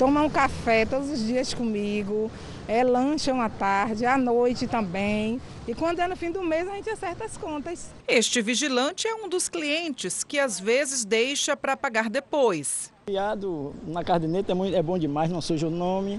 tomam 0.00 0.24
um 0.24 0.30
café 0.30 0.86
todos 0.86 1.10
os 1.10 1.26
dias 1.26 1.52
comigo, 1.52 2.30
é, 2.66 2.82
lancham 2.82 3.38
à 3.38 3.50
tarde, 3.50 4.06
à 4.06 4.16
noite 4.16 4.66
também. 4.66 5.38
E 5.68 5.74
quando 5.74 6.00
é 6.00 6.08
no 6.08 6.16
fim 6.16 6.30
do 6.30 6.42
mês, 6.42 6.66
a 6.66 6.74
gente 6.76 6.88
acerta 6.88 7.26
as 7.26 7.36
contas. 7.36 7.90
Este 8.08 8.40
vigilante 8.40 9.06
é 9.06 9.14
um 9.14 9.28
dos 9.28 9.46
clientes 9.46 10.24
que 10.24 10.38
às 10.38 10.58
vezes 10.58 11.04
deixa 11.04 11.54
para 11.54 11.76
pagar 11.76 12.08
depois. 12.08 12.90
Fiado 13.04 13.74
na 13.86 14.02
caderneta 14.02 14.52
é, 14.52 14.54
muito, 14.54 14.74
é 14.74 14.82
bom 14.82 14.98
demais, 14.98 15.30
não 15.30 15.42
suja 15.42 15.66
o 15.66 15.70
nome. 15.70 16.18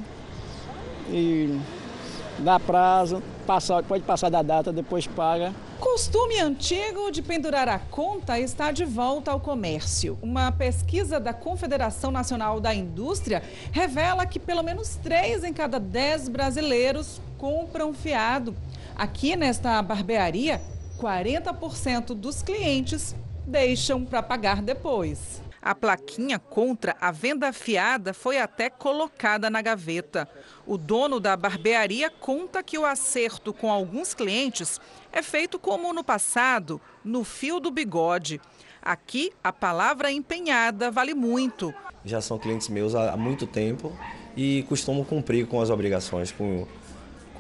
E 1.10 1.60
dá 2.40 2.60
prazo, 2.60 3.22
passa, 3.46 3.82
pode 3.84 4.04
passar 4.04 4.30
da 4.30 4.42
data, 4.42 4.72
depois 4.72 5.08
paga. 5.08 5.54
Costume 5.80 6.40
antigo 6.40 7.12
de 7.12 7.22
pendurar 7.22 7.68
a 7.68 7.80
conta 7.80 8.40
está 8.40 8.72
de 8.72 8.86
volta 8.86 9.32
ao 9.32 9.40
comércio. 9.40 10.18
Uma 10.22 10.52
pesquisa 10.52 11.20
da 11.20 11.34
Confederação 11.34 12.12
Nacional 12.12 12.60
da 12.60 12.74
Indústria 12.74 13.44
revela 13.72 14.26
que 14.26 14.40
pelo 14.40 14.64
menos 14.64 14.96
3 14.98 15.44
em 15.44 15.54
cada 15.54 15.80
10 15.80 16.30
brasileiros 16.30 17.20
compram 17.38 17.94
fiado. 17.94 18.56
Aqui 18.96 19.36
nesta 19.36 19.82
barbearia, 19.82 20.62
40% 21.00 22.14
dos 22.14 22.44
clientes 22.44 23.16
deixam 23.46 24.06
para 24.06 24.22
pagar 24.22 24.62
depois. 24.62 25.42
A 25.62 25.76
plaquinha 25.76 26.40
contra 26.40 26.98
a 27.00 27.12
venda 27.12 27.54
fiada 27.54 28.16
foi 28.16 28.40
até 28.40 28.68
colocada 28.68 29.48
na 29.48 29.62
gaveta. 29.62 30.28
O 30.66 30.76
dono 30.76 31.20
da 31.20 31.38
barbearia 31.38 32.10
conta 32.10 32.64
que 32.64 32.80
o 32.80 32.86
acerto 32.86 33.54
com 33.54 33.72
alguns 33.72 34.16
clientes 34.16 34.82
é 35.12 35.22
feito 35.22 35.60
como 35.60 35.94
no 35.94 36.04
passado, 36.04 36.82
no 37.06 37.24
fio 37.24 37.60
do 37.60 37.70
bigode. 37.70 38.42
Aqui, 38.82 39.32
a 39.44 39.54
palavra 39.54 40.12
empenhada 40.12 40.90
vale 40.90 41.14
muito. 41.14 41.72
Já 42.04 42.20
são 42.20 42.40
clientes 42.40 42.68
meus 42.68 42.96
há 42.96 43.16
muito 43.16 43.46
tempo 43.46 43.96
e 44.36 44.64
costumam 44.64 45.04
cumprir 45.04 45.46
com 45.46 45.62
as 45.62 45.70
obrigações, 45.70 46.32
com, 46.32 46.66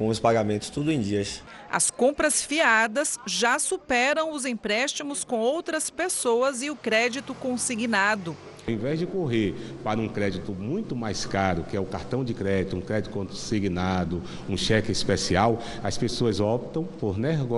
com 0.02 0.08
os 0.08 0.20
pagamentos, 0.20 0.72
tudo 0.72 0.91
em 0.91 0.99
dias. 0.99 1.43
As 1.70 1.91
compras 1.91 2.41
fiadas 2.41 3.20
já 3.28 3.60
superam 3.60 4.34
os 4.34 4.45
empréstimos 4.45 5.24
com 5.24 5.38
outras 5.38 5.91
pessoas 5.91 6.64
e 6.64 6.72
o 6.72 6.76
crédito 6.76 7.36
consignado. 7.36 8.36
Ao 8.68 8.74
invés 8.74 8.97
de 8.97 9.06
correr 9.06 9.54
para 9.84 9.99
um 9.99 10.10
crédito 10.10 10.54
muito 10.54 10.95
mais 10.95 11.24
caro, 11.28 11.64
que 11.64 11.78
é 11.78 11.80
o 11.80 11.86
cartão 11.86 12.24
de 12.24 12.34
crédito, 12.34 12.76
um 12.76 12.82
crédito 12.82 13.12
consignado, 13.12 14.24
um 14.49 14.58
cheque 14.58 14.91
especial, 14.91 15.60
as 15.84 15.99
pessoas 15.99 16.39
optam 16.39 16.84
por 16.84 17.16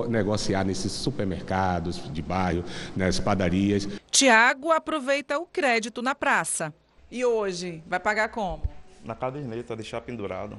negociar 0.10 0.66
nesses 0.66 0.91
supermercados 0.91 2.12
de 2.12 2.22
bairro, 2.22 2.66
nas 2.94 3.22
padarias. 3.22 3.88
Tiago 4.12 4.70
aproveita 4.70 5.39
o 5.39 5.46
crédito 5.46 6.02
na 6.02 6.14
praça. 6.14 6.74
E 7.10 7.24
hoje, 7.24 7.82
vai 7.88 8.02
pagar 8.02 8.28
como? 8.28 8.64
Na 9.02 9.16
caderneta, 9.16 9.78
deixar 9.78 10.02
pendurado. 10.02 10.58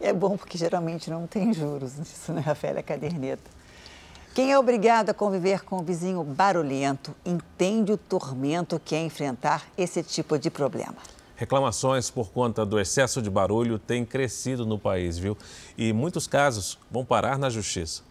É 0.00 0.12
bom 0.12 0.36
porque 0.36 0.58
geralmente 0.58 1.10
não 1.10 1.26
tem 1.26 1.52
juros 1.52 1.98
nisso, 1.98 2.32
né, 2.32 2.40
Rafael? 2.40 2.78
A 2.78 2.82
caderneta. 2.82 3.50
Quem 4.34 4.50
é 4.50 4.58
obrigado 4.58 5.10
a 5.10 5.14
conviver 5.14 5.62
com 5.62 5.78
um 5.78 5.84
vizinho 5.84 6.24
barulhento 6.24 7.14
entende 7.24 7.92
o 7.92 7.96
tormento 7.96 8.80
que 8.84 8.94
é 8.94 9.00
enfrentar 9.00 9.64
esse 9.78 10.02
tipo 10.02 10.36
de 10.36 10.50
problema. 10.50 10.96
Reclamações 11.36 12.10
por 12.10 12.30
conta 12.30 12.66
do 12.66 12.80
excesso 12.80 13.22
de 13.22 13.30
barulho 13.30 13.78
têm 13.78 14.04
crescido 14.04 14.66
no 14.66 14.78
país, 14.78 15.18
viu? 15.18 15.36
E 15.78 15.92
muitos 15.92 16.26
casos 16.26 16.78
vão 16.90 17.04
parar 17.04 17.38
na 17.38 17.48
justiça. 17.48 18.02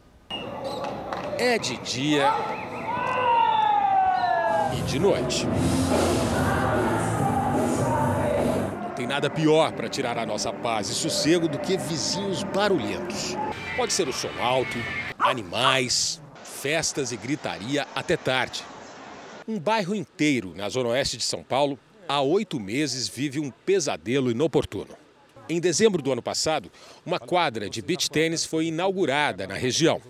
É 1.37 1.57
de 1.57 1.77
dia 1.77 2.31
e 4.77 4.81
de 4.83 4.99
noite. 4.99 5.45
Tem 9.03 9.07
nada 9.09 9.29
pior 9.29 9.73
para 9.73 9.89
tirar 9.89 10.17
a 10.17 10.25
nossa 10.25 10.53
paz 10.53 10.87
e 10.87 10.93
sossego 10.93 11.49
do 11.49 11.59
que 11.59 11.75
vizinhos 11.75 12.41
barulhentos. 12.41 13.35
Pode 13.75 13.91
ser 13.91 14.07
o 14.07 14.13
som 14.13 14.29
alto, 14.39 14.77
animais, 15.19 16.21
festas 16.41 17.11
e 17.11 17.17
gritaria 17.17 17.85
até 17.93 18.15
tarde. 18.15 18.63
Um 19.45 19.59
bairro 19.59 19.93
inteiro 19.93 20.53
na 20.55 20.69
zona 20.69 20.87
oeste 20.87 21.17
de 21.17 21.23
São 21.25 21.43
Paulo, 21.43 21.77
há 22.07 22.21
oito 22.21 22.61
meses 22.61 23.09
vive 23.09 23.41
um 23.41 23.51
pesadelo 23.51 24.31
inoportuno. 24.31 24.95
Em 25.49 25.59
dezembro 25.59 26.01
do 26.01 26.13
ano 26.13 26.21
passado, 26.21 26.71
uma 27.05 27.19
quadra 27.19 27.69
de 27.69 27.81
beach 27.81 28.09
tênis 28.09 28.45
foi 28.45 28.67
inaugurada 28.67 29.45
na 29.45 29.55
região. 29.55 30.01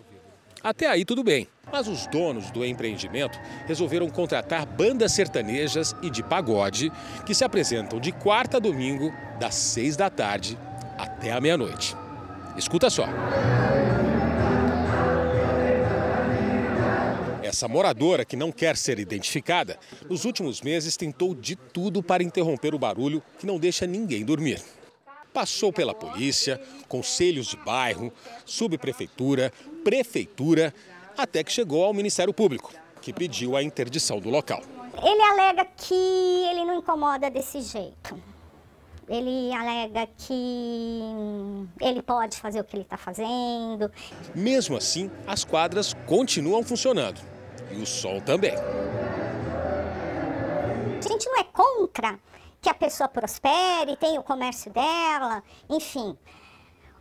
Até 0.63 0.87
aí 0.87 1.03
tudo 1.03 1.25
bem, 1.25 1.45
mas 1.69 1.89
os 1.89 2.07
donos 2.07 2.49
do 2.49 2.63
empreendimento 2.63 3.37
resolveram 3.67 4.09
contratar 4.09 4.65
bandas 4.65 5.11
sertanejas 5.11 5.93
e 6.01 6.09
de 6.09 6.23
pagode 6.23 6.89
que 7.25 7.35
se 7.35 7.43
apresentam 7.43 7.99
de 7.99 8.13
quarta 8.13 8.55
a 8.55 8.59
domingo, 8.61 9.11
das 9.37 9.55
seis 9.55 9.97
da 9.97 10.09
tarde 10.09 10.57
até 10.97 11.33
a 11.33 11.41
meia-noite. 11.41 11.97
Escuta 12.55 12.89
só. 12.89 13.05
Essa 17.43 17.67
moradora, 17.67 18.23
que 18.23 18.37
não 18.37 18.49
quer 18.49 18.77
ser 18.77 18.99
identificada, 18.99 19.77
nos 20.09 20.23
últimos 20.23 20.61
meses 20.61 20.95
tentou 20.95 21.35
de 21.35 21.57
tudo 21.57 22.01
para 22.01 22.23
interromper 22.23 22.73
o 22.73 22.79
barulho 22.79 23.21
que 23.37 23.45
não 23.45 23.59
deixa 23.59 23.85
ninguém 23.85 24.23
dormir. 24.23 24.61
Passou 25.33 25.73
pela 25.73 25.95
polícia, 25.95 26.61
conselhos 26.87 27.47
de 27.47 27.57
bairro, 27.57 28.13
subprefeitura, 28.45 29.51
prefeitura, 29.83 30.73
até 31.17 31.43
que 31.43 31.51
chegou 31.51 31.83
ao 31.83 31.93
Ministério 31.93 32.33
Público, 32.33 32.71
que 33.01 33.11
pediu 33.11 33.57
a 33.57 33.63
interdição 33.63 34.19
do 34.19 34.29
local. 34.29 34.61
Ele 35.01 35.21
alega 35.21 35.65
que 35.75 35.93
ele 35.93 36.63
não 36.63 36.77
incomoda 36.77 37.31
desse 37.31 37.61
jeito. 37.61 38.21
Ele 39.09 39.51
alega 39.51 40.07
que 40.17 41.01
ele 41.81 42.01
pode 42.01 42.37
fazer 42.37 42.61
o 42.61 42.63
que 42.63 42.75
ele 42.75 42.83
está 42.83 42.95
fazendo. 42.95 43.91
Mesmo 44.33 44.77
assim, 44.77 45.11
as 45.27 45.43
quadras 45.43 45.93
continuam 46.05 46.63
funcionando 46.63 47.19
e 47.71 47.81
o 47.81 47.85
sol 47.85 48.21
também. 48.21 48.53
A 50.97 51.07
gente 51.07 51.25
não 51.25 51.39
é 51.39 51.43
contra 51.43 52.17
que 52.63 52.69
a 52.69 52.73
pessoa 52.73 53.09
prospere, 53.09 53.97
tenha 53.97 54.19
o 54.19 54.23
comércio 54.23 54.71
dela, 54.71 55.43
enfim. 55.69 56.17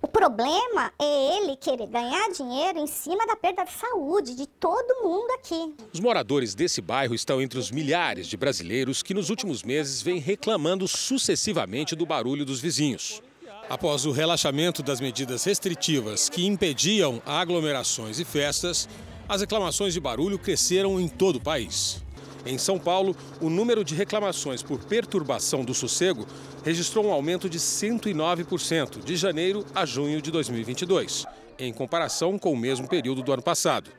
O 0.03 0.09
problema 0.09 0.93
é 1.01 1.37
ele 1.37 1.57
querer 1.57 1.87
ganhar 1.87 2.29
dinheiro 2.33 2.81
em 2.81 2.89
cima 2.89 3.25
da 3.25 3.37
perda 3.37 3.63
de 3.63 3.71
saúde 3.71 4.35
de 4.35 4.49
todo 4.49 5.05
mundo 5.05 5.31
aqui. 5.39 5.77
Os 5.93 6.01
moradores 6.01 6.57
desse 6.57 6.81
bairro 6.81 7.15
estão 7.15 7.41
entre 7.41 7.61
os 7.61 7.71
milhares 7.71 8.27
de 8.27 8.37
brasileiros 8.37 9.05
que 9.05 9.15
nos 9.15 9.31
últimos 9.31 9.63
meses 9.63 10.03
vêm 10.03 10.19
reclamando 10.19 10.89
sucessivamente 10.89 11.95
do 11.95 12.05
barulho 12.05 12.45
dos 12.45 12.61
vizinhos. 12.61 13.23
Após 13.71 14.05
o 14.05 14.11
relaxamento 14.11 14.83
das 14.83 15.01
medidas 15.01 15.45
restritivas 15.45 16.29
que 16.29 16.45
impediam 16.45 17.23
aglomerações 17.25 18.19
e 18.19 18.25
festas, 18.25 18.89
as 19.29 19.41
reclamações 19.41 19.95
de 19.95 20.01
barulho 20.01 20.41
cresceram 20.41 21.01
em 21.01 21.07
todo 21.07 21.37
o 21.37 21.41
país. 21.41 22.03
Em 22.45 22.59
São 22.59 22.79
Paulo, 22.79 23.17
o 23.41 23.49
número 23.49 23.85
de 23.85 23.95
reclamações 23.95 24.63
por 24.63 24.79
perturbação 24.81 25.65
do 25.65 25.73
sossego 25.73 26.27
registrou 26.65 27.07
um 27.07 27.13
aumento 27.13 27.49
de 27.49 27.59
109% 27.59 29.05
de 29.05 29.17
janeiro 29.17 29.65
a 29.73 29.87
junho 29.87 30.21
de 30.21 30.31
2022, 30.31 31.25
em 31.59 31.73
comparação 31.73 32.37
com 32.39 32.53
o 32.53 32.57
mesmo 32.57 32.89
período 32.89 33.23
do 33.23 33.33
ano 33.33 33.43
passado. 33.43 33.91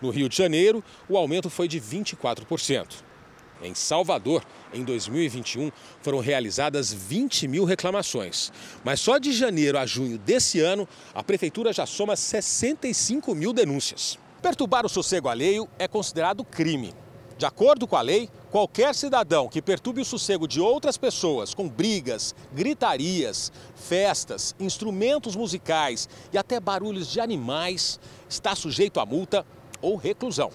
No 0.00 0.08
Rio 0.08 0.28
de 0.28 0.36
Janeiro, 0.36 0.82
o 1.08 1.18
aumento 1.18 1.50
foi 1.50 1.68
de 1.68 1.78
24%. 1.78 2.86
Em 3.62 3.74
Salvador, 3.74 4.42
em 4.72 4.82
2021, 4.82 5.70
foram 6.00 6.18
realizadas 6.18 6.92
20 6.92 7.46
mil 7.46 7.64
reclamações. 7.64 8.50
Mas 8.82 9.00
só 9.00 9.18
de 9.18 9.32
janeiro 9.32 9.78
a 9.78 9.86
junho 9.86 10.18
desse 10.18 10.58
ano, 10.58 10.88
a 11.14 11.22
Prefeitura 11.22 11.72
já 11.72 11.86
soma 11.86 12.16
65 12.16 13.34
mil 13.34 13.52
denúncias. 13.52 14.18
Perturbar 14.40 14.84
o 14.84 14.88
sossego 14.88 15.28
alheio 15.28 15.68
é 15.78 15.86
considerado 15.86 16.42
crime. 16.42 16.92
De 17.42 17.46
acordo 17.46 17.88
com 17.88 17.96
a 17.96 18.00
lei, 18.00 18.28
qualquer 18.52 18.94
cidadão 18.94 19.48
que 19.48 19.60
perturbe 19.60 20.00
o 20.00 20.04
sossego 20.04 20.46
de 20.46 20.60
outras 20.60 20.96
pessoas 20.96 21.52
com 21.52 21.68
brigas, 21.68 22.36
gritarias, 22.52 23.50
festas, 23.74 24.54
instrumentos 24.60 25.34
musicais 25.34 26.08
e 26.32 26.38
até 26.38 26.60
barulhos 26.60 27.10
de 27.10 27.18
animais 27.18 27.98
está 28.28 28.54
sujeito 28.54 29.00
a 29.00 29.04
multa 29.04 29.44
ou 29.80 29.96
reclusão. 29.96 30.52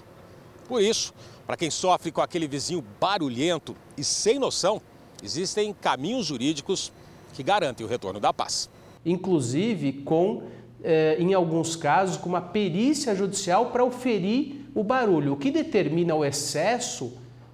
Por 0.66 0.82
isso, 0.82 1.14
para 1.46 1.58
quem 1.58 1.70
sofre 1.70 2.10
com 2.10 2.22
aquele 2.22 2.48
vizinho 2.48 2.82
barulhento 3.02 3.76
e 3.98 4.04
sem 4.06 4.40
noção, 4.40 4.82
existem 5.22 5.74
caminhos 5.74 6.26
jurídicos 6.26 6.94
que 7.34 7.44
garantem 7.44 7.86
o 7.86 7.90
retorno 7.90 8.18
da 8.18 8.32
paz. 8.32 8.70
Inclusive 9.06 9.92
com 10.04 10.44
é, 10.84 11.18
em 11.20 11.34
alguns 11.34 11.76
casos, 11.76 12.16
com 12.16 12.30
uma 12.30 12.40
perícia 12.40 13.14
judicial 13.14 13.72
para 13.72 13.84
oferir 13.84 14.67
o 14.78 14.84
barulho. 14.84 15.34
O 15.34 15.38
que 15.38 15.50
determina 15.50 16.14
o 16.14 16.24
excesso 16.24 17.14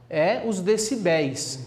é 0.10 0.44
os 0.46 0.60
decibéis. 0.60 1.66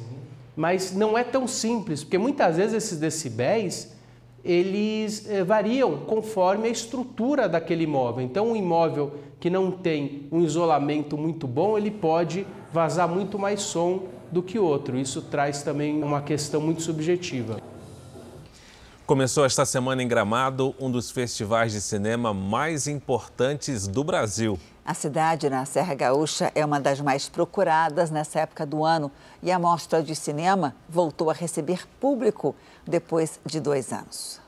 Mas 0.55 0.95
não 0.95 1.17
é 1.17 1.25
tão 1.25 1.49
simples, 1.49 2.05
porque 2.05 2.19
muitas 2.19 2.59
vezes 2.59 2.75
esses 2.75 2.99
decibéis 2.99 3.97
eles 4.45 5.29
é, 5.29 5.43
variam 5.43 5.99
conforme 6.01 6.69
a 6.69 6.71
estrutura 6.71 7.49
daquele 7.49 7.85
imóvel. 7.85 8.23
Então, 8.23 8.51
um 8.51 8.57
imóvel 8.57 9.15
que 9.41 9.49
não 9.51 9.71
tem 9.71 10.29
um 10.31 10.43
isolamento 10.43 11.17
muito 11.17 11.47
bom, 11.47 11.77
ele 11.77 11.91
pode 11.91 12.47
vazar 12.73 13.09
muito 13.09 13.39
mais 13.39 13.63
som 13.63 14.05
do 14.31 14.43
que 14.43 14.59
outro. 14.59 14.99
Isso 14.99 15.23
traz 15.23 15.63
também 15.63 16.03
uma 16.03 16.21
questão 16.21 16.61
muito 16.61 16.83
subjetiva. 16.83 17.61
Começou 19.07 19.45
esta 19.45 19.65
semana 19.65 20.03
em 20.03 20.09
Gramado 20.09 20.75
um 20.79 20.91
dos 20.91 21.11
festivais 21.11 21.73
de 21.73 21.81
cinema 21.81 22.35
mais 22.35 22.87
importantes 22.87 23.89
do 23.89 24.05
Brasil. 24.05 24.59
A 24.87 24.95
cidade, 24.95 25.51
na 25.51 25.65
Serra 25.65 25.97
Gaúcha, 25.97 26.53
é 26.55 26.65
uma 26.65 26.79
das 26.79 27.01
mais 27.01 27.29
procuradas 27.29 28.09
nessa 28.09 28.39
época 28.39 28.65
do 28.65 28.85
ano 28.85 29.11
e 29.43 29.51
a 29.51 29.59
mostra 29.59 30.01
de 30.01 30.15
cinema 30.15 30.77
voltou 30.89 31.29
a 31.29 31.33
receber 31.33 31.85
público 31.99 32.55
depois 32.87 33.41
de 33.45 33.59
dois 33.59 33.93
anos. 33.93 34.41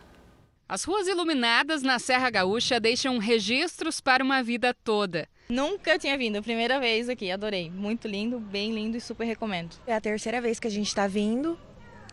As 0.68 0.84
ruas 0.84 1.09
iluminadas 1.09 1.82
na 1.82 1.99
Serra 1.99 2.30
Gaúcha 2.30 2.78
deixam 2.78 3.18
registros 3.18 4.01
para 4.01 4.22
uma 4.22 4.41
vida 4.41 4.72
toda. 4.72 5.28
Nunca 5.49 5.99
tinha 5.99 6.16
vindo, 6.16 6.41
primeira 6.41 6.78
vez 6.78 7.09
aqui, 7.09 7.32
adorei. 7.32 7.68
Muito 7.68 8.07
lindo, 8.07 8.39
bem 8.39 8.72
lindo 8.72 8.97
e 8.97 9.01
super 9.01 9.24
recomendo. 9.24 9.74
É 9.89 9.95
a 9.97 10.01
terceira 10.01 10.41
vez 10.41 10.61
que 10.61 10.68
a 10.68 10.70
gente 10.70 10.86
está 10.86 11.09
vindo 11.09 11.59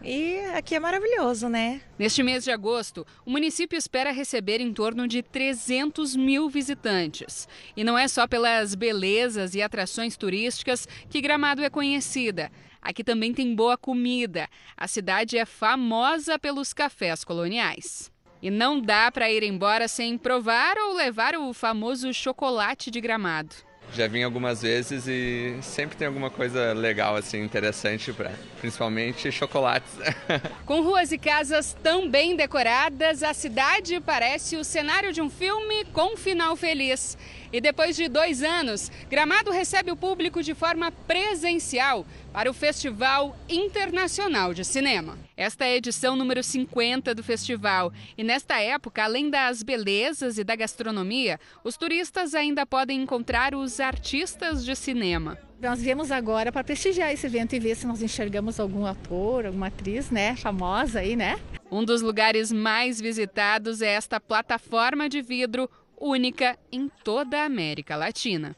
e 0.04 0.39
aqui 0.54 0.76
é 0.76 0.80
maravilhoso, 0.80 1.50
né? 1.50 1.82
Neste 1.98 2.22
mês 2.22 2.43
de 2.43 2.52
agosto, 2.52 3.06
o 3.26 3.32
município 3.32 3.78
espera 3.78 4.12
receber 4.12 4.62
em 4.62 4.72
torno 4.74 5.08
de 5.08 5.24
300 5.24 6.16
mil 6.16 6.50
visitantes. 6.50 7.48
E 7.76 7.84
não 7.84 7.98
é 7.98 8.08
só 8.08 8.28
pelas 8.28 8.76
belezas 8.76 9.56
e 9.56 9.62
atrações 9.62 10.16
turísticas 10.16 10.88
que 11.10 11.22
Gramado 11.22 11.64
é 11.64 11.70
conhecida. 11.70 12.52
Aqui 12.82 13.04
também 13.04 13.34
tem 13.34 13.56
boa 13.56 13.78
comida. 13.78 14.48
A 14.78 14.88
cidade 14.88 15.38
é 15.38 15.46
famosa 15.46 16.38
pelos 16.38 16.72
cafés 16.72 17.24
coloniais. 17.24 18.12
E 18.41 18.52
não 18.52 18.80
dá 18.80 19.12
para 19.12 19.32
ir 19.32 19.41
embora 19.41 19.88
sem 19.88 20.20
provar 20.20 20.78
ou 20.78 20.93
levar 20.93 21.36
o 21.36 21.52
famoso 21.52 22.14
chocolate 22.14 22.91
de 22.91 23.02
Gramado. 23.02 23.56
Já 23.94 24.08
vim 24.08 24.24
algumas 24.24 24.62
vezes 24.62 25.08
e 25.08 25.58
sempre 25.62 25.96
tem 25.96 26.08
alguma 26.08 26.30
coisa 26.30 26.74
legal, 26.74 27.16
assim, 27.16 27.42
interessante, 27.42 28.12
pra, 28.12 28.32
principalmente 28.60 29.32
chocolates. 29.32 29.94
Com 30.66 30.82
ruas 30.82 31.12
e 31.12 31.18
casas 31.18 31.76
tão 31.82 32.10
bem 32.10 32.36
decoradas, 32.36 33.24
a 33.24 33.34
cidade 33.34 34.00
parece 34.02 34.58
o 34.58 34.64
cenário 34.64 35.14
de 35.14 35.22
um 35.22 35.30
filme 35.30 35.86
com 35.94 36.18
final 36.18 36.56
feliz. 36.56 37.18
E 37.54 37.62
depois 37.62 37.96
de 37.96 38.10
dois 38.10 38.44
anos, 38.44 38.92
Gramado 39.10 39.50
recebe 39.50 39.92
o 39.92 39.96
público 39.96 40.44
de 40.44 40.54
forma 40.54 40.92
presencial 40.92 42.06
para 42.34 42.50
o 42.50 42.54
Festival 42.54 43.38
Internacional 43.48 44.54
de 44.54 44.66
Cinema. 44.66 45.25
Esta 45.38 45.66
é 45.66 45.74
a 45.74 45.76
edição 45.76 46.16
número 46.16 46.42
50 46.42 47.14
do 47.14 47.22
festival. 47.22 47.92
E 48.18 48.24
nesta 48.24 48.60
época, 48.62 49.04
além 49.04 49.30
das 49.30 49.64
belezas 49.64 50.38
e 50.38 50.44
da 50.44 50.56
gastronomia, 50.56 51.40
os 51.64 51.76
turistas 51.76 52.34
ainda 52.34 52.66
podem 52.66 53.02
encontrar 53.02 53.54
os 53.54 53.82
artistas 53.82 54.64
de 54.64 54.74
cinema. 54.76 55.38
Nós 55.62 55.82
viemos 55.82 56.10
agora 56.10 56.52
para 56.52 56.64
prestigiar 56.64 57.12
esse 57.12 57.26
evento 57.26 57.54
e 57.54 57.60
ver 57.60 57.76
se 57.76 57.86
nós 57.86 58.02
enxergamos 58.02 58.60
algum 58.60 58.86
ator, 58.86 59.46
alguma 59.46 59.68
atriz, 59.68 60.10
né, 60.10 60.36
famosa 60.38 61.00
aí, 61.00 61.16
né? 61.16 61.38
Um 61.70 61.84
dos 61.84 62.02
lugares 62.02 62.52
mais 62.52 63.02
visitados 63.02 63.82
é 63.82 63.90
esta 63.90 64.20
plataforma 64.20 65.10
de 65.10 65.22
vidro 65.22 65.70
única 66.00 66.58
em 66.72 66.90
toda 67.04 67.42
a 67.42 67.46
América 67.46 67.96
Latina. 67.96 68.56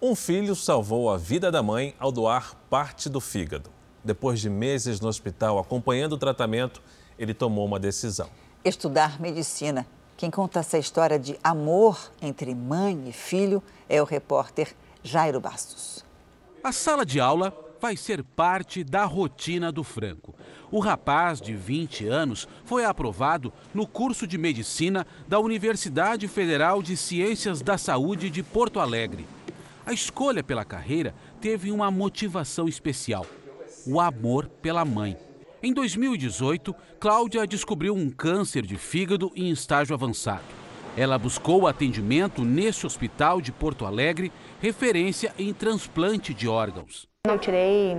Um 0.00 0.14
filho 0.14 0.54
salvou 0.54 1.10
a 1.10 1.16
vida 1.16 1.50
da 1.50 1.62
mãe 1.62 1.94
ao 1.98 2.12
doar 2.12 2.54
parte 2.68 3.08
do 3.08 3.20
fígado. 3.20 3.73
Depois 4.04 4.38
de 4.38 4.50
meses 4.50 5.00
no 5.00 5.08
hospital 5.08 5.58
acompanhando 5.58 6.12
o 6.12 6.18
tratamento, 6.18 6.82
ele 7.18 7.32
tomou 7.32 7.64
uma 7.64 7.80
decisão: 7.80 8.28
estudar 8.64 9.20
medicina. 9.20 9.86
Quem 10.16 10.30
conta 10.30 10.60
essa 10.60 10.78
história 10.78 11.18
de 11.18 11.38
amor 11.42 12.12
entre 12.22 12.54
mãe 12.54 13.08
e 13.08 13.12
filho 13.12 13.62
é 13.88 14.00
o 14.00 14.04
repórter 14.04 14.72
Jairo 15.02 15.40
Bastos. 15.40 16.04
A 16.62 16.70
sala 16.70 17.04
de 17.04 17.18
aula 17.18 17.52
vai 17.80 17.96
ser 17.96 18.22
parte 18.22 18.84
da 18.84 19.04
rotina 19.04 19.72
do 19.72 19.82
Franco. 19.82 20.34
O 20.70 20.78
rapaz, 20.78 21.40
de 21.40 21.54
20 21.54 22.06
anos, 22.06 22.48
foi 22.64 22.84
aprovado 22.84 23.52
no 23.74 23.86
curso 23.86 24.26
de 24.26 24.38
medicina 24.38 25.06
da 25.28 25.38
Universidade 25.38 26.26
Federal 26.28 26.82
de 26.82 26.96
Ciências 26.96 27.60
da 27.60 27.76
Saúde 27.76 28.30
de 28.30 28.42
Porto 28.42 28.80
Alegre. 28.80 29.26
A 29.84 29.92
escolha 29.92 30.42
pela 30.42 30.64
carreira 30.64 31.14
teve 31.40 31.70
uma 31.70 31.90
motivação 31.90 32.66
especial: 32.66 33.26
o 33.86 34.00
amor 34.00 34.48
pela 34.62 34.84
mãe. 34.84 35.16
Em 35.62 35.72
2018, 35.72 36.74
Cláudia 37.00 37.46
descobriu 37.46 37.94
um 37.94 38.10
câncer 38.10 38.62
de 38.62 38.76
fígado 38.76 39.32
em 39.34 39.50
estágio 39.50 39.94
avançado. 39.94 40.44
Ela 40.96 41.18
buscou 41.18 41.66
atendimento 41.66 42.44
nesse 42.44 42.86
hospital 42.86 43.40
de 43.40 43.50
Porto 43.50 43.84
Alegre, 43.84 44.30
referência 44.60 45.32
em 45.38 45.52
transplante 45.52 46.32
de 46.32 46.46
órgãos. 46.46 47.08
Eu 47.26 47.38
tirei 47.38 47.96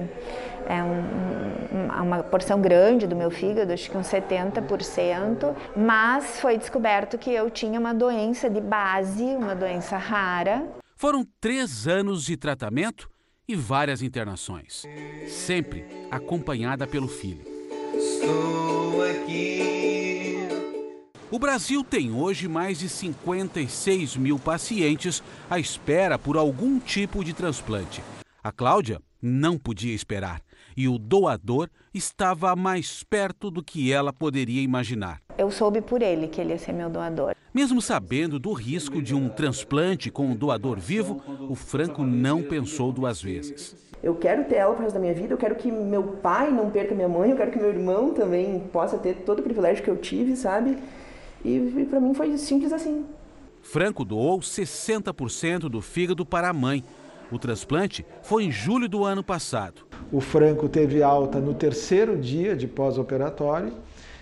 é, 0.68 0.84
um, 0.84 2.04
uma 2.04 2.22
porção 2.22 2.62
grande 2.62 3.08
do 3.08 3.16
meu 3.16 3.32
fígado, 3.32 3.74
acho 3.74 3.90
que 3.90 3.98
uns 3.98 4.08
70%, 4.08 5.56
mas 5.76 6.40
foi 6.40 6.58
descoberto 6.58 7.18
que 7.18 7.32
eu 7.32 7.50
tinha 7.50 7.80
uma 7.80 7.94
doença 7.94 8.48
de 8.50 8.62
base, 8.62 9.24
uma 9.24 9.56
doença 9.56 9.98
rara. 9.98 10.64
Foram 10.96 11.26
três 11.42 11.88
anos 11.88 12.26
de 12.26 12.38
tratamento 12.38 13.10
e 13.48 13.56
várias 13.56 14.02
internações, 14.02 14.84
sempre 15.28 15.86
acompanhada 16.10 16.88
pelo 16.88 17.08
filho. 17.08 17.46
Estou 17.96 19.04
aqui. 19.04 20.38
O 21.32 21.40
Brasil 21.40 21.84
tem 21.84 22.12
hoje 22.12 22.48
mais 22.48 22.80
de 22.80 22.88
56 22.88 24.16
mil 24.16 24.40
pacientes 24.40 25.24
à 25.50 25.60
espera 25.60 26.18
por 26.18 26.38
algum 26.38 26.80
tipo 26.80 27.24
de 27.24 27.34
transplante. 27.34 28.02
A 28.44 28.52
Cláudia 28.52 29.02
não 29.22 29.58
podia 29.58 29.94
esperar 29.94 30.42
e 30.78 30.88
o 30.88 30.98
doador 30.98 31.70
estava 31.94 32.56
mais 32.56 33.04
perto 33.04 33.50
do 33.50 33.64
que 33.64 33.92
ela 33.92 34.14
poderia 34.14 34.62
imaginar. 34.62 35.25
Eu 35.38 35.52
soube 35.52 35.82
por 35.82 36.02
ele 36.02 36.28
que 36.28 36.40
ele 36.40 36.52
ia 36.52 36.58
ser 36.58 36.72
meu 36.72 36.90
doador. 36.90 37.36
Mesmo 37.54 37.82
sabendo 37.82 38.40
do 38.40 38.54
risco 38.54 39.02
de 39.02 39.14
um 39.14 39.30
transplante 39.30 40.10
com 40.10 40.28
um 40.28 40.36
doador 40.36 40.80
vivo, 40.80 41.22
o 41.50 41.56
Franco 41.56 42.04
não 42.04 42.44
pensou 42.44 42.92
duas 42.92 43.22
vezes. 43.22 43.76
Eu 44.04 44.16
quero 44.16 44.46
ter 44.46 44.56
ela 44.56 44.74
para 44.74 44.84
resto 44.84 44.96
da 44.96 45.00
minha 45.00 45.14
vida, 45.14 45.34
eu 45.34 45.38
quero 45.38 45.56
que 45.56 45.72
meu 45.72 46.04
pai 46.04 46.52
não 46.52 46.70
perca 46.70 46.94
minha 46.94 47.08
mãe, 47.08 47.32
eu 47.32 47.38
quero 47.38 47.52
que 47.52 47.58
meu 47.58 47.70
irmão 47.70 48.14
também 48.14 48.60
possa 48.72 48.98
ter 48.98 49.16
todo 49.26 49.40
o 49.40 49.44
privilégio 49.44 49.84
que 49.84 49.90
eu 49.90 49.98
tive, 49.98 50.36
sabe? 50.36 50.78
E, 51.44 51.56
e 51.56 51.86
para 51.90 52.00
mim 52.00 52.14
foi 52.14 52.38
simples 52.38 52.72
assim. 52.72 53.06
Franco 53.62 54.06
doou 54.06 54.40
60% 54.40 55.70
do 55.70 55.82
fígado 55.82 56.26
para 56.26 56.50
a 56.50 56.54
mãe 56.54 56.84
o 57.32 57.40
transplante 57.40 58.06
foi 58.22 58.46
em 58.46 58.52
julho 58.52 58.88
do 58.88 59.04
ano 59.04 59.24
passado. 59.24 59.82
O 60.12 60.22
Franco 60.22 60.70
teve 60.70 61.02
alta 61.02 61.40
no 61.40 61.54
terceiro 61.54 62.18
dia 62.18 62.56
de 62.56 62.68
pós-operatório 62.68 63.74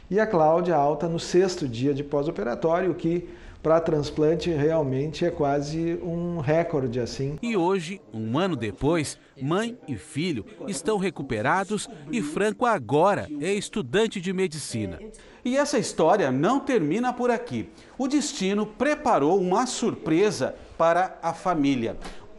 e 0.10 0.20
a 0.20 0.28
Cláudia 0.28 0.76
alta 0.76 1.08
no 1.08 1.20
sexto 1.20 1.68
dia 1.68 1.93
de 1.93 2.04
pós-operatório, 2.04 2.91
o 2.91 2.95
que 2.95 3.28
para 3.64 3.80
transplante 3.80 4.49
realmente 4.49 5.24
é 5.24 5.32
quase 5.32 5.97
um 6.04 6.39
recorde 6.39 6.99
assim. 6.99 7.39
E 7.41 7.56
hoje, 7.56 8.01
um 8.14 8.38
ano 8.38 8.58
depois, 8.58 9.18
mãe 9.41 9.78
e 9.88 9.95
filho 9.95 10.45
estão 10.68 10.97
recuperados 10.97 11.88
e 12.12 12.22
Franco 12.22 12.66
agora 12.66 13.30
é 13.39 13.54
estudante 13.54 14.20
de 14.20 14.34
medicina. 14.34 14.99
E 15.45 15.56
essa 15.56 15.80
história 15.80 16.30
não 16.30 16.60
termina 16.60 17.14
por 17.14 17.32
aqui. 17.32 17.70
O 17.97 18.08
destino 18.08 18.66
preparou 18.66 19.39
uma 19.39 19.66
surpresa 19.66 20.54
para 20.78 21.18
a 21.22 21.34
família 21.34 21.97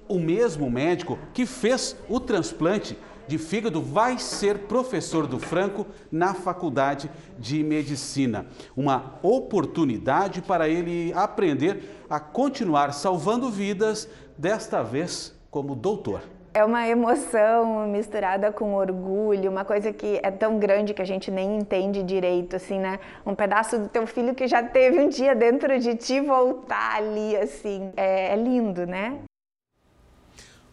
o 0.08 0.18
mesmo 0.18 0.70
médico 0.70 1.18
que 1.32 1.46
fez 1.46 1.96
o 2.08 2.20
transplante 2.20 2.96
de 3.26 3.38
fígado 3.38 3.80
vai 3.80 4.18
ser 4.18 4.60
professor 4.60 5.26
do 5.26 5.38
Franco 5.38 5.86
na 6.10 6.34
Faculdade 6.34 7.10
de 7.38 7.62
Medicina. 7.62 8.46
Uma 8.76 9.18
oportunidade 9.22 10.42
para 10.42 10.68
ele 10.68 11.12
aprender 11.14 12.04
a 12.08 12.20
continuar 12.20 12.92
salvando 12.92 13.50
vidas, 13.50 14.08
desta 14.36 14.82
vez 14.82 15.34
como 15.50 15.74
doutor. 15.74 16.22
É 16.52 16.64
uma 16.64 16.86
emoção 16.86 17.88
misturada 17.88 18.52
com 18.52 18.74
orgulho, 18.74 19.50
uma 19.50 19.64
coisa 19.64 19.92
que 19.92 20.20
é 20.22 20.30
tão 20.30 20.56
grande 20.60 20.94
que 20.94 21.02
a 21.02 21.04
gente 21.04 21.28
nem 21.28 21.58
entende 21.58 22.00
direito, 22.00 22.54
assim, 22.54 22.78
né? 22.78 23.00
Um 23.26 23.34
pedaço 23.34 23.76
do 23.76 23.88
teu 23.88 24.06
filho 24.06 24.36
que 24.36 24.46
já 24.46 24.62
teve 24.62 25.00
um 25.00 25.08
dia 25.08 25.34
dentro 25.34 25.76
de 25.80 25.96
ti 25.96 26.20
voltar 26.20 26.96
ali, 26.96 27.36
assim. 27.36 27.90
É, 27.96 28.32
é 28.32 28.36
lindo, 28.36 28.86
né? 28.86 29.18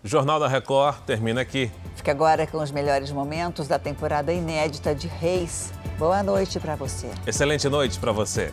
O 0.04 0.08
Jornal 0.08 0.40
da 0.40 0.48
Record 0.48 1.02
termina 1.06 1.42
aqui. 1.42 1.70
Fica 1.96 2.10
agora 2.10 2.48
com 2.48 2.58
os 2.58 2.72
melhores 2.72 3.12
momentos 3.12 3.68
da 3.68 3.78
temporada 3.78 4.34
inédita 4.34 4.96
de 4.96 5.08
Reis. 5.08 5.72
Boa 6.00 6.24
noite 6.24 6.60
para 6.60 6.76
você. 6.76 7.08
Excelente 7.28 7.70
noite 7.70 8.00
para 8.00 8.12
você. 8.12 8.52